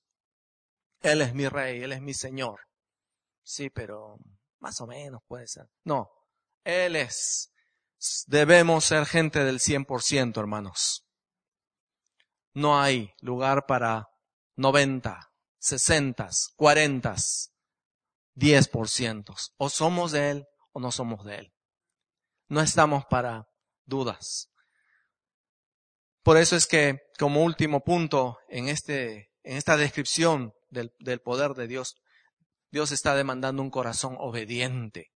Él 1.03 1.23
es 1.23 1.35
mi 1.35 1.49
rey, 1.49 1.83
Él 1.83 1.93
es 1.93 2.01
mi 2.01 2.15
Señor. 2.15 2.61
Sí, 3.43 3.71
pero 3.71 4.19
más 4.61 4.81
o 4.81 4.87
menos 4.87 5.23
puede 5.27 5.47
ser. 5.47 5.69
No, 5.85 6.11
Él 6.65 6.97
es. 6.97 7.53
Debemos 8.27 8.85
ser 8.85 9.07
gente 9.07 9.45
del 9.45 9.59
100%, 9.59 10.39
hermanos. 10.39 11.05
No 12.55 12.81
hay 12.81 13.13
lugar 13.21 13.67
para 13.67 14.09
90, 14.57 15.33
60, 15.59 16.29
40, 16.57 17.17
10%. 18.35 19.51
O 19.57 19.69
somos 19.69 20.13
de 20.13 20.31
Él 20.31 20.47
o 20.73 20.81
no 20.81 20.93
somos 20.93 21.25
de 21.25 21.37
Él. 21.37 21.53
No 22.49 22.61
estamos 22.61 23.05
para 23.07 23.49
dudas. 23.85 24.51
Por 26.23 26.37
eso 26.37 26.55
es 26.55 26.67
que, 26.67 27.01
como 27.19 27.43
último 27.43 27.81
punto 27.81 28.39
en, 28.49 28.69
este, 28.69 29.31
en 29.43 29.57
esta 29.57 29.77
descripción 29.77 30.53
del, 30.73 30.93
del 30.99 31.21
poder 31.21 31.53
de 31.53 31.69
Dios, 31.69 31.97
Dios 32.71 32.91
está 32.91 33.15
demandando 33.15 33.63
un 33.63 33.71
corazón 33.71 34.17
obediente, 34.19 35.13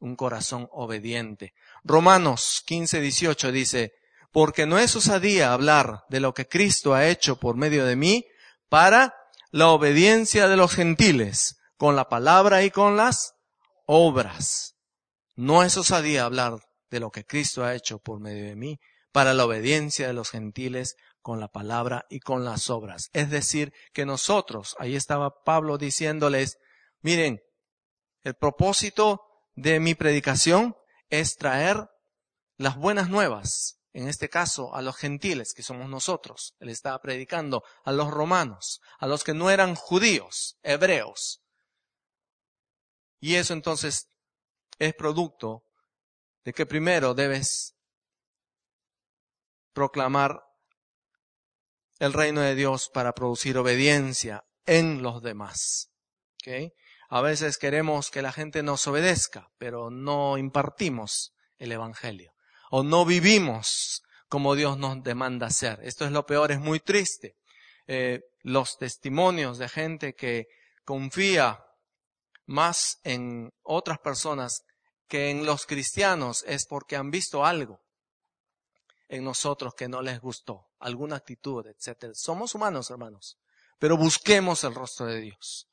un 0.00 0.16
corazón 0.16 0.68
obediente. 0.72 1.54
Romanos 1.84 2.62
15, 2.66 3.00
18 3.00 3.52
dice, 3.52 3.92
porque 4.32 4.66
no 4.66 4.78
es 4.78 4.94
osadía 4.96 5.52
hablar 5.52 6.04
de 6.08 6.20
lo 6.20 6.34
que 6.34 6.46
Cristo 6.46 6.94
ha 6.94 7.06
hecho 7.06 7.36
por 7.36 7.56
medio 7.56 7.86
de 7.86 7.96
mí 7.96 8.26
para 8.68 9.14
la 9.50 9.68
obediencia 9.68 10.48
de 10.48 10.56
los 10.56 10.74
gentiles, 10.74 11.56
con 11.76 11.96
la 11.96 12.08
palabra 12.08 12.64
y 12.64 12.70
con 12.70 12.96
las 12.96 13.34
obras. 13.86 14.74
No 15.36 15.62
es 15.62 15.76
osadía 15.76 16.24
hablar 16.24 16.58
de 16.90 17.00
lo 17.00 17.10
que 17.10 17.24
Cristo 17.24 17.64
ha 17.64 17.74
hecho 17.74 17.98
por 17.98 18.20
medio 18.20 18.44
de 18.44 18.56
mí 18.56 18.80
para 19.12 19.34
la 19.34 19.46
obediencia 19.46 20.08
de 20.08 20.12
los 20.12 20.30
gentiles 20.30 20.96
con 21.20 21.40
la 21.40 21.48
palabra 21.48 22.06
y 22.08 22.20
con 22.20 22.44
las 22.44 22.70
obras. 22.70 23.10
Es 23.12 23.30
decir, 23.30 23.72
que 23.92 24.06
nosotros, 24.06 24.76
ahí 24.78 24.96
estaba 24.96 25.42
Pablo 25.44 25.78
diciéndoles, 25.78 26.58
Miren, 27.00 27.40
el 28.22 28.34
propósito 28.34 29.22
de 29.54 29.80
mi 29.80 29.94
predicación 29.94 30.76
es 31.08 31.36
traer 31.36 31.88
las 32.56 32.76
buenas 32.76 33.08
nuevas, 33.08 33.80
en 33.92 34.08
este 34.08 34.28
caso 34.28 34.74
a 34.74 34.82
los 34.82 34.96
gentiles, 34.96 35.54
que 35.54 35.62
somos 35.62 35.88
nosotros. 35.88 36.54
Él 36.58 36.68
estaba 36.68 37.00
predicando 37.00 37.62
a 37.84 37.92
los 37.92 38.10
romanos, 38.10 38.80
a 38.98 39.06
los 39.06 39.24
que 39.24 39.34
no 39.34 39.50
eran 39.50 39.74
judíos, 39.74 40.58
hebreos. 40.62 41.42
Y 43.20 43.36
eso 43.36 43.52
entonces 43.52 44.08
es 44.78 44.94
producto 44.94 45.64
de 46.44 46.52
que 46.52 46.66
primero 46.66 47.14
debes 47.14 47.74
proclamar 49.72 50.42
el 51.98 52.12
reino 52.12 52.40
de 52.40 52.54
Dios 52.54 52.90
para 52.92 53.12
producir 53.12 53.58
obediencia 53.58 54.44
en 54.66 55.02
los 55.02 55.22
demás. 55.22 55.90
¿Okay? 56.42 56.72
A 57.08 57.20
veces 57.20 57.58
queremos 57.58 58.10
que 58.10 58.22
la 58.22 58.32
gente 58.32 58.62
nos 58.62 58.86
obedezca, 58.86 59.48
pero 59.58 59.90
no 59.90 60.38
impartimos 60.38 61.32
el 61.58 61.72
Evangelio. 61.72 62.32
O 62.70 62.82
no 62.82 63.04
vivimos 63.04 64.02
como 64.28 64.54
Dios 64.54 64.76
nos 64.76 65.02
demanda 65.02 65.46
hacer. 65.46 65.80
Esto 65.82 66.04
es 66.04 66.12
lo 66.12 66.26
peor, 66.26 66.52
es 66.52 66.60
muy 66.60 66.80
triste. 66.80 67.34
Eh, 67.86 68.20
los 68.42 68.76
testimonios 68.76 69.58
de 69.58 69.68
gente 69.68 70.14
que 70.14 70.46
confía 70.84 71.64
más 72.44 72.98
en 73.04 73.50
otras 73.62 73.98
personas 73.98 74.62
que 75.08 75.30
en 75.30 75.46
los 75.46 75.64
cristianos 75.64 76.44
es 76.46 76.66
porque 76.66 76.96
han 76.96 77.10
visto 77.10 77.44
algo 77.44 77.80
en 79.08 79.24
nosotros 79.24 79.74
que 79.74 79.88
no 79.88 80.02
les 80.02 80.20
gustó, 80.20 80.67
alguna 80.78 81.16
actitud, 81.16 81.66
etc. 81.66 82.12
Somos 82.14 82.54
humanos, 82.54 82.90
hermanos, 82.90 83.38
pero 83.78 83.96
busquemos 83.96 84.64
el 84.64 84.74
rostro 84.74 85.06
de 85.06 85.20
Dios. 85.20 85.68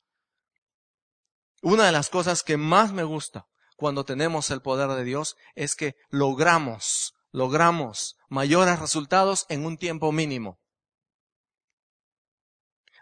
Una 1.62 1.86
de 1.86 1.92
las 1.92 2.10
cosas 2.10 2.42
que 2.42 2.56
más 2.56 2.92
me 2.92 3.02
gusta 3.02 3.46
cuando 3.76 4.04
tenemos 4.04 4.50
el 4.50 4.62
poder 4.62 4.88
de 4.90 5.04
Dios 5.04 5.36
es 5.54 5.74
que 5.74 5.96
logramos, 6.10 7.14
logramos 7.30 8.16
mayores 8.28 8.78
resultados 8.78 9.46
en 9.48 9.66
un 9.66 9.76
tiempo 9.76 10.12
mínimo. 10.12 10.58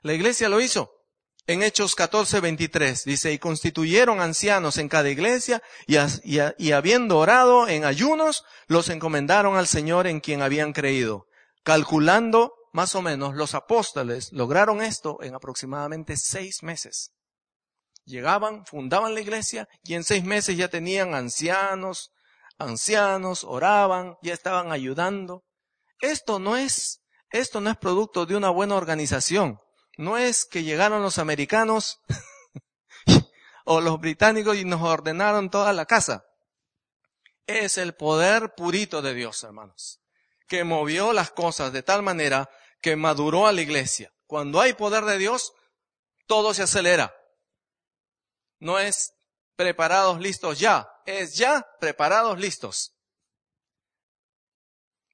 La 0.02 0.12
iglesia 0.12 0.48
lo 0.48 0.60
hizo. 0.60 0.90
En 1.46 1.62
Hechos 1.62 1.94
14, 1.94 2.40
23 2.40 3.04
dice, 3.04 3.32
y 3.32 3.38
constituyeron 3.38 4.20
ancianos 4.20 4.78
en 4.78 4.88
cada 4.88 5.10
iglesia 5.10 5.62
y, 5.86 5.96
y 6.56 6.72
habiendo 6.72 7.18
orado 7.18 7.68
en 7.68 7.84
ayunos, 7.84 8.44
los 8.66 8.88
encomendaron 8.88 9.56
al 9.56 9.66
Señor 9.66 10.06
en 10.06 10.20
quien 10.20 10.40
habían 10.40 10.72
creído. 10.72 11.26
Calculando 11.64 12.54
más 12.72 12.94
o 12.94 13.02
menos, 13.02 13.34
los 13.34 13.54
apóstoles 13.54 14.32
lograron 14.32 14.82
esto 14.82 15.18
en 15.22 15.34
aproximadamente 15.34 16.16
seis 16.16 16.62
meses 16.62 17.14
llegaban, 18.04 18.64
fundaban 18.66 19.14
la 19.14 19.20
iglesia 19.20 19.68
y 19.82 19.94
en 19.94 20.04
seis 20.04 20.24
meses 20.24 20.56
ya 20.56 20.68
tenían 20.68 21.14
ancianos, 21.14 22.12
ancianos, 22.58 23.44
oraban, 23.44 24.16
ya 24.22 24.34
estaban 24.34 24.72
ayudando. 24.72 25.44
Esto 26.00 26.38
no 26.38 26.56
es, 26.56 27.00
esto 27.30 27.60
no 27.60 27.70
es 27.70 27.76
producto 27.76 28.26
de 28.26 28.36
una 28.36 28.50
buena 28.50 28.76
organización. 28.76 29.60
No 29.96 30.18
es 30.18 30.44
que 30.44 30.64
llegaron 30.64 31.02
los 31.02 31.18
americanos 31.18 32.00
o 33.64 33.80
los 33.80 34.00
británicos 34.00 34.56
y 34.56 34.64
nos 34.64 34.82
ordenaron 34.82 35.50
toda 35.50 35.72
la 35.72 35.86
casa. 35.86 36.24
Es 37.46 37.78
el 37.78 37.94
poder 37.94 38.54
purito 38.56 39.02
de 39.02 39.14
Dios, 39.14 39.44
hermanos, 39.44 40.00
que 40.46 40.64
movió 40.64 41.12
las 41.12 41.30
cosas 41.30 41.72
de 41.72 41.82
tal 41.82 42.02
manera 42.02 42.48
que 42.80 42.96
maduró 42.96 43.46
a 43.46 43.52
la 43.52 43.62
iglesia. 43.62 44.12
Cuando 44.26 44.60
hay 44.60 44.72
poder 44.74 45.04
de 45.04 45.18
Dios, 45.18 45.52
todo 46.26 46.54
se 46.54 46.62
acelera 46.62 47.14
no 48.64 48.78
es 48.78 49.12
preparados, 49.56 50.18
listos 50.20 50.58
ya, 50.58 50.88
es 51.04 51.36
ya 51.36 51.66
preparados, 51.80 52.40
listos. 52.40 52.94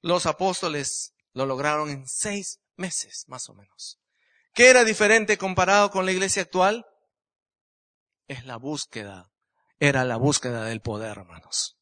Los 0.01 0.25
apóstoles 0.25 1.13
lo 1.33 1.45
lograron 1.45 1.89
en 1.89 2.07
seis 2.07 2.59
meses, 2.77 3.25
más 3.27 3.49
o 3.49 3.53
menos. 3.53 3.99
¿Qué 4.53 4.69
era 4.69 4.83
diferente 4.83 5.37
comparado 5.37 5.91
con 5.91 6.05
la 6.05 6.13
iglesia 6.13 6.43
actual? 6.43 6.85
Es 8.27 8.45
la 8.45 8.55
búsqueda, 8.55 9.31
era 9.79 10.05
la 10.05 10.15
búsqueda 10.15 10.63
del 10.63 10.81
poder, 10.81 11.17
hermanos. 11.17 11.77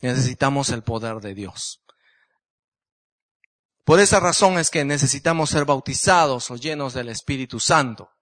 Necesitamos 0.00 0.70
el 0.70 0.82
poder 0.82 1.16
de 1.16 1.34
Dios. 1.34 1.79
Por 3.90 3.98
esa 3.98 4.20
razón 4.20 4.56
es 4.56 4.70
que 4.70 4.84
necesitamos 4.84 5.50
ser 5.50 5.64
bautizados 5.64 6.52
o 6.52 6.56
llenos 6.56 6.94
del 6.94 7.08
Espíritu 7.08 7.58
Santo. 7.58 8.12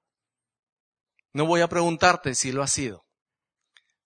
No 1.35 1.45
voy 1.45 1.61
a 1.61 1.69
preguntarte 1.69 2.35
si 2.35 2.53
lo 2.53 2.62
has 2.62 2.73
sido, 2.73 3.05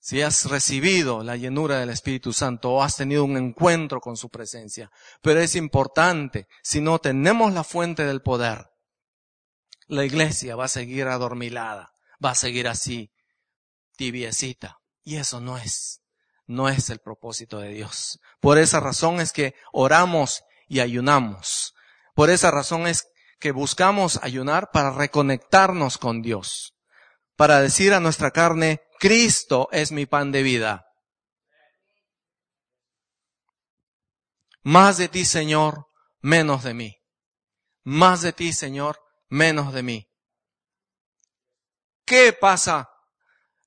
si 0.00 0.22
has 0.22 0.46
recibido 0.46 1.22
la 1.22 1.36
llenura 1.36 1.78
del 1.78 1.90
Espíritu 1.90 2.32
Santo 2.32 2.72
o 2.72 2.82
has 2.82 2.96
tenido 2.96 3.22
un 3.24 3.36
encuentro 3.36 4.00
con 4.00 4.16
su 4.16 4.28
presencia, 4.28 4.90
pero 5.22 5.38
es 5.38 5.54
importante, 5.54 6.48
si 6.64 6.80
no 6.80 6.98
tenemos 6.98 7.52
la 7.52 7.62
fuente 7.62 8.04
del 8.04 8.22
poder, 8.22 8.66
la 9.86 10.04
iglesia 10.04 10.56
va 10.56 10.64
a 10.64 10.68
seguir 10.68 11.06
adormilada, 11.06 11.92
va 12.18 12.30
a 12.30 12.34
seguir 12.34 12.66
así, 12.66 13.12
tibiecita, 13.96 14.80
y 15.04 15.14
eso 15.14 15.40
no 15.40 15.58
es, 15.58 16.02
no 16.44 16.68
es 16.68 16.90
el 16.90 16.98
propósito 16.98 17.60
de 17.60 17.68
Dios. 17.68 18.18
Por 18.40 18.58
esa 18.58 18.80
razón 18.80 19.20
es 19.20 19.32
que 19.32 19.54
oramos 19.70 20.42
y 20.72 20.80
ayunamos. 20.80 21.74
Por 22.14 22.30
esa 22.30 22.50
razón 22.50 22.86
es 22.86 23.04
que 23.38 23.52
buscamos 23.52 24.18
ayunar 24.22 24.70
para 24.72 24.90
reconectarnos 24.90 25.98
con 25.98 26.22
Dios 26.22 26.72
para 27.42 27.60
decir 27.60 27.92
a 27.92 27.98
nuestra 27.98 28.30
carne, 28.30 28.82
Cristo 29.00 29.68
es 29.72 29.90
mi 29.90 30.06
pan 30.06 30.30
de 30.30 30.44
vida. 30.44 30.86
Más 34.62 34.96
de 34.96 35.08
ti, 35.08 35.24
Señor, 35.24 35.88
menos 36.20 36.62
de 36.62 36.74
mí. 36.74 36.96
Más 37.82 38.22
de 38.22 38.32
ti, 38.32 38.52
Señor, 38.52 39.00
menos 39.28 39.72
de 39.72 39.82
mí. 39.82 40.08
¿Qué 42.04 42.32
pasa? 42.32 42.90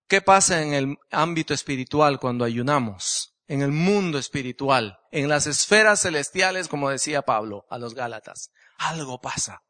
¿Qué 0.08 0.22
pasa 0.22 0.62
en 0.62 0.74
el 0.74 0.98
ámbito 1.12 1.54
espiritual 1.54 2.18
cuando 2.18 2.46
ayunamos? 2.46 3.35
En 3.48 3.62
el 3.62 3.72
mundo 3.72 4.18
espiritual, 4.18 4.98
en 5.12 5.30
las 5.30 5.46
esferas 5.46 6.02
celestiales, 6.02 6.68
como 6.68 6.90
decía 6.90 7.22
Pablo 7.22 7.66
a 7.70 7.78
los 7.78 7.94
Gálatas. 7.94 8.50
Algo 8.78 9.22
pasa. 9.22 9.62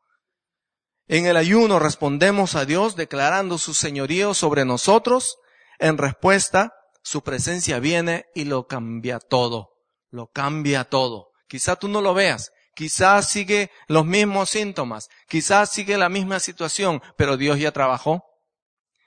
En 1.07 1.28
el 1.28 1.38
ayuno 1.38 1.78
respondemos 1.78 2.55
a 2.55 2.65
Dios 2.65 2.95
declarando 2.95 3.57
su 3.57 3.73
señorío 3.73 4.34
sobre 4.34 4.65
nosotros. 4.65 5.38
En 5.78 5.97
respuesta, 5.97 6.73
su 7.03 7.21
presencia 7.21 7.80
viene 7.80 8.26
y 8.34 8.45
lo 8.45 8.65
cambia 8.65 9.19
todo. 9.19 9.73
Lo 10.09 10.28
cambia 10.28 10.86
todo. 10.86 11.30
Quizá 11.47 11.76
tú 11.76 11.88
no 11.88 12.01
lo 12.01 12.15
veas. 12.15 12.51
Quizás 12.73 13.30
sigue 13.30 13.69
los 13.88 14.05
mismos 14.05 14.49
síntomas. 14.49 15.09
Quizás 15.28 15.71
sigue 15.71 15.97
la 15.97 16.09
misma 16.09 16.39
situación. 16.39 17.03
Pero 17.17 17.38
Dios 17.38 17.59
ya 17.59 17.71
trabajó. 17.71 18.23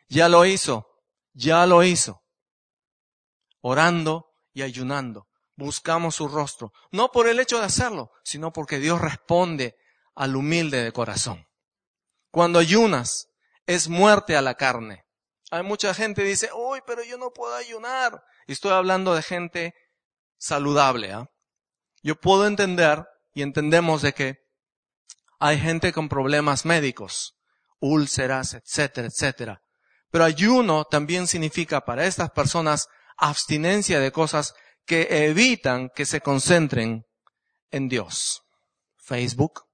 Ya 0.09 0.29
lo 0.29 0.45
hizo. 0.45 0.87
Ya 1.33 1.67
lo 1.67 1.83
hizo. 1.83 2.23
Orando 3.61 4.28
y 4.59 4.63
ayunando. 4.63 5.29
Buscamos 5.57 6.17
su 6.17 6.27
rostro. 6.27 6.73
No 6.91 7.13
por 7.13 7.29
el 7.29 7.39
hecho 7.39 7.59
de 7.59 7.67
hacerlo, 7.67 8.11
sino 8.25 8.53
porque 8.53 8.81
Dios 8.81 9.01
responde 9.01 9.77
al 10.17 10.35
humilde 10.35 10.83
de 10.83 10.91
corazón. 10.91 11.47
Cuando 12.33 12.59
ayunas, 12.59 13.29
es 13.67 13.89
muerte 13.89 14.37
a 14.37 14.43
la 14.43 14.55
carne. 14.55 15.05
Hay 15.53 15.63
mucha 15.63 15.95
gente 15.95 16.23
que 16.23 16.29
dice, 16.29 16.51
uy, 16.53 16.81
pero 16.85 17.05
yo 17.05 17.19
no 17.19 17.31
puedo 17.31 17.55
ayunar. 17.55 18.25
Y 18.49 18.53
estoy 18.53 18.73
hablando 18.73 19.15
de 19.15 19.23
gente 19.23 19.75
saludable. 20.39 21.13
¿ah? 21.13 21.31
Yo 22.03 22.17
puedo 22.17 22.45
entender 22.47 23.07
y 23.33 23.43
entendemos 23.43 24.03
de 24.03 24.13
que 24.13 24.39
hay 25.39 25.61
gente 25.61 25.93
con 25.93 26.09
problemas 26.09 26.65
médicos, 26.65 27.37
úlceras, 27.79 28.55
etcétera, 28.55 29.07
etcétera. 29.07 29.63
Pero 30.11 30.25
ayuno 30.25 30.85
también 30.85 31.29
significa 31.29 31.83
para 31.83 32.07
estas 32.07 32.31
personas 32.31 32.89
abstinencia 33.19 34.01
de 34.01 34.13
cosas 34.13 34.55
que 34.87 35.27
evitan 35.27 35.91
que 35.95 36.07
se 36.07 36.21
concentren 36.21 37.05
en 37.71 37.89
Dios. 37.89 38.43
Facebook. 38.97 39.65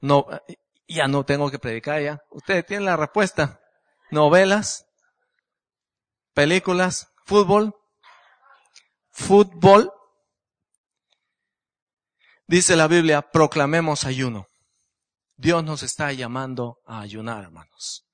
No, 0.00 0.26
ya 0.86 1.08
no 1.08 1.24
tengo 1.24 1.50
que 1.50 1.58
predicar 1.58 2.02
ya. 2.02 2.20
Ustedes 2.30 2.66
tienen 2.66 2.86
la 2.86 2.96
respuesta. 2.96 3.60
Novelas, 4.10 4.86
películas, 6.34 7.08
fútbol, 7.24 7.74
fútbol. 9.10 9.92
Dice 12.46 12.76
la 12.76 12.88
Biblia, 12.88 13.22
proclamemos 13.22 14.04
ayuno. 14.04 14.46
Dios 15.36 15.62
nos 15.62 15.82
está 15.82 16.12
llamando 16.12 16.78
a 16.86 17.00
ayunar, 17.00 17.44
hermanos. 17.44 18.06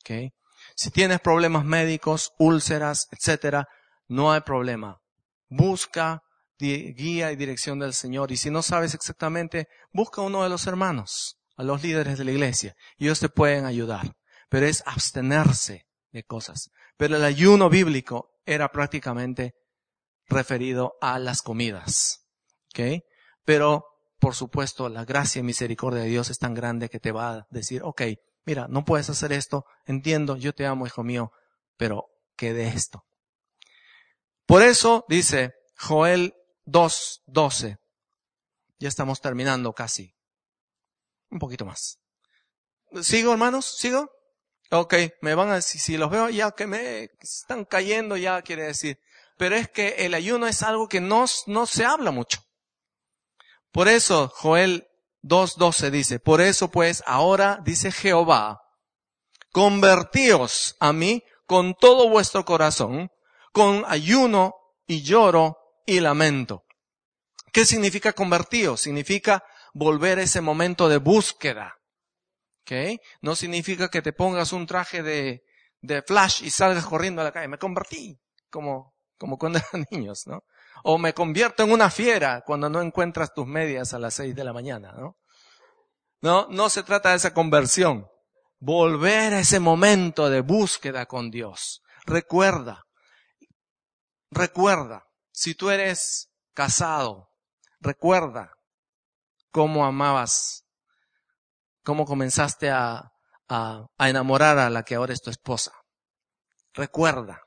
¿Okay? 0.00 0.30
Si 0.76 0.90
tienes 0.90 1.20
problemas 1.20 1.64
médicos, 1.64 2.32
úlceras, 2.38 3.08
etcétera, 3.10 3.66
no 4.08 4.32
hay 4.32 4.40
problema. 4.40 5.00
Busca 5.48 6.22
guía 6.58 7.30
y 7.30 7.36
dirección 7.36 7.78
del 7.78 7.94
Señor. 7.94 8.32
Y 8.32 8.36
si 8.36 8.50
no 8.50 8.62
sabes 8.62 8.94
exactamente, 8.94 9.68
busca 9.92 10.22
uno 10.22 10.42
de 10.42 10.48
los 10.48 10.66
hermanos 10.66 11.38
a 11.56 11.62
los 11.62 11.82
líderes 11.82 12.18
de 12.18 12.24
la 12.24 12.32
iglesia. 12.32 12.74
Ellos 12.98 13.20
te 13.20 13.28
pueden 13.28 13.64
ayudar. 13.64 14.16
Pero 14.48 14.66
es 14.66 14.82
abstenerse 14.86 15.86
de 16.10 16.24
cosas. 16.24 16.70
Pero 16.96 17.16
el 17.16 17.24
ayuno 17.24 17.68
bíblico 17.68 18.30
era 18.46 18.72
prácticamente 18.72 19.54
referido 20.26 20.94
a 21.00 21.18
las 21.18 21.42
comidas. 21.42 22.24
¿Ok? 22.70 23.02
Pero, 23.44 23.84
por 24.18 24.34
supuesto, 24.34 24.88
la 24.88 25.04
gracia 25.04 25.40
y 25.40 25.42
misericordia 25.42 26.02
de 26.02 26.08
Dios 26.08 26.30
es 26.30 26.38
tan 26.38 26.54
grande 26.54 26.88
que 26.88 27.00
te 27.00 27.12
va 27.12 27.32
a 27.32 27.46
decir, 27.50 27.82
ok, 27.82 28.02
mira, 28.44 28.66
no 28.68 28.84
puedes 28.84 29.08
hacer 29.10 29.32
esto, 29.32 29.64
entiendo, 29.86 30.36
yo 30.36 30.54
te 30.54 30.66
amo, 30.66 30.86
hijo 30.86 31.02
mío, 31.02 31.32
pero 31.76 32.06
¿qué 32.36 32.52
de 32.52 32.68
esto? 32.68 33.04
Por 34.48 34.62
eso 34.62 35.04
dice 35.08 35.52
Joel 35.76 36.34
2.12. 36.64 37.78
Ya 38.78 38.88
estamos 38.88 39.20
terminando 39.20 39.74
casi. 39.74 40.16
Un 41.30 41.38
poquito 41.38 41.66
más. 41.66 41.98
¿Sigo, 43.02 43.32
hermanos? 43.32 43.76
¿Sigo? 43.78 44.10
Ok, 44.70 44.94
me 45.20 45.34
van 45.34 45.50
a 45.50 45.56
decir, 45.56 45.82
si 45.82 45.98
los 45.98 46.08
veo 46.10 46.30
ya 46.30 46.52
que 46.52 46.66
me 46.66 47.10
están 47.20 47.66
cayendo, 47.66 48.16
ya 48.16 48.40
quiere 48.40 48.62
decir. 48.62 48.98
Pero 49.36 49.54
es 49.54 49.68
que 49.68 50.06
el 50.06 50.14
ayuno 50.14 50.46
es 50.46 50.62
algo 50.62 50.88
que 50.88 51.02
no, 51.02 51.26
no 51.46 51.66
se 51.66 51.84
habla 51.84 52.10
mucho. 52.10 52.42
Por 53.70 53.86
eso 53.86 54.32
Joel 54.34 54.88
2.12 55.24 55.90
dice, 55.90 56.20
por 56.20 56.40
eso 56.40 56.70
pues 56.70 57.02
ahora 57.04 57.60
dice 57.64 57.92
Jehová, 57.92 58.62
convertíos 59.52 60.74
a 60.80 60.94
mí 60.94 61.22
con 61.44 61.74
todo 61.74 62.08
vuestro 62.08 62.46
corazón, 62.46 63.10
con 63.58 63.82
ayuno 63.88 64.54
y 64.86 65.02
lloro 65.02 65.58
y 65.84 65.98
lamento. 65.98 66.62
¿Qué 67.52 67.64
significa 67.64 68.12
convertíos? 68.12 68.82
Significa 68.82 69.42
volver 69.74 70.20
a 70.20 70.22
ese 70.22 70.40
momento 70.40 70.88
de 70.88 70.98
búsqueda. 70.98 71.74
¿Okay? 72.62 73.00
No 73.20 73.34
significa 73.34 73.88
que 73.88 74.00
te 74.00 74.12
pongas 74.12 74.52
un 74.52 74.64
traje 74.64 75.02
de, 75.02 75.42
de 75.80 76.02
flash 76.02 76.44
y 76.44 76.50
salgas 76.50 76.86
corriendo 76.86 77.20
a 77.20 77.24
la 77.24 77.32
calle. 77.32 77.48
Me 77.48 77.58
convertí, 77.58 78.20
como, 78.48 78.94
como 79.18 79.38
cuando 79.38 79.58
eran 79.72 79.86
niños, 79.90 80.28
¿no? 80.28 80.44
O 80.84 80.96
me 80.96 81.12
convierto 81.12 81.64
en 81.64 81.72
una 81.72 81.90
fiera 81.90 82.44
cuando 82.46 82.70
no 82.70 82.80
encuentras 82.80 83.34
tus 83.34 83.48
medias 83.48 83.92
a 83.92 83.98
las 83.98 84.14
seis 84.14 84.36
de 84.36 84.44
la 84.44 84.52
mañana, 84.52 84.92
¿no? 84.92 85.16
No, 86.20 86.46
no 86.48 86.70
se 86.70 86.84
trata 86.84 87.10
de 87.10 87.16
esa 87.16 87.34
conversión. 87.34 88.06
Volver 88.60 89.34
a 89.34 89.40
ese 89.40 89.58
momento 89.58 90.30
de 90.30 90.42
búsqueda 90.42 91.06
con 91.06 91.32
Dios. 91.32 91.82
Recuerda, 92.06 92.84
recuerda, 94.30 95.06
si 95.32 95.54
tú 95.54 95.70
eres 95.70 96.30
casado, 96.54 97.30
recuerda 97.80 98.52
cómo 99.50 99.84
amabas, 99.84 100.64
cómo 101.82 102.04
comenzaste 102.04 102.70
a, 102.70 103.12
a, 103.48 103.88
enamorar 103.98 104.58
a 104.58 104.70
la 104.70 104.82
que 104.82 104.94
ahora 104.94 105.12
es 105.12 105.22
tu 105.22 105.30
esposa. 105.30 105.72
Recuerda. 106.74 107.42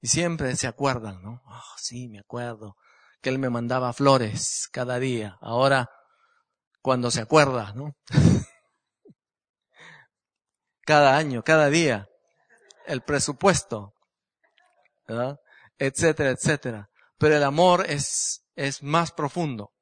Y 0.00 0.08
siempre 0.08 0.56
se 0.56 0.66
acuerdan, 0.66 1.22
¿no? 1.22 1.42
Oh, 1.46 1.74
sí, 1.76 2.08
me 2.08 2.18
acuerdo 2.18 2.76
que 3.20 3.30
él 3.30 3.38
me 3.38 3.50
mandaba 3.50 3.92
flores 3.92 4.68
cada 4.72 4.98
día. 4.98 5.38
Ahora, 5.40 5.88
cuando 6.80 7.10
se 7.10 7.20
acuerda, 7.20 7.72
¿no? 7.74 7.96
cada 10.84 11.16
año, 11.16 11.44
cada 11.44 11.68
día, 11.68 12.08
el 12.86 13.02
presupuesto, 13.02 13.94
¿verdad? 15.06 15.38
Etcétera, 15.86 16.30
etcétera. 16.30 16.90
Pero 17.18 17.36
el 17.36 17.42
amor 17.44 17.86
es, 17.88 18.44
es 18.54 18.82
más 18.82 19.12
profundo. 19.12 19.72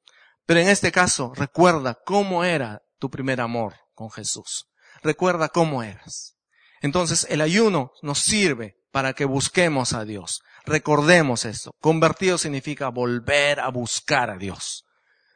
Pero 0.45 0.59
en 0.59 0.69
este 0.69 0.91
caso, 0.91 1.33
recuerda 1.35 1.99
cómo 2.05 2.43
era 2.43 2.81
tu 2.99 3.09
primer 3.09 3.41
amor 3.41 3.75
con 3.93 4.11
Jesús. 4.11 4.67
Recuerda 5.03 5.49
cómo 5.49 5.83
eras. 5.83 6.35
Entonces, 6.81 7.27
el 7.29 7.41
ayuno 7.41 7.91
nos 8.01 8.19
sirve 8.19 8.77
para 8.91 9.13
que 9.13 9.25
busquemos 9.25 9.93
a 9.93 10.03
Dios. 10.03 10.41
Recordemos 10.65 11.45
esto. 11.45 11.71
Convertido 11.79 12.37
significa 12.37 12.89
volver 12.89 13.59
a 13.59 13.69
buscar 13.69 14.29
a 14.29 14.37
Dios. 14.37 14.85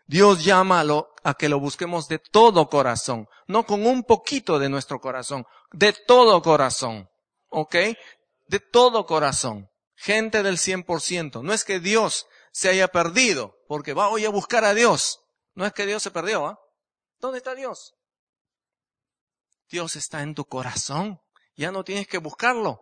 Dios 0.07 0.43
llama 0.43 0.81
a, 0.81 1.29
a 1.29 1.33
que 1.35 1.49
lo 1.49 1.59
busquemos 1.59 2.07
de 2.07 2.19
todo 2.19 2.69
corazón, 2.69 3.27
no 3.47 3.65
con 3.65 3.85
un 3.87 4.03
poquito 4.03 4.59
de 4.59 4.69
nuestro 4.69 4.99
corazón, 4.99 5.45
de 5.71 5.93
todo 5.93 6.41
corazón. 6.41 7.09
¿Ok? 7.49 7.75
De 8.47 8.59
todo 8.59 9.05
corazón. 9.05 9.69
Gente 9.95 10.43
del 10.43 10.57
100%. 10.57 11.41
No 11.41 11.53
es 11.53 11.63
que 11.63 11.79
Dios 11.79 12.27
se 12.51 12.69
haya 12.69 12.87
perdido, 12.87 13.57
porque 13.67 13.93
va 13.93 14.09
hoy 14.09 14.25
a 14.25 14.29
buscar 14.29 14.63
a 14.63 14.73
Dios. 14.73 15.21
No 15.53 15.65
es 15.65 15.73
que 15.73 15.85
Dios 15.85 16.03
se 16.03 16.11
perdió, 16.11 16.45
¿ah? 16.47 16.59
¿Dónde 17.19 17.37
está 17.37 17.55
Dios? 17.55 17.95
Dios 19.69 19.95
está 19.95 20.21
en 20.21 20.35
tu 20.35 20.45
corazón. 20.45 21.21
Ya 21.55 21.71
no 21.71 21.83
tienes 21.83 22.07
que 22.07 22.17
buscarlo. 22.17 22.81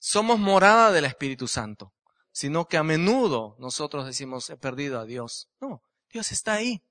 Somos 0.00 0.38
morada 0.38 0.92
del 0.92 1.04
Espíritu 1.04 1.48
Santo, 1.48 1.94
sino 2.32 2.66
que 2.66 2.76
a 2.76 2.82
menudo 2.82 3.56
nosotros 3.58 4.06
decimos 4.06 4.50
he 4.50 4.56
perdido 4.56 4.98
a 4.98 5.04
Dios. 5.04 5.48
No, 5.60 5.82
Dios 6.10 6.32
está 6.32 6.54
ahí. 6.54 6.82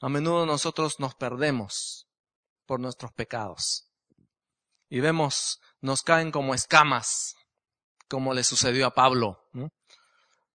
A 0.00 0.08
menudo 0.08 0.46
nosotros 0.46 0.98
nos 0.98 1.14
perdemos 1.14 2.08
por 2.66 2.80
nuestros 2.80 3.12
pecados. 3.12 3.86
Y 4.88 5.00
vemos, 5.00 5.60
nos 5.80 6.02
caen 6.02 6.32
como 6.32 6.54
escamas, 6.54 7.36
como 8.10 8.34
le 8.34 8.44
sucedió 8.44 8.86
a 8.86 8.94
Pablo 8.94 9.40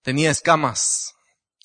tenía 0.06 0.30
escamas, 0.30 1.16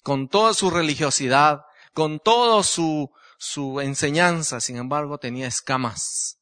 con 0.03 0.27
toda 0.27 0.55
su 0.55 0.71
religiosidad, 0.71 1.61
con 1.93 2.21
toda 2.21 2.63
su, 2.63 3.11
su 3.39 3.83
enseñanza, 3.83 4.63
sin 4.63 4.79
embargo, 4.79 5.19
tenía 5.19 5.47
escamas. 5.47 6.39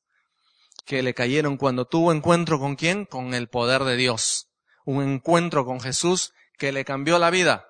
que 0.86 1.02
le 1.02 1.12
cayeron 1.12 1.56
cuando 1.56 1.84
tuvo 1.84 2.12
encuentro 2.12 2.60
con 2.60 2.76
quién? 2.76 3.04
Con 3.04 3.34
el 3.34 3.48
poder 3.48 3.82
de 3.82 3.96
Dios. 3.96 4.46
Un 4.86 5.02
encuentro 5.02 5.66
con 5.66 5.80
Jesús 5.80 6.32
que 6.56 6.70
le 6.70 6.84
cambió 6.84 7.18
la 7.18 7.30
vida. 7.30 7.66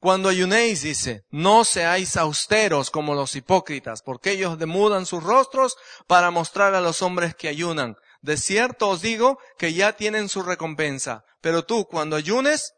Cuando 0.00 0.30
ayunéis, 0.30 0.82
dice, 0.82 1.24
no 1.30 1.64
seáis 1.64 2.16
austeros 2.16 2.90
como 2.90 3.14
los 3.14 3.36
hipócritas, 3.36 4.02
porque 4.02 4.32
ellos 4.32 4.58
demudan 4.58 5.04
sus 5.04 5.22
rostros 5.22 5.76
para 6.06 6.30
mostrar 6.30 6.74
a 6.74 6.80
los 6.80 7.02
hombres 7.02 7.34
que 7.34 7.48
ayunan. 7.48 7.96
De 8.24 8.38
cierto 8.38 8.88
os 8.88 9.02
digo 9.02 9.38
que 9.58 9.74
ya 9.74 9.92
tienen 9.92 10.30
su 10.30 10.42
recompensa. 10.42 11.24
Pero 11.42 11.66
tú, 11.66 11.84
cuando 11.84 12.16
ayunes, 12.16 12.72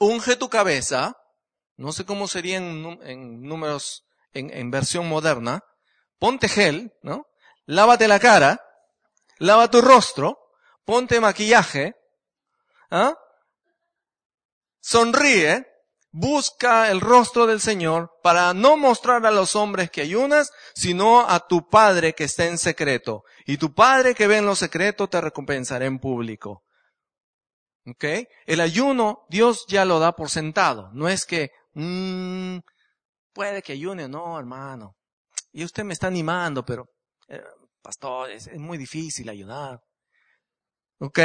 unge 0.00 0.34
tu 0.34 0.48
cabeza, 0.48 1.14
no 1.76 1.92
sé 1.92 2.04
cómo 2.04 2.26
sería 2.26 2.56
en, 2.56 3.42
números, 3.42 4.02
en, 4.32 4.70
versión 4.72 5.08
moderna, 5.08 5.60
ponte 6.18 6.48
gel, 6.48 6.92
¿no? 7.00 7.26
Lávate 7.64 8.08
la 8.08 8.18
cara, 8.18 8.60
lava 9.38 9.70
tu 9.70 9.80
rostro, 9.82 10.36
ponte 10.84 11.20
maquillaje, 11.20 11.94
¿ah? 12.90 13.14
sonríe, 14.80 15.64
busca 16.18 16.90
el 16.90 17.02
rostro 17.02 17.46
del 17.46 17.60
Señor 17.60 18.10
para 18.22 18.54
no 18.54 18.78
mostrar 18.78 19.26
a 19.26 19.30
los 19.30 19.54
hombres 19.54 19.90
que 19.90 20.00
ayunas, 20.00 20.50
sino 20.74 21.28
a 21.28 21.46
tu 21.46 21.68
Padre 21.68 22.14
que 22.14 22.24
está 22.24 22.46
en 22.46 22.56
secreto. 22.56 23.24
Y 23.44 23.58
tu 23.58 23.74
Padre 23.74 24.14
que 24.14 24.26
ve 24.26 24.38
en 24.38 24.46
lo 24.46 24.56
secreto 24.56 25.08
te 25.08 25.20
recompensará 25.20 25.84
en 25.84 25.98
público. 25.98 26.62
¿Ok? 27.86 28.04
El 28.46 28.62
ayuno 28.62 29.26
Dios 29.28 29.66
ya 29.68 29.84
lo 29.84 29.98
da 29.98 30.12
por 30.12 30.30
sentado. 30.30 30.88
No 30.94 31.06
es 31.06 31.26
que, 31.26 31.50
mmm, 31.74 32.60
puede 33.34 33.60
que 33.60 33.74
ayune, 33.74 34.08
no, 34.08 34.38
hermano. 34.38 34.94
Y 35.52 35.64
usted 35.64 35.84
me 35.84 35.92
está 35.92 36.06
animando, 36.06 36.64
pero, 36.64 36.86
eh, 37.28 37.42
pastor, 37.82 38.30
es, 38.30 38.50
muy 38.54 38.78
difícil 38.78 39.28
ayudar. 39.28 39.80
¿Ok? 40.98 41.18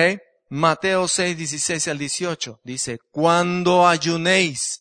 Mateo 0.50 1.08
6, 1.08 1.38
16 1.38 1.88
al 1.88 1.98
18 1.98 2.60
dice, 2.66 2.98
cuando 3.10 3.88
ayunéis. 3.88 4.81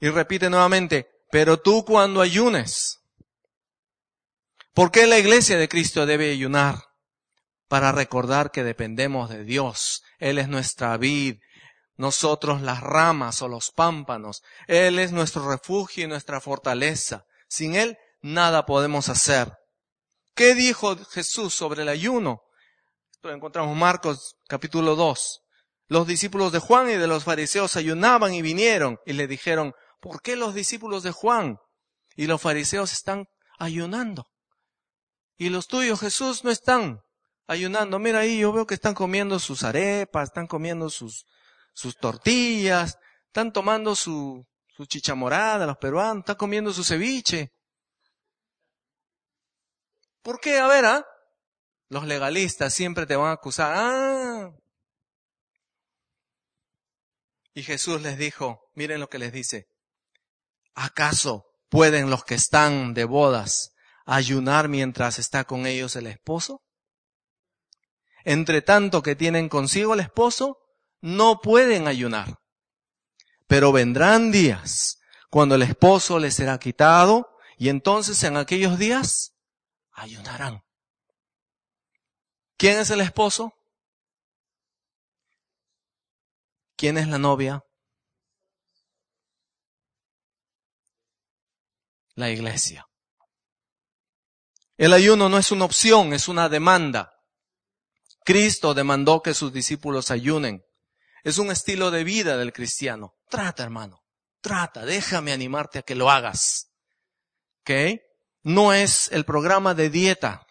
Y 0.00 0.08
repite 0.08 0.50
nuevamente, 0.50 1.08
pero 1.30 1.58
tú 1.58 1.84
cuando 1.84 2.20
ayunes. 2.20 3.00
¿Por 4.74 4.90
qué 4.90 5.06
la 5.06 5.18
iglesia 5.18 5.56
de 5.56 5.68
Cristo 5.68 6.06
debe 6.06 6.30
ayunar? 6.30 6.84
Para 7.68 7.92
recordar 7.92 8.50
que 8.50 8.62
dependemos 8.62 9.30
de 9.30 9.44
Dios. 9.44 10.02
Él 10.18 10.38
es 10.38 10.48
nuestra 10.48 10.96
vid, 10.96 11.38
nosotros 11.96 12.60
las 12.60 12.80
ramas 12.80 13.42
o 13.42 13.48
los 13.48 13.70
pámpanos. 13.70 14.42
Él 14.66 14.98
es 14.98 15.12
nuestro 15.12 15.48
refugio 15.48 16.04
y 16.04 16.08
nuestra 16.08 16.40
fortaleza. 16.40 17.24
Sin 17.48 17.74
Él 17.74 17.96
nada 18.20 18.66
podemos 18.66 19.08
hacer. 19.08 19.52
¿Qué 20.34 20.54
dijo 20.54 20.96
Jesús 21.10 21.54
sobre 21.54 21.82
el 21.82 21.88
ayuno? 21.88 22.42
encontramos 23.24 23.76
Marcos 23.76 24.36
capítulo 24.46 24.94
2. 24.94 25.42
Los 25.88 26.06
discípulos 26.06 26.52
de 26.52 26.58
Juan 26.58 26.90
y 26.90 26.94
de 26.94 27.06
los 27.06 27.24
fariseos 27.24 27.76
ayunaban 27.76 28.34
y 28.34 28.42
vinieron 28.42 28.98
y 29.04 29.14
le 29.14 29.26
dijeron, 29.26 29.74
¿por 30.00 30.22
qué 30.22 30.36
los 30.36 30.54
discípulos 30.54 31.02
de 31.02 31.12
Juan 31.12 31.58
y 32.16 32.26
los 32.26 32.40
fariseos 32.40 32.92
están 32.92 33.26
ayunando? 33.58 34.26
Y 35.36 35.50
los 35.50 35.66
tuyos, 35.66 36.00
Jesús, 36.00 36.44
no 36.44 36.50
están 36.50 37.00
ayunando. 37.46 37.98
Mira 37.98 38.20
ahí, 38.20 38.38
yo 38.38 38.52
veo 38.52 38.66
que 38.66 38.74
están 38.74 38.94
comiendo 38.94 39.38
sus 39.38 39.62
arepas, 39.62 40.28
están 40.28 40.46
comiendo 40.46 40.88
sus, 40.88 41.26
sus 41.74 41.96
tortillas, 41.96 42.98
están 43.26 43.52
tomando 43.52 43.94
su, 43.94 44.46
su 44.68 44.86
chichamorada, 44.86 45.66
los 45.66 45.78
peruanos, 45.78 46.22
están 46.22 46.36
comiendo 46.36 46.72
su 46.72 46.84
ceviche. 46.84 47.52
¿Por 50.22 50.40
qué? 50.40 50.58
A 50.58 50.66
ver, 50.66 50.84
¿ah? 50.86 51.06
Los 51.88 52.04
legalistas 52.04 52.74
siempre 52.74 53.06
te 53.06 53.14
van 53.14 53.28
a 53.28 53.32
acusar. 53.32 53.72
Ah. 53.76 54.50
Y 57.54 57.62
Jesús 57.62 58.02
les 58.02 58.18
dijo, 58.18 58.70
miren 58.74 59.00
lo 59.00 59.08
que 59.08 59.18
les 59.18 59.32
dice. 59.32 59.68
¿Acaso 60.76 61.46
pueden 61.70 62.10
los 62.10 62.22
que 62.22 62.34
están 62.34 62.92
de 62.92 63.04
bodas 63.04 63.72
ayunar 64.04 64.68
mientras 64.68 65.18
está 65.18 65.44
con 65.44 65.66
ellos 65.66 65.96
el 65.96 66.06
esposo? 66.06 66.62
Entre 68.24 68.60
tanto 68.60 69.02
que 69.02 69.16
tienen 69.16 69.48
consigo 69.48 69.94
el 69.94 70.00
esposo, 70.00 70.58
no 71.00 71.40
pueden 71.40 71.88
ayunar. 71.88 72.38
Pero 73.46 73.72
vendrán 73.72 74.30
días 74.30 74.98
cuando 75.30 75.54
el 75.54 75.62
esposo 75.62 76.18
les 76.18 76.34
será 76.34 76.58
quitado 76.58 77.26
y 77.56 77.70
entonces 77.70 78.22
en 78.22 78.36
aquellos 78.36 78.78
días 78.78 79.32
ayunarán. 79.92 80.62
¿Quién 82.58 82.78
es 82.78 82.90
el 82.90 83.00
esposo? 83.00 83.54
¿Quién 86.76 86.98
es 86.98 87.08
la 87.08 87.18
novia? 87.18 87.65
La 92.16 92.30
iglesia. 92.30 92.86
El 94.78 94.92
ayuno 94.92 95.28
no 95.28 95.38
es 95.38 95.52
una 95.52 95.66
opción, 95.66 96.12
es 96.12 96.28
una 96.28 96.48
demanda. 96.48 97.12
Cristo 98.24 98.74
demandó 98.74 99.22
que 99.22 99.34
sus 99.34 99.52
discípulos 99.52 100.10
ayunen. 100.10 100.64
Es 101.24 101.38
un 101.38 101.50
estilo 101.50 101.90
de 101.90 102.04
vida 102.04 102.36
del 102.38 102.52
cristiano. 102.52 103.14
Trata, 103.28 103.62
hermano. 103.62 104.02
Trata. 104.40 104.84
Déjame 104.84 105.32
animarte 105.32 105.78
a 105.78 105.82
que 105.82 105.94
lo 105.94 106.10
hagas. 106.10 106.72
¿Ok? 107.60 108.00
No 108.42 108.72
es 108.72 109.10
el 109.12 109.24
programa 109.24 109.74
de 109.74 109.90
dieta. 109.90 110.46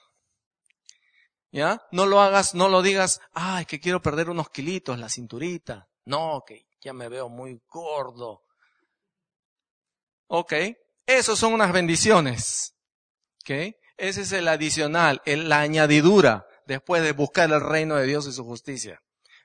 ¿Ya? 1.52 1.82
No 1.92 2.06
lo 2.06 2.22
hagas, 2.22 2.54
no 2.54 2.70
lo 2.70 2.82
digas, 2.82 3.22
ay, 3.34 3.66
que 3.66 3.80
quiero 3.80 4.02
perder 4.02 4.30
unos 4.30 4.50
kilitos, 4.50 5.00
la 5.00 5.10
cinturita. 5.10 5.88
No, 6.06 6.44
que 6.46 6.68
ya 6.82 6.94
me 6.94 7.10
veo 7.10 7.30
muy 7.30 7.60
gordo. 7.68 8.44
Ok, 10.28 10.54
esos 11.06 11.40
son 11.40 11.54
unas 11.54 11.72
bendiciones. 11.72 12.76
Ok, 13.42 13.76
ese 13.98 14.22
es 14.22 14.32
el 14.32 14.48
adicional, 14.48 15.22
el, 15.26 15.50
la 15.50 15.62
añadidura 15.62 16.48
después 16.66 17.04
de 17.04 17.12
buscar 17.12 17.52
el 17.52 17.62
reino 17.62 17.96
de 17.96 18.06
Dios 18.06 18.28
y 18.28 18.32
su 18.32 18.44
justicia. 18.44 19.02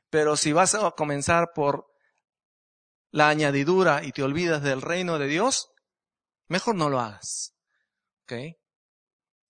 Pero 0.08 0.36
si 0.36 0.52
vas 0.52 0.74
a 0.74 0.90
comenzar 0.92 1.52
por 1.54 1.86
la 3.11 3.28
añadidura 3.28 4.02
y 4.04 4.12
te 4.12 4.22
olvidas 4.22 4.62
del 4.62 4.82
reino 4.82 5.18
de 5.18 5.26
Dios, 5.26 5.70
mejor 6.48 6.74
no 6.74 6.88
lo 6.88 7.00
hagas. 7.00 7.54
¿Ok? 8.22 8.56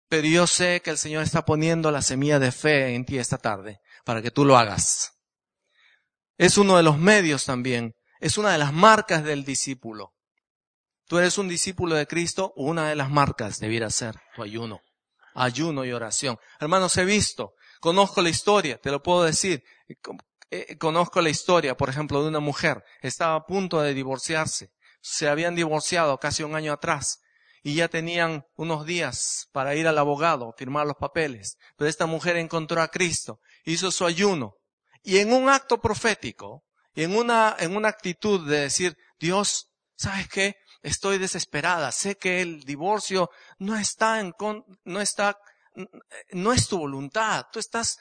Pero 0.08 0.26
yo 0.26 0.46
sé 0.46 0.82
que 0.82 0.90
el 0.90 0.98
Señor 0.98 1.22
está 1.22 1.44
poniendo 1.44 1.90
la 1.90 2.02
semilla 2.02 2.38
de 2.38 2.50
fe 2.50 2.94
en 2.94 3.04
ti 3.04 3.18
esta 3.18 3.38
tarde 3.38 3.80
para 4.04 4.20
que 4.20 4.30
tú 4.30 4.44
lo 4.44 4.56
hagas. 4.56 5.12
Es 6.36 6.58
uno 6.58 6.76
de 6.76 6.82
los 6.82 6.98
medios 6.98 7.44
también. 7.44 7.94
Es 8.18 8.36
una 8.36 8.50
de 8.50 8.58
las 8.58 8.72
marcas 8.72 9.22
del 9.22 9.44
discípulo. 9.44 10.14
Tú 11.10 11.18
eres 11.18 11.38
un 11.38 11.48
discípulo 11.48 11.96
de 11.96 12.06
Cristo, 12.06 12.52
una 12.54 12.88
de 12.88 12.94
las 12.94 13.10
marcas 13.10 13.58
debiera 13.58 13.90
ser 13.90 14.14
tu 14.36 14.44
ayuno. 14.44 14.80
Ayuno 15.34 15.84
y 15.84 15.90
oración. 15.90 16.38
Hermanos, 16.60 16.96
he 16.98 17.04
visto, 17.04 17.54
conozco 17.80 18.22
la 18.22 18.28
historia, 18.28 18.78
te 18.80 18.92
lo 18.92 19.02
puedo 19.02 19.24
decir. 19.24 19.64
Eh, 20.52 20.78
conozco 20.78 21.20
la 21.20 21.28
historia, 21.28 21.76
por 21.76 21.88
ejemplo, 21.88 22.22
de 22.22 22.28
una 22.28 22.38
mujer. 22.38 22.84
Estaba 23.02 23.34
a 23.34 23.44
punto 23.44 23.82
de 23.82 23.92
divorciarse. 23.92 24.70
Se 25.00 25.28
habían 25.28 25.56
divorciado 25.56 26.16
casi 26.18 26.44
un 26.44 26.54
año 26.54 26.72
atrás 26.72 27.18
y 27.64 27.74
ya 27.74 27.88
tenían 27.88 28.46
unos 28.54 28.86
días 28.86 29.48
para 29.50 29.74
ir 29.74 29.88
al 29.88 29.98
abogado, 29.98 30.54
firmar 30.56 30.86
los 30.86 30.96
papeles. 30.96 31.58
Pero 31.76 31.88
esta 31.88 32.06
mujer 32.06 32.36
encontró 32.36 32.82
a 32.82 32.88
Cristo, 32.88 33.40
hizo 33.64 33.90
su 33.90 34.06
ayuno 34.06 34.58
y 35.02 35.18
en 35.18 35.32
un 35.32 35.48
acto 35.48 35.80
profético, 35.80 36.62
en 36.94 37.16
una, 37.16 37.56
en 37.58 37.74
una 37.74 37.88
actitud 37.88 38.48
de 38.48 38.60
decir, 38.60 38.96
Dios, 39.18 39.72
¿sabes 39.96 40.28
qué? 40.28 40.54
Estoy 40.82 41.18
desesperada, 41.18 41.92
sé 41.92 42.16
que 42.16 42.40
el 42.40 42.64
divorcio 42.64 43.30
no 43.58 43.76
está 43.76 44.20
en, 44.20 44.34
no 44.84 45.00
está, 45.00 45.36
no 46.30 46.52
es 46.52 46.68
tu 46.68 46.78
voluntad, 46.78 47.46
tú 47.52 47.58
estás, 47.58 47.98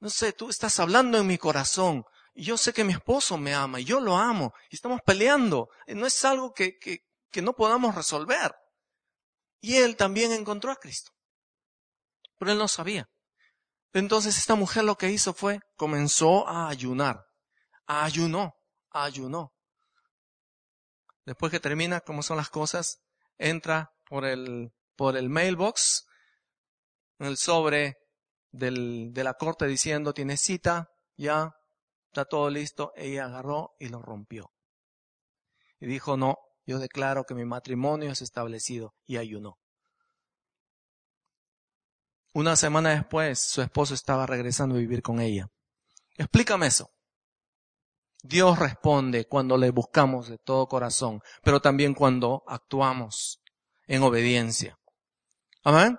no 0.00 0.10
sé, 0.10 0.32
tú 0.32 0.48
estás 0.48 0.80
hablando 0.80 1.18
en 1.18 1.26
mi 1.26 1.38
corazón. 1.38 2.04
Yo 2.34 2.58
sé 2.58 2.72
que 2.74 2.84
mi 2.84 2.92
esposo 2.92 3.38
me 3.38 3.54
ama 3.54 3.80
yo 3.80 3.98
lo 3.98 4.16
amo 4.16 4.52
y 4.70 4.74
estamos 4.76 5.00
peleando. 5.06 5.70
No 5.86 6.06
es 6.06 6.22
algo 6.24 6.52
que, 6.52 6.76
que, 6.78 6.98
que 7.30 7.40
no 7.40 7.54
podamos 7.54 7.94
resolver. 7.94 8.54
Y 9.60 9.76
él 9.76 9.96
también 9.96 10.32
encontró 10.32 10.70
a 10.70 10.76
Cristo. 10.76 11.12
Pero 12.38 12.52
él 12.52 12.58
no 12.58 12.68
sabía. 12.68 13.08
Entonces 13.92 14.36
esta 14.36 14.54
mujer 14.54 14.84
lo 14.84 14.96
que 14.96 15.10
hizo 15.10 15.32
fue, 15.32 15.60
comenzó 15.76 16.46
a 16.46 16.68
ayunar. 16.68 17.24
Ayunó, 17.86 18.52
ayunó. 18.90 19.55
Después 21.26 21.50
que 21.50 21.60
termina, 21.60 22.00
cómo 22.00 22.22
son 22.22 22.36
las 22.36 22.48
cosas, 22.48 23.00
entra 23.36 23.92
por 24.08 24.24
el, 24.24 24.72
por 24.94 25.16
el 25.16 25.28
mailbox, 25.28 26.06
el 27.18 27.36
sobre 27.36 27.96
del, 28.52 29.12
de 29.12 29.24
la 29.24 29.34
corte 29.34 29.66
diciendo, 29.66 30.14
tiene 30.14 30.36
cita, 30.36 30.88
ya, 31.16 31.52
está 32.06 32.24
todo 32.24 32.48
listo. 32.48 32.92
Ella 32.94 33.26
agarró 33.26 33.74
y 33.80 33.88
lo 33.88 34.00
rompió. 34.00 34.52
Y 35.80 35.86
dijo, 35.86 36.16
no, 36.16 36.36
yo 36.64 36.78
declaro 36.78 37.24
que 37.24 37.34
mi 37.34 37.44
matrimonio 37.44 38.12
es 38.12 38.22
establecido 38.22 38.94
y 39.04 39.16
ayunó. 39.16 39.58
Una 42.32 42.54
semana 42.54 42.90
después, 42.90 43.40
su 43.40 43.62
esposo 43.62 43.94
estaba 43.94 44.26
regresando 44.26 44.76
a 44.76 44.78
vivir 44.78 45.02
con 45.02 45.20
ella. 45.20 45.48
Explícame 46.16 46.66
eso. 46.66 46.90
Dios 48.22 48.58
responde 48.58 49.26
cuando 49.26 49.56
le 49.56 49.70
buscamos 49.70 50.28
de 50.28 50.38
todo 50.38 50.66
corazón, 50.66 51.20
pero 51.42 51.60
también 51.60 51.94
cuando 51.94 52.42
actuamos 52.46 53.40
en 53.86 54.02
obediencia. 54.02 54.78
Amén. 55.62 55.98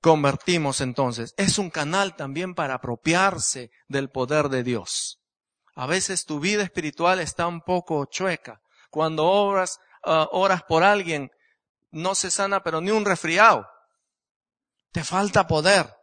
Convertimos 0.00 0.80
entonces. 0.80 1.34
Es 1.36 1.58
un 1.58 1.70
canal 1.70 2.14
también 2.14 2.54
para 2.54 2.74
apropiarse 2.74 3.70
del 3.88 4.10
poder 4.10 4.48
de 4.48 4.62
Dios. 4.62 5.20
A 5.74 5.86
veces 5.86 6.24
tu 6.24 6.38
vida 6.40 6.62
espiritual 6.62 7.18
está 7.18 7.46
un 7.46 7.60
poco 7.60 8.04
chueca. 8.06 8.60
Cuando 8.90 9.26
obras, 9.26 9.78
ah, 10.04 10.28
oras 10.30 10.62
por 10.62 10.84
alguien, 10.84 11.30
no 11.90 12.14
se 12.14 12.30
sana, 12.30 12.62
pero 12.62 12.80
ni 12.80 12.90
un 12.90 13.04
resfriado. 13.04 13.66
Te 14.92 15.02
falta 15.02 15.46
poder. 15.46 15.94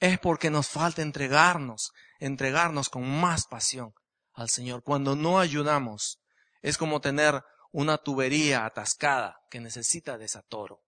Es 0.00 0.18
porque 0.18 0.50
nos 0.50 0.68
falta 0.68 1.02
entregarnos, 1.02 1.92
entregarnos 2.18 2.88
con 2.88 3.08
más 3.08 3.46
pasión 3.46 3.94
al 4.42 4.50
Señor. 4.50 4.82
Cuando 4.82 5.16
no 5.16 5.38
ayudamos, 5.38 6.20
es 6.60 6.76
como 6.76 7.00
tener 7.00 7.42
una 7.72 7.98
tubería 7.98 8.66
atascada 8.66 9.40
que 9.50 9.60
necesita 9.60 10.18
desatoro. 10.18 10.82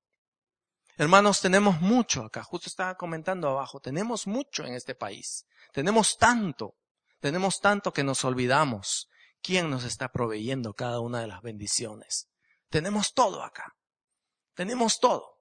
Hermanos, 0.96 1.40
tenemos 1.40 1.80
mucho 1.80 2.24
acá. 2.24 2.42
Justo 2.44 2.68
estaba 2.68 2.96
comentando 2.96 3.48
abajo. 3.48 3.80
Tenemos 3.80 4.26
mucho 4.26 4.64
en 4.64 4.74
este 4.74 4.94
país. 4.94 5.46
Tenemos 5.72 6.16
tanto. 6.18 6.76
Tenemos 7.20 7.60
tanto 7.60 7.92
que 7.92 8.04
nos 8.04 8.24
olvidamos 8.24 9.08
quién 9.42 9.70
nos 9.70 9.84
está 9.84 10.10
proveyendo 10.12 10.74
cada 10.74 11.00
una 11.00 11.20
de 11.20 11.26
las 11.26 11.42
bendiciones. 11.42 12.28
Tenemos 12.68 13.14
todo 13.14 13.42
acá. 13.42 13.74
Tenemos 14.54 15.00
todo. 15.00 15.38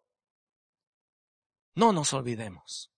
No 1.76 1.92
nos 1.92 2.14
olvidemos. 2.14 2.93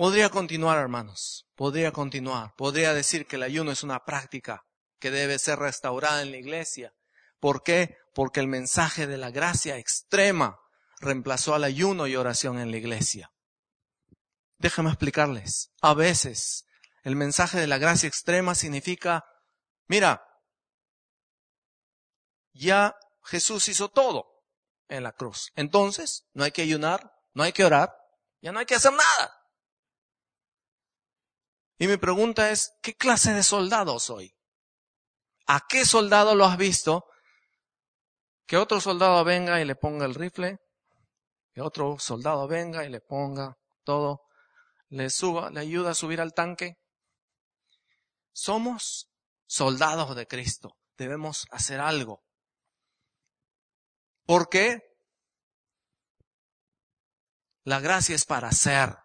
Podría 0.00 0.30
continuar, 0.30 0.78
hermanos. 0.78 1.46
Podría 1.56 1.92
continuar. 1.92 2.54
Podría 2.56 2.94
decir 2.94 3.26
que 3.26 3.36
el 3.36 3.42
ayuno 3.42 3.70
es 3.70 3.82
una 3.82 4.02
práctica 4.06 4.64
que 4.98 5.10
debe 5.10 5.38
ser 5.38 5.58
restaurada 5.58 6.22
en 6.22 6.30
la 6.30 6.38
iglesia. 6.38 6.94
¿Por 7.38 7.62
qué? 7.62 7.98
Porque 8.14 8.40
el 8.40 8.46
mensaje 8.46 9.06
de 9.06 9.18
la 9.18 9.30
gracia 9.30 9.76
extrema 9.76 10.58
reemplazó 11.00 11.54
al 11.54 11.64
ayuno 11.64 12.06
y 12.06 12.16
oración 12.16 12.58
en 12.58 12.70
la 12.70 12.78
iglesia. 12.78 13.30
Déjame 14.56 14.88
explicarles. 14.88 15.70
A 15.82 15.92
veces 15.92 16.64
el 17.02 17.14
mensaje 17.14 17.60
de 17.60 17.66
la 17.66 17.76
gracia 17.76 18.06
extrema 18.06 18.54
significa, 18.54 19.26
mira, 19.86 20.26
ya 22.54 22.96
Jesús 23.22 23.68
hizo 23.68 23.90
todo 23.90 24.24
en 24.88 25.02
la 25.02 25.12
cruz. 25.12 25.52
Entonces, 25.56 26.24
no 26.32 26.44
hay 26.44 26.52
que 26.52 26.62
ayunar, 26.62 27.12
no 27.34 27.42
hay 27.42 27.52
que 27.52 27.66
orar, 27.66 27.94
ya 28.40 28.50
no 28.50 28.60
hay 28.60 28.64
que 28.64 28.76
hacer 28.76 28.94
nada. 28.94 29.39
Y 31.80 31.88
mi 31.88 31.96
pregunta 31.96 32.50
es, 32.50 32.74
¿qué 32.82 32.94
clase 32.94 33.32
de 33.32 33.42
soldado 33.42 33.98
soy? 33.98 34.36
¿A 35.46 35.66
qué 35.66 35.86
soldado 35.86 36.34
lo 36.34 36.44
has 36.44 36.58
visto? 36.58 37.06
Que 38.44 38.58
otro 38.58 38.82
soldado 38.82 39.24
venga 39.24 39.62
y 39.62 39.64
le 39.64 39.76
ponga 39.76 40.04
el 40.04 40.14
rifle, 40.14 40.58
que 41.54 41.62
otro 41.62 41.98
soldado 41.98 42.46
venga 42.46 42.84
y 42.84 42.90
le 42.90 43.00
ponga 43.00 43.56
todo, 43.82 44.26
le 44.90 45.08
suba, 45.08 45.48
le 45.48 45.60
ayuda 45.60 45.92
a 45.92 45.94
subir 45.94 46.20
al 46.20 46.34
tanque. 46.34 46.76
Somos 48.30 49.10
soldados 49.46 50.14
de 50.14 50.26
Cristo, 50.26 50.76
debemos 50.98 51.46
hacer 51.50 51.80
algo. 51.80 52.22
¿Por 54.26 54.50
qué? 54.50 54.82
La 57.64 57.80
gracia 57.80 58.14
es 58.14 58.26
para 58.26 58.48
hacer, 58.48 58.98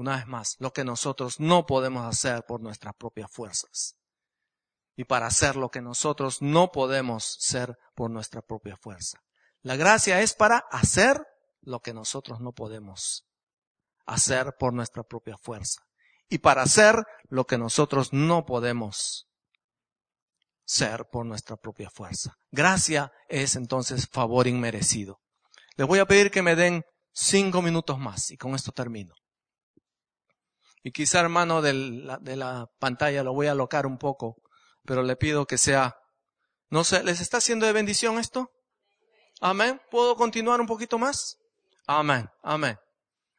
una 0.00 0.16
vez 0.16 0.26
más, 0.26 0.56
lo 0.58 0.72
que 0.72 0.82
nosotros 0.82 1.40
no 1.40 1.66
podemos 1.66 2.06
hacer 2.06 2.44
por 2.46 2.62
nuestras 2.62 2.94
propias 2.94 3.30
fuerzas. 3.30 3.96
Y 4.96 5.04
para 5.04 5.26
hacer 5.26 5.56
lo 5.56 5.70
que 5.70 5.82
nosotros 5.82 6.40
no 6.40 6.72
podemos 6.72 7.36
ser 7.38 7.76
por 7.94 8.10
nuestra 8.10 8.40
propia 8.40 8.78
fuerza. 8.78 9.18
La 9.60 9.76
gracia 9.76 10.22
es 10.22 10.32
para 10.32 10.64
hacer 10.70 11.22
lo 11.60 11.80
que 11.80 11.92
nosotros 11.92 12.40
no 12.40 12.52
podemos 12.52 13.26
hacer 14.06 14.54
por 14.58 14.72
nuestra 14.72 15.02
propia 15.02 15.36
fuerza. 15.36 15.82
Y 16.30 16.38
para 16.38 16.62
hacer 16.62 17.04
lo 17.28 17.44
que 17.44 17.58
nosotros 17.58 18.14
no 18.14 18.46
podemos 18.46 19.28
ser 20.64 21.08
por 21.12 21.26
nuestra 21.26 21.56
propia 21.56 21.90
fuerza. 21.90 22.38
Gracia 22.50 23.12
es 23.28 23.54
entonces 23.54 24.08
favor 24.08 24.46
inmerecido. 24.46 25.20
Les 25.76 25.86
voy 25.86 25.98
a 25.98 26.06
pedir 26.06 26.30
que 26.30 26.42
me 26.42 26.56
den 26.56 26.84
cinco 27.12 27.60
minutos 27.60 27.98
más 27.98 28.30
y 28.30 28.38
con 28.38 28.54
esto 28.54 28.72
termino. 28.72 29.14
Y 30.82 30.92
quizá, 30.92 31.20
hermano, 31.20 31.62
de 31.62 31.74
la, 31.74 32.18
de 32.18 32.36
la 32.36 32.66
pantalla 32.78 33.22
lo 33.22 33.34
voy 33.34 33.48
a 33.48 33.52
alocar 33.52 33.86
un 33.86 33.98
poco, 33.98 34.36
pero 34.84 35.02
le 35.02 35.16
pido 35.16 35.46
que 35.46 35.58
sea, 35.58 35.96
no 36.70 36.84
sé, 36.84 37.02
¿les 37.04 37.20
está 37.20 37.38
haciendo 37.38 37.66
de 37.66 37.72
bendición 37.72 38.18
esto? 38.18 38.50
Amén. 39.40 39.80
¿Puedo 39.90 40.16
continuar 40.16 40.60
un 40.60 40.66
poquito 40.66 40.98
más? 40.98 41.38
Amén, 41.86 42.30
amén. 42.42 42.78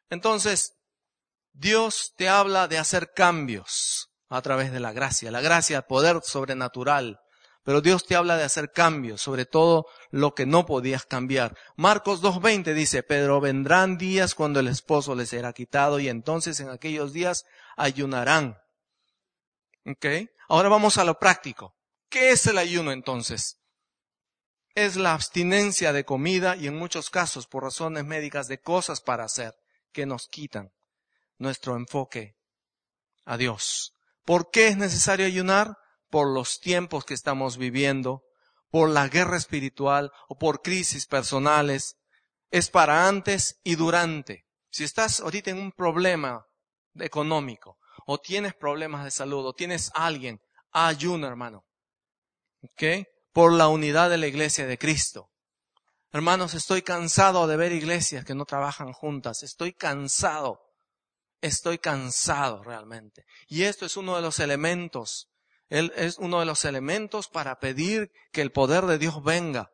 Entonces, 0.10 0.74
Dios 1.54 2.14
te 2.18 2.28
habla 2.28 2.68
de 2.68 2.78
hacer 2.78 3.12
cambios 3.14 4.10
a 4.30 4.42
través 4.42 4.72
de 4.72 4.80
la 4.80 4.92
gracia. 4.94 5.32
La 5.32 5.42
gracia, 5.42 5.84
poder 5.84 6.22
sobrenatural. 6.24 7.20
Pero 7.64 7.82
Dios 7.82 8.06
te 8.06 8.16
habla 8.16 8.38
de 8.38 8.44
hacer 8.44 8.72
cambios, 8.72 9.22
sobre 9.22 9.46
todo 9.46 9.86
lo 10.10 10.34
que 10.34 10.46
no 10.46 10.66
podías 10.66 11.06
cambiar. 11.06 11.56
Marcos 11.76 12.22
2.20 12.22 12.74
dice, 12.74 13.04
Pedro, 13.04 13.40
vendrán 13.40 13.98
días 13.98 14.34
cuando 14.34 14.60
el 14.60 14.68
esposo 14.68 15.14
les 15.14 15.30
será 15.30 15.54
quitado 15.54 16.00
y 16.00 16.10
entonces 16.10 16.60
en 16.60 16.70
aquellos 16.70 17.14
días 17.14 17.46
ayunarán. 17.78 18.58
¿Ok? 19.86 20.06
Ahora 20.50 20.70
vamos 20.70 20.98
a 20.98 21.04
lo 21.04 21.20
práctico. 21.20 21.76
¿Qué 22.10 22.32
es 22.32 22.46
el 22.48 22.58
ayuno 22.58 22.92
entonces? 22.92 23.58
Es 24.74 24.96
la 24.96 25.14
abstinencia 25.14 25.94
de 25.94 26.04
comida 26.04 26.56
y 26.56 26.68
en 26.68 26.76
muchos 26.76 27.10
casos 27.10 27.46
por 27.46 27.64
razones 27.64 28.06
médicas 28.06 28.48
de 28.48 28.60
cosas 28.60 29.02
para 29.02 29.26
hacer 29.26 29.54
que 29.92 30.06
nos 30.06 30.28
quitan 30.28 30.72
nuestro 31.38 31.76
enfoque 31.76 32.36
a 33.26 33.38
Dios. 33.38 33.94
¿Por 34.26 34.50
qué 34.50 34.68
es 34.68 34.78
necesario 34.78 35.26
ayunar? 35.26 35.78
Por 36.12 36.28
los 36.28 36.60
tiempos 36.60 37.06
que 37.06 37.16
estamos 37.16 37.58
viviendo, 37.58 38.24
por 38.70 38.90
la 38.90 39.08
guerra 39.08 39.38
espiritual 39.38 40.12
o 40.28 40.38
por 40.38 40.62
crisis 40.62 41.08
personales. 41.08 41.98
Es 42.52 42.70
para 42.70 43.08
antes 43.08 43.60
y 43.64 43.76
durante. 43.76 44.46
Si 44.70 44.84
estás 44.84 45.22
ahorita 45.22 45.52
en 45.52 45.58
un 45.58 45.72
problema 45.72 46.46
económico 47.00 47.80
o 48.06 48.20
tienes 48.20 48.54
problemas 48.54 49.06
de 49.06 49.12
salud 49.12 49.46
o 49.46 49.54
tienes 49.54 49.90
alguien, 49.96 50.42
ayuna, 50.72 51.28
hermano. 51.28 51.66
¿Ok? 52.62 53.08
Por 53.32 53.54
la 53.54 53.70
unidad 53.70 54.10
de 54.10 54.18
la 54.18 54.28
iglesia 54.28 54.68
de 54.68 54.78
Cristo. 54.78 55.30
Hermanos, 56.12 56.54
estoy 56.54 56.82
cansado 56.82 57.48
de 57.48 57.56
ver 57.56 57.72
iglesias 57.72 58.26
que 58.26 58.36
no 58.36 58.44
trabajan 58.44 58.92
juntas. 58.92 59.44
Estoy 59.44 59.72
cansado. 59.72 60.62
Estoy 61.40 61.78
cansado 61.78 62.64
realmente. 62.64 63.26
Y 63.48 63.64
esto 63.64 63.86
es 63.86 63.96
uno 63.96 64.18
de 64.18 64.22
los 64.22 64.40
elementos 64.40 65.31
él 65.72 65.94
es 65.96 66.18
uno 66.18 66.42
de 66.42 66.46
los 66.46 66.66
elementos 66.66 67.30
para 67.30 67.58
pedir 67.60 68.12
que 68.34 68.42
el 68.42 68.52
poder 68.52 68.88
de 68.88 68.98
Dios 68.98 69.24
venga. 69.24 69.72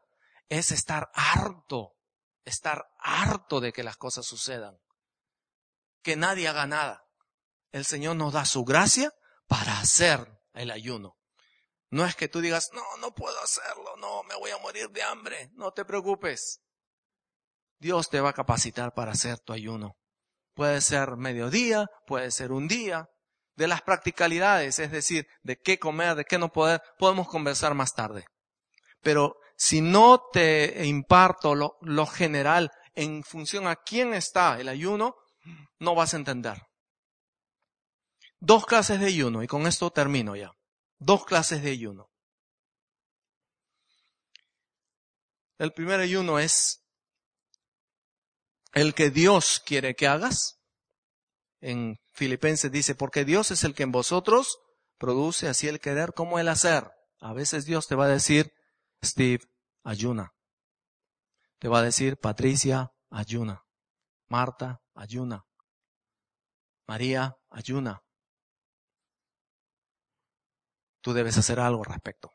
Es 0.48 0.70
estar 0.72 1.10
harto, 1.16 1.96
estar 2.46 2.86
harto 3.00 3.60
de 3.60 3.74
que 3.74 3.82
las 3.82 3.98
cosas 3.98 4.24
sucedan. 4.24 4.78
Que 6.04 6.16
nadie 6.16 6.48
haga 6.48 6.68
nada. 6.68 7.04
El 7.72 7.84
Señor 7.84 8.16
nos 8.16 8.34
da 8.34 8.46
su 8.46 8.64
gracia 8.64 9.12
para 9.48 9.80
hacer 9.80 10.40
el 10.54 10.70
ayuno. 10.70 11.18
No 11.90 12.06
es 12.06 12.16
que 12.16 12.28
tú 12.28 12.42
digas, 12.42 12.70
no, 12.74 12.84
no 12.98 13.16
puedo 13.16 13.40
hacerlo, 13.42 13.96
no, 13.98 14.22
me 14.26 14.36
voy 14.36 14.52
a 14.52 14.60
morir 14.60 14.92
de 14.92 15.02
hambre. 15.02 15.50
No 15.54 15.72
te 15.72 15.84
preocupes. 15.84 16.62
Dios 17.80 18.10
te 18.10 18.22
va 18.22 18.30
a 18.30 18.34
capacitar 18.34 18.94
para 18.94 19.14
hacer 19.14 19.40
tu 19.40 19.52
ayuno. 19.52 19.98
Puede 20.54 20.80
ser 20.82 21.18
mediodía, 21.18 21.88
puede 22.06 22.30
ser 22.30 22.52
un 22.52 22.68
día, 22.68 23.10
de 23.58 23.68
las 23.68 23.82
practicalidades, 23.82 24.80
es 24.80 24.92
decir, 24.92 25.28
de 25.42 25.58
qué 25.58 25.80
comer, 25.80 26.16
de 26.16 26.26
qué 26.26 26.38
no 26.38 26.50
poder, 26.50 26.82
podemos 26.98 27.28
conversar 27.28 27.74
más 27.74 27.94
tarde. 27.94 28.26
Pero 29.02 29.36
si 29.58 29.82
no 29.82 30.22
te 30.32 30.86
imparto 30.86 31.56
lo, 31.56 31.78
lo 31.82 32.06
general 32.06 32.72
en 32.94 33.24
función 33.24 33.68
a 33.68 33.76
quién 33.76 34.14
está 34.14 34.60
el 34.60 34.70
ayuno, 34.70 35.16
no 35.80 35.96
vas 35.96 36.14
a 36.14 36.18
entender. 36.18 36.62
Dos 38.40 38.66
clases 38.68 39.00
de 39.00 39.08
ayuno, 39.08 39.42
y 39.42 39.48
con 39.48 39.66
esto 39.66 39.90
termino 39.90 40.36
ya. 40.36 40.52
Dos 41.00 41.26
clases 41.26 41.64
de 41.64 41.72
ayuno. 41.72 42.10
El 45.58 45.74
primer 45.74 46.00
ayuno 46.00 46.38
es 46.38 46.84
el 48.74 48.94
que 48.94 49.10
Dios 49.10 49.64
quiere 49.66 49.96
que 49.96 50.08
hagas 50.08 50.60
en 51.60 51.98
Filipenses 52.18 52.72
dice, 52.72 52.96
porque 52.96 53.26
Dios 53.26 53.52
es 53.52 53.64
el 53.64 53.76
que 53.76 53.84
en 53.84 53.92
vosotros 53.92 54.60
produce 54.98 55.48
así 55.48 55.68
el 55.68 55.80
querer 55.80 56.14
como 56.16 56.40
el 56.40 56.50
hacer. 56.50 56.90
A 57.20 57.32
veces 57.32 57.66
Dios 57.66 57.88
te 57.88 57.94
va 57.94 58.06
a 58.06 58.10
decir, 58.10 58.52
Steve, 59.06 59.44
ayuna. 59.84 60.34
te 61.60 61.68
va 61.68 61.78
a 61.78 61.84
decir, 61.84 62.18
Patricia, 62.18 62.92
ayuna. 63.12 63.64
Marta, 64.30 64.82
ayuna. 64.96 65.46
María, 66.88 67.38
ayuna. 67.52 68.02
Tú 71.02 71.14
debes 71.14 71.38
hacer 71.38 71.60
algo 71.60 71.84
al 71.84 71.92
respecto. 71.92 72.34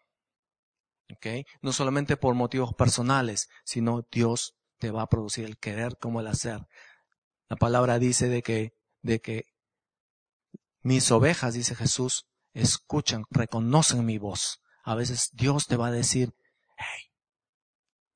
¿Ok? 1.10 1.44
No 1.60 1.72
solamente 1.72 2.16
por 2.16 2.36
motivos 2.36 2.72
personales, 2.74 3.48
sino 3.64 4.06
Dios 4.12 4.54
te 4.78 4.92
va 4.92 5.02
a 5.02 5.08
producir 5.08 5.44
el 5.44 5.58
querer 5.58 5.98
como 5.98 6.20
el 6.20 6.28
hacer. 6.28 6.60
La 7.48 7.56
palabra 7.56 7.98
dice 7.98 8.28
de 8.28 8.42
que, 8.42 8.74
de 9.02 9.20
que 9.20 9.51
mis 10.82 11.10
ovejas, 11.10 11.54
dice 11.54 11.74
Jesús, 11.74 12.26
escuchan, 12.52 13.24
reconocen 13.30 14.04
mi 14.04 14.18
voz. 14.18 14.60
A 14.84 14.94
veces 14.94 15.30
Dios 15.32 15.66
te 15.66 15.76
va 15.76 15.88
a 15.88 15.92
decir, 15.92 16.34
hey, 16.76 17.12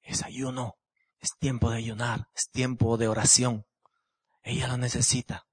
es 0.02 0.24
ayuno, 0.24 0.76
es 1.20 1.30
tiempo 1.38 1.70
de 1.70 1.78
ayunar, 1.78 2.28
es 2.34 2.50
tiempo 2.50 2.96
de 2.96 3.08
oración. 3.08 3.66
Ella 4.42 4.68
lo 4.68 4.76
necesita. 4.76 5.46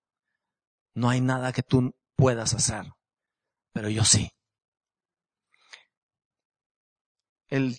No 0.94 1.10
hay 1.10 1.22
nada 1.22 1.52
que 1.52 1.64
tú 1.64 1.96
puedas 2.16 2.54
hacer, 2.54 2.94
pero 3.72 3.90
yo 3.90 4.04
sí. 4.04 4.32
El 7.48 7.78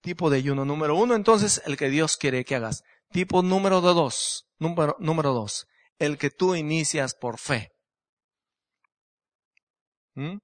tipo 0.00 0.30
de 0.30 0.38
ayuno 0.38 0.64
número 0.64 0.96
uno, 0.96 1.14
entonces, 1.14 1.62
el 1.66 1.76
que 1.76 1.88
Dios 1.88 2.16
quiere 2.16 2.44
que 2.44 2.56
hagas. 2.56 2.82
Tipo 3.10 3.42
número 3.42 3.80
dos, 3.80 4.48
número, 4.58 4.96
número 4.98 5.32
dos, 5.32 5.66
el 5.98 6.18
que 6.18 6.30
tú 6.30 6.54
inicias 6.54 7.14
por 7.14 7.38
fe. 7.38 7.73
¿Mm? 10.14 10.38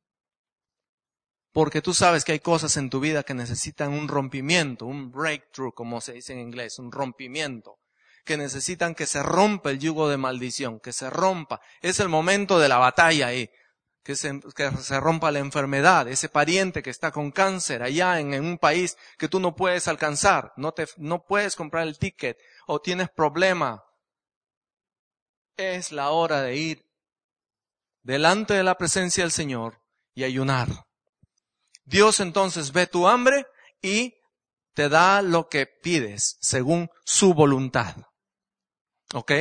Porque 1.52 1.82
tú 1.82 1.94
sabes 1.94 2.24
que 2.24 2.32
hay 2.32 2.40
cosas 2.40 2.76
en 2.76 2.90
tu 2.90 3.00
vida 3.00 3.24
que 3.24 3.34
necesitan 3.34 3.92
un 3.92 4.06
rompimiento, 4.06 4.86
un 4.86 5.10
breakthrough, 5.10 5.74
como 5.74 6.00
se 6.00 6.12
dice 6.12 6.32
en 6.32 6.40
inglés, 6.40 6.78
un 6.78 6.92
rompimiento. 6.92 7.78
Que 8.24 8.36
necesitan 8.36 8.94
que 8.94 9.06
se 9.06 9.22
rompa 9.22 9.70
el 9.70 9.80
yugo 9.80 10.08
de 10.08 10.16
maldición, 10.16 10.78
que 10.78 10.92
se 10.92 11.10
rompa. 11.10 11.60
Es 11.80 11.98
el 11.98 12.08
momento 12.08 12.60
de 12.60 12.68
la 12.68 12.78
batalla 12.78 13.28
ahí. 13.28 13.50
Que 14.04 14.14
se, 14.14 14.40
que 14.54 14.70
se 14.78 15.00
rompa 15.00 15.30
la 15.30 15.40
enfermedad, 15.40 16.08
ese 16.08 16.30
pariente 16.30 16.82
que 16.82 16.88
está 16.88 17.10
con 17.10 17.32
cáncer 17.32 17.82
allá 17.82 18.18
en, 18.18 18.32
en 18.32 18.44
un 18.46 18.56
país 18.56 18.96
que 19.18 19.28
tú 19.28 19.40
no 19.40 19.54
puedes 19.54 19.88
alcanzar, 19.88 20.54
no, 20.56 20.72
te, 20.72 20.86
no 20.96 21.26
puedes 21.26 21.54
comprar 21.54 21.86
el 21.86 21.98
ticket 21.98 22.38
o 22.66 22.80
tienes 22.80 23.10
problema. 23.10 23.84
Es 25.58 25.92
la 25.92 26.10
hora 26.10 26.40
de 26.40 26.56
ir 26.56 26.89
delante 28.03 28.55
de 28.55 28.62
la 28.62 28.76
presencia 28.76 29.24
del 29.24 29.32
Señor 29.32 29.82
y 30.14 30.24
ayunar 30.24 30.68
Dios 31.90 32.20
entonces 32.20 32.70
ve 32.72 32.86
tu 32.86 33.09
hambre 33.09 33.46
y 33.82 34.14
te 34.74 34.88
da 34.88 35.22
lo 35.22 35.48
que 35.48 35.66
pides 35.66 36.36
según 36.40 36.88
su 37.05 37.34
voluntad. 37.34 37.96
¿Ok? 39.12 39.32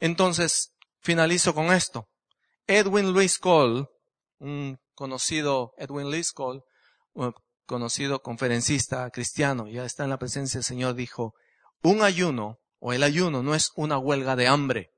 Entonces, 0.00 0.72
finalizo 1.00 1.54
con 1.54 1.66
esto. 1.66 2.08
Edwin 2.66 3.12
Luis 3.12 3.38
Cole, 3.38 3.86
un 4.40 4.80
conocido 4.96 5.72
Edwin 5.76 6.10
Luis 6.10 6.32
Cole, 6.32 6.62
un 7.12 7.32
conocido 7.64 8.22
conferencista 8.22 9.08
cristiano, 9.10 9.68
ya 9.68 9.84
está 9.84 10.02
en 10.02 10.10
la 10.10 10.18
presencia 10.18 10.58
del 10.58 10.64
Señor, 10.64 10.94
dijo, 10.94 11.34
un 11.80 12.02
ayuno 12.02 12.58
o 12.80 12.92
el 12.92 13.04
ayuno 13.04 13.44
no 13.44 13.54
es 13.54 13.70
una 13.76 13.98
huelga 13.98 14.34
de 14.34 14.48
hambre. 14.48 14.90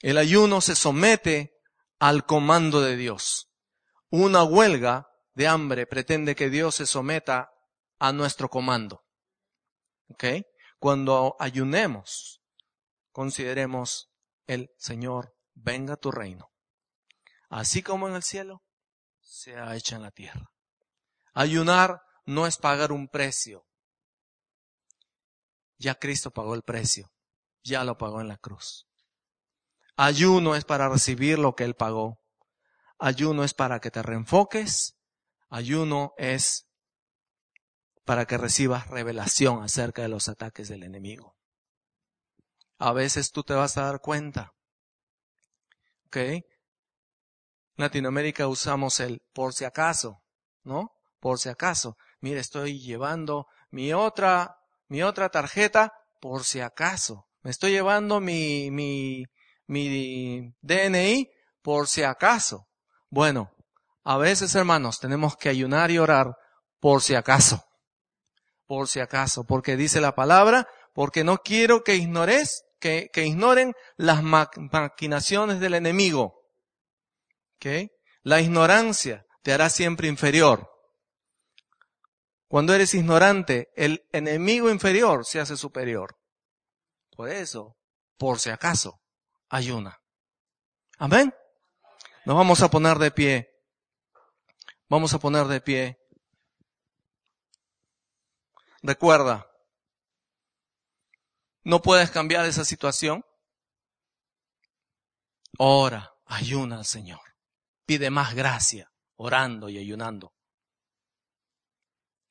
El 0.00 0.18
ayuno 0.18 0.60
se 0.60 0.74
somete 0.74 1.54
al 1.98 2.24
comando 2.24 2.80
de 2.80 2.96
Dios. 2.96 3.50
Una 4.10 4.44
huelga 4.44 5.08
de 5.34 5.48
hambre 5.48 5.86
pretende 5.86 6.34
que 6.34 6.50
Dios 6.50 6.76
se 6.76 6.86
someta 6.86 7.50
a 7.98 8.12
nuestro 8.12 8.48
comando. 8.48 9.04
¿Ok? 10.08 10.24
Cuando 10.78 11.36
ayunemos, 11.40 12.40
consideremos 13.10 14.10
el 14.46 14.70
Señor, 14.78 15.34
venga 15.54 15.96
tu 15.96 16.10
reino. 16.10 16.52
Así 17.48 17.82
como 17.82 18.08
en 18.08 18.14
el 18.14 18.22
cielo, 18.22 18.62
sea 19.20 19.74
hecha 19.74 19.96
en 19.96 20.02
la 20.02 20.10
tierra. 20.10 20.52
Ayunar 21.34 22.02
no 22.24 22.46
es 22.46 22.56
pagar 22.56 22.92
un 22.92 23.08
precio. 23.08 23.66
Ya 25.78 25.94
Cristo 25.96 26.30
pagó 26.30 26.54
el 26.54 26.62
precio. 26.62 27.12
Ya 27.62 27.84
lo 27.84 27.98
pagó 27.98 28.20
en 28.20 28.28
la 28.28 28.38
cruz. 28.38 28.87
Ayuno 30.00 30.54
es 30.54 30.64
para 30.64 30.88
recibir 30.88 31.40
lo 31.40 31.56
que 31.56 31.64
Él 31.64 31.74
pagó. 31.74 32.20
Ayuno 33.00 33.42
es 33.42 33.52
para 33.52 33.80
que 33.80 33.90
te 33.90 34.00
reenfoques 34.00 34.94
Ayuno 35.50 36.12
es 36.18 36.68
para 38.04 38.24
que 38.26 38.38
recibas 38.38 38.86
revelación 38.86 39.60
acerca 39.64 40.02
de 40.02 40.08
los 40.08 40.28
ataques 40.28 40.68
del 40.68 40.84
enemigo. 40.84 41.34
A 42.78 42.92
veces 42.92 43.32
tú 43.32 43.42
te 43.42 43.54
vas 43.54 43.76
a 43.76 43.86
dar 43.86 44.00
cuenta. 44.00 44.52
¿Ok? 46.06 46.16
En 46.16 46.44
Latinoamérica 47.76 48.46
usamos 48.46 49.00
el 49.00 49.20
por 49.32 49.52
si 49.52 49.64
acaso, 49.64 50.22
¿no? 50.62 50.92
Por 51.18 51.40
si 51.40 51.48
acaso. 51.48 51.96
Mire, 52.20 52.38
estoy 52.38 52.78
llevando 52.78 53.48
mi 53.70 53.92
otra, 53.92 54.58
mi 54.86 55.02
otra 55.02 55.28
tarjeta 55.28 55.92
por 56.20 56.44
si 56.44 56.60
acaso. 56.60 57.26
Me 57.42 57.50
estoy 57.50 57.72
llevando 57.72 58.20
mi, 58.20 58.70
mi, 58.70 59.24
mi 59.68 60.52
DNI 60.60 61.30
por 61.62 61.86
si 61.86 62.02
acaso. 62.02 62.66
Bueno, 63.10 63.52
a 64.02 64.16
veces, 64.16 64.54
hermanos, 64.54 64.98
tenemos 65.00 65.36
que 65.36 65.48
ayunar 65.48 65.90
y 65.90 65.98
orar 65.98 66.34
por 66.80 67.02
si 67.02 67.14
acaso. 67.14 67.64
Por 68.66 68.88
si 68.88 69.00
acaso. 69.00 69.44
Porque 69.44 69.76
dice 69.76 70.00
la 70.00 70.14
palabra, 70.14 70.66
porque 70.94 71.24
no 71.24 71.38
quiero 71.38 71.84
que 71.84 71.94
ignores, 71.94 72.64
que, 72.80 73.10
ignoren 73.14 73.74
las 73.96 74.22
maquinaciones 74.22 75.60
del 75.60 75.74
enemigo. 75.74 76.42
¿Okay? 77.56 77.90
La 78.22 78.40
ignorancia 78.40 79.26
te 79.42 79.52
hará 79.52 79.70
siempre 79.70 80.08
inferior. 80.08 80.70
Cuando 82.48 82.74
eres 82.74 82.94
ignorante, 82.94 83.68
el 83.76 84.06
enemigo 84.12 84.70
inferior 84.70 85.26
se 85.26 85.38
hace 85.38 85.56
superior. 85.56 86.16
Por 87.14 87.28
eso, 87.28 87.76
por 88.16 88.38
si 88.38 88.48
acaso, 88.48 89.00
ayuna. 89.48 90.00
Amén. 90.98 91.34
Nos 92.24 92.36
vamos 92.36 92.62
a 92.62 92.70
poner 92.70 92.98
de 92.98 93.10
pie. 93.10 93.50
Vamos 94.88 95.14
a 95.14 95.18
poner 95.18 95.46
de 95.46 95.60
pie. 95.60 95.98
Recuerda, 98.82 99.50
no 101.64 101.82
puedes 101.82 102.10
cambiar 102.10 102.46
esa 102.46 102.64
situación. 102.64 103.24
Ora, 105.58 106.14
ayuna 106.24 106.78
al 106.78 106.86
Señor. 106.86 107.20
Pide 107.84 108.10
más 108.10 108.34
gracia, 108.34 108.90
orando 109.16 109.68
y 109.68 109.78
ayunando. 109.78 110.32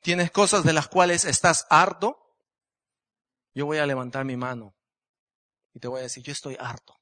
¿Tienes 0.02 0.32
cosas 0.32 0.64
de 0.64 0.74
las 0.74 0.88
cuales 0.88 1.26
estás 1.26 1.68
harto? 1.70 2.36
Yo 3.54 3.66
voy 3.66 3.80
a 3.80 3.86
levantar 3.86 4.24
mi 4.24 4.38
mano 4.38 4.76
y 5.74 5.80
te 5.80 5.88
voy 5.88 6.00
a 6.00 6.04
decir, 6.04 6.24
yo 6.24 6.32
estoy 6.32 6.58
harto. 6.60 6.97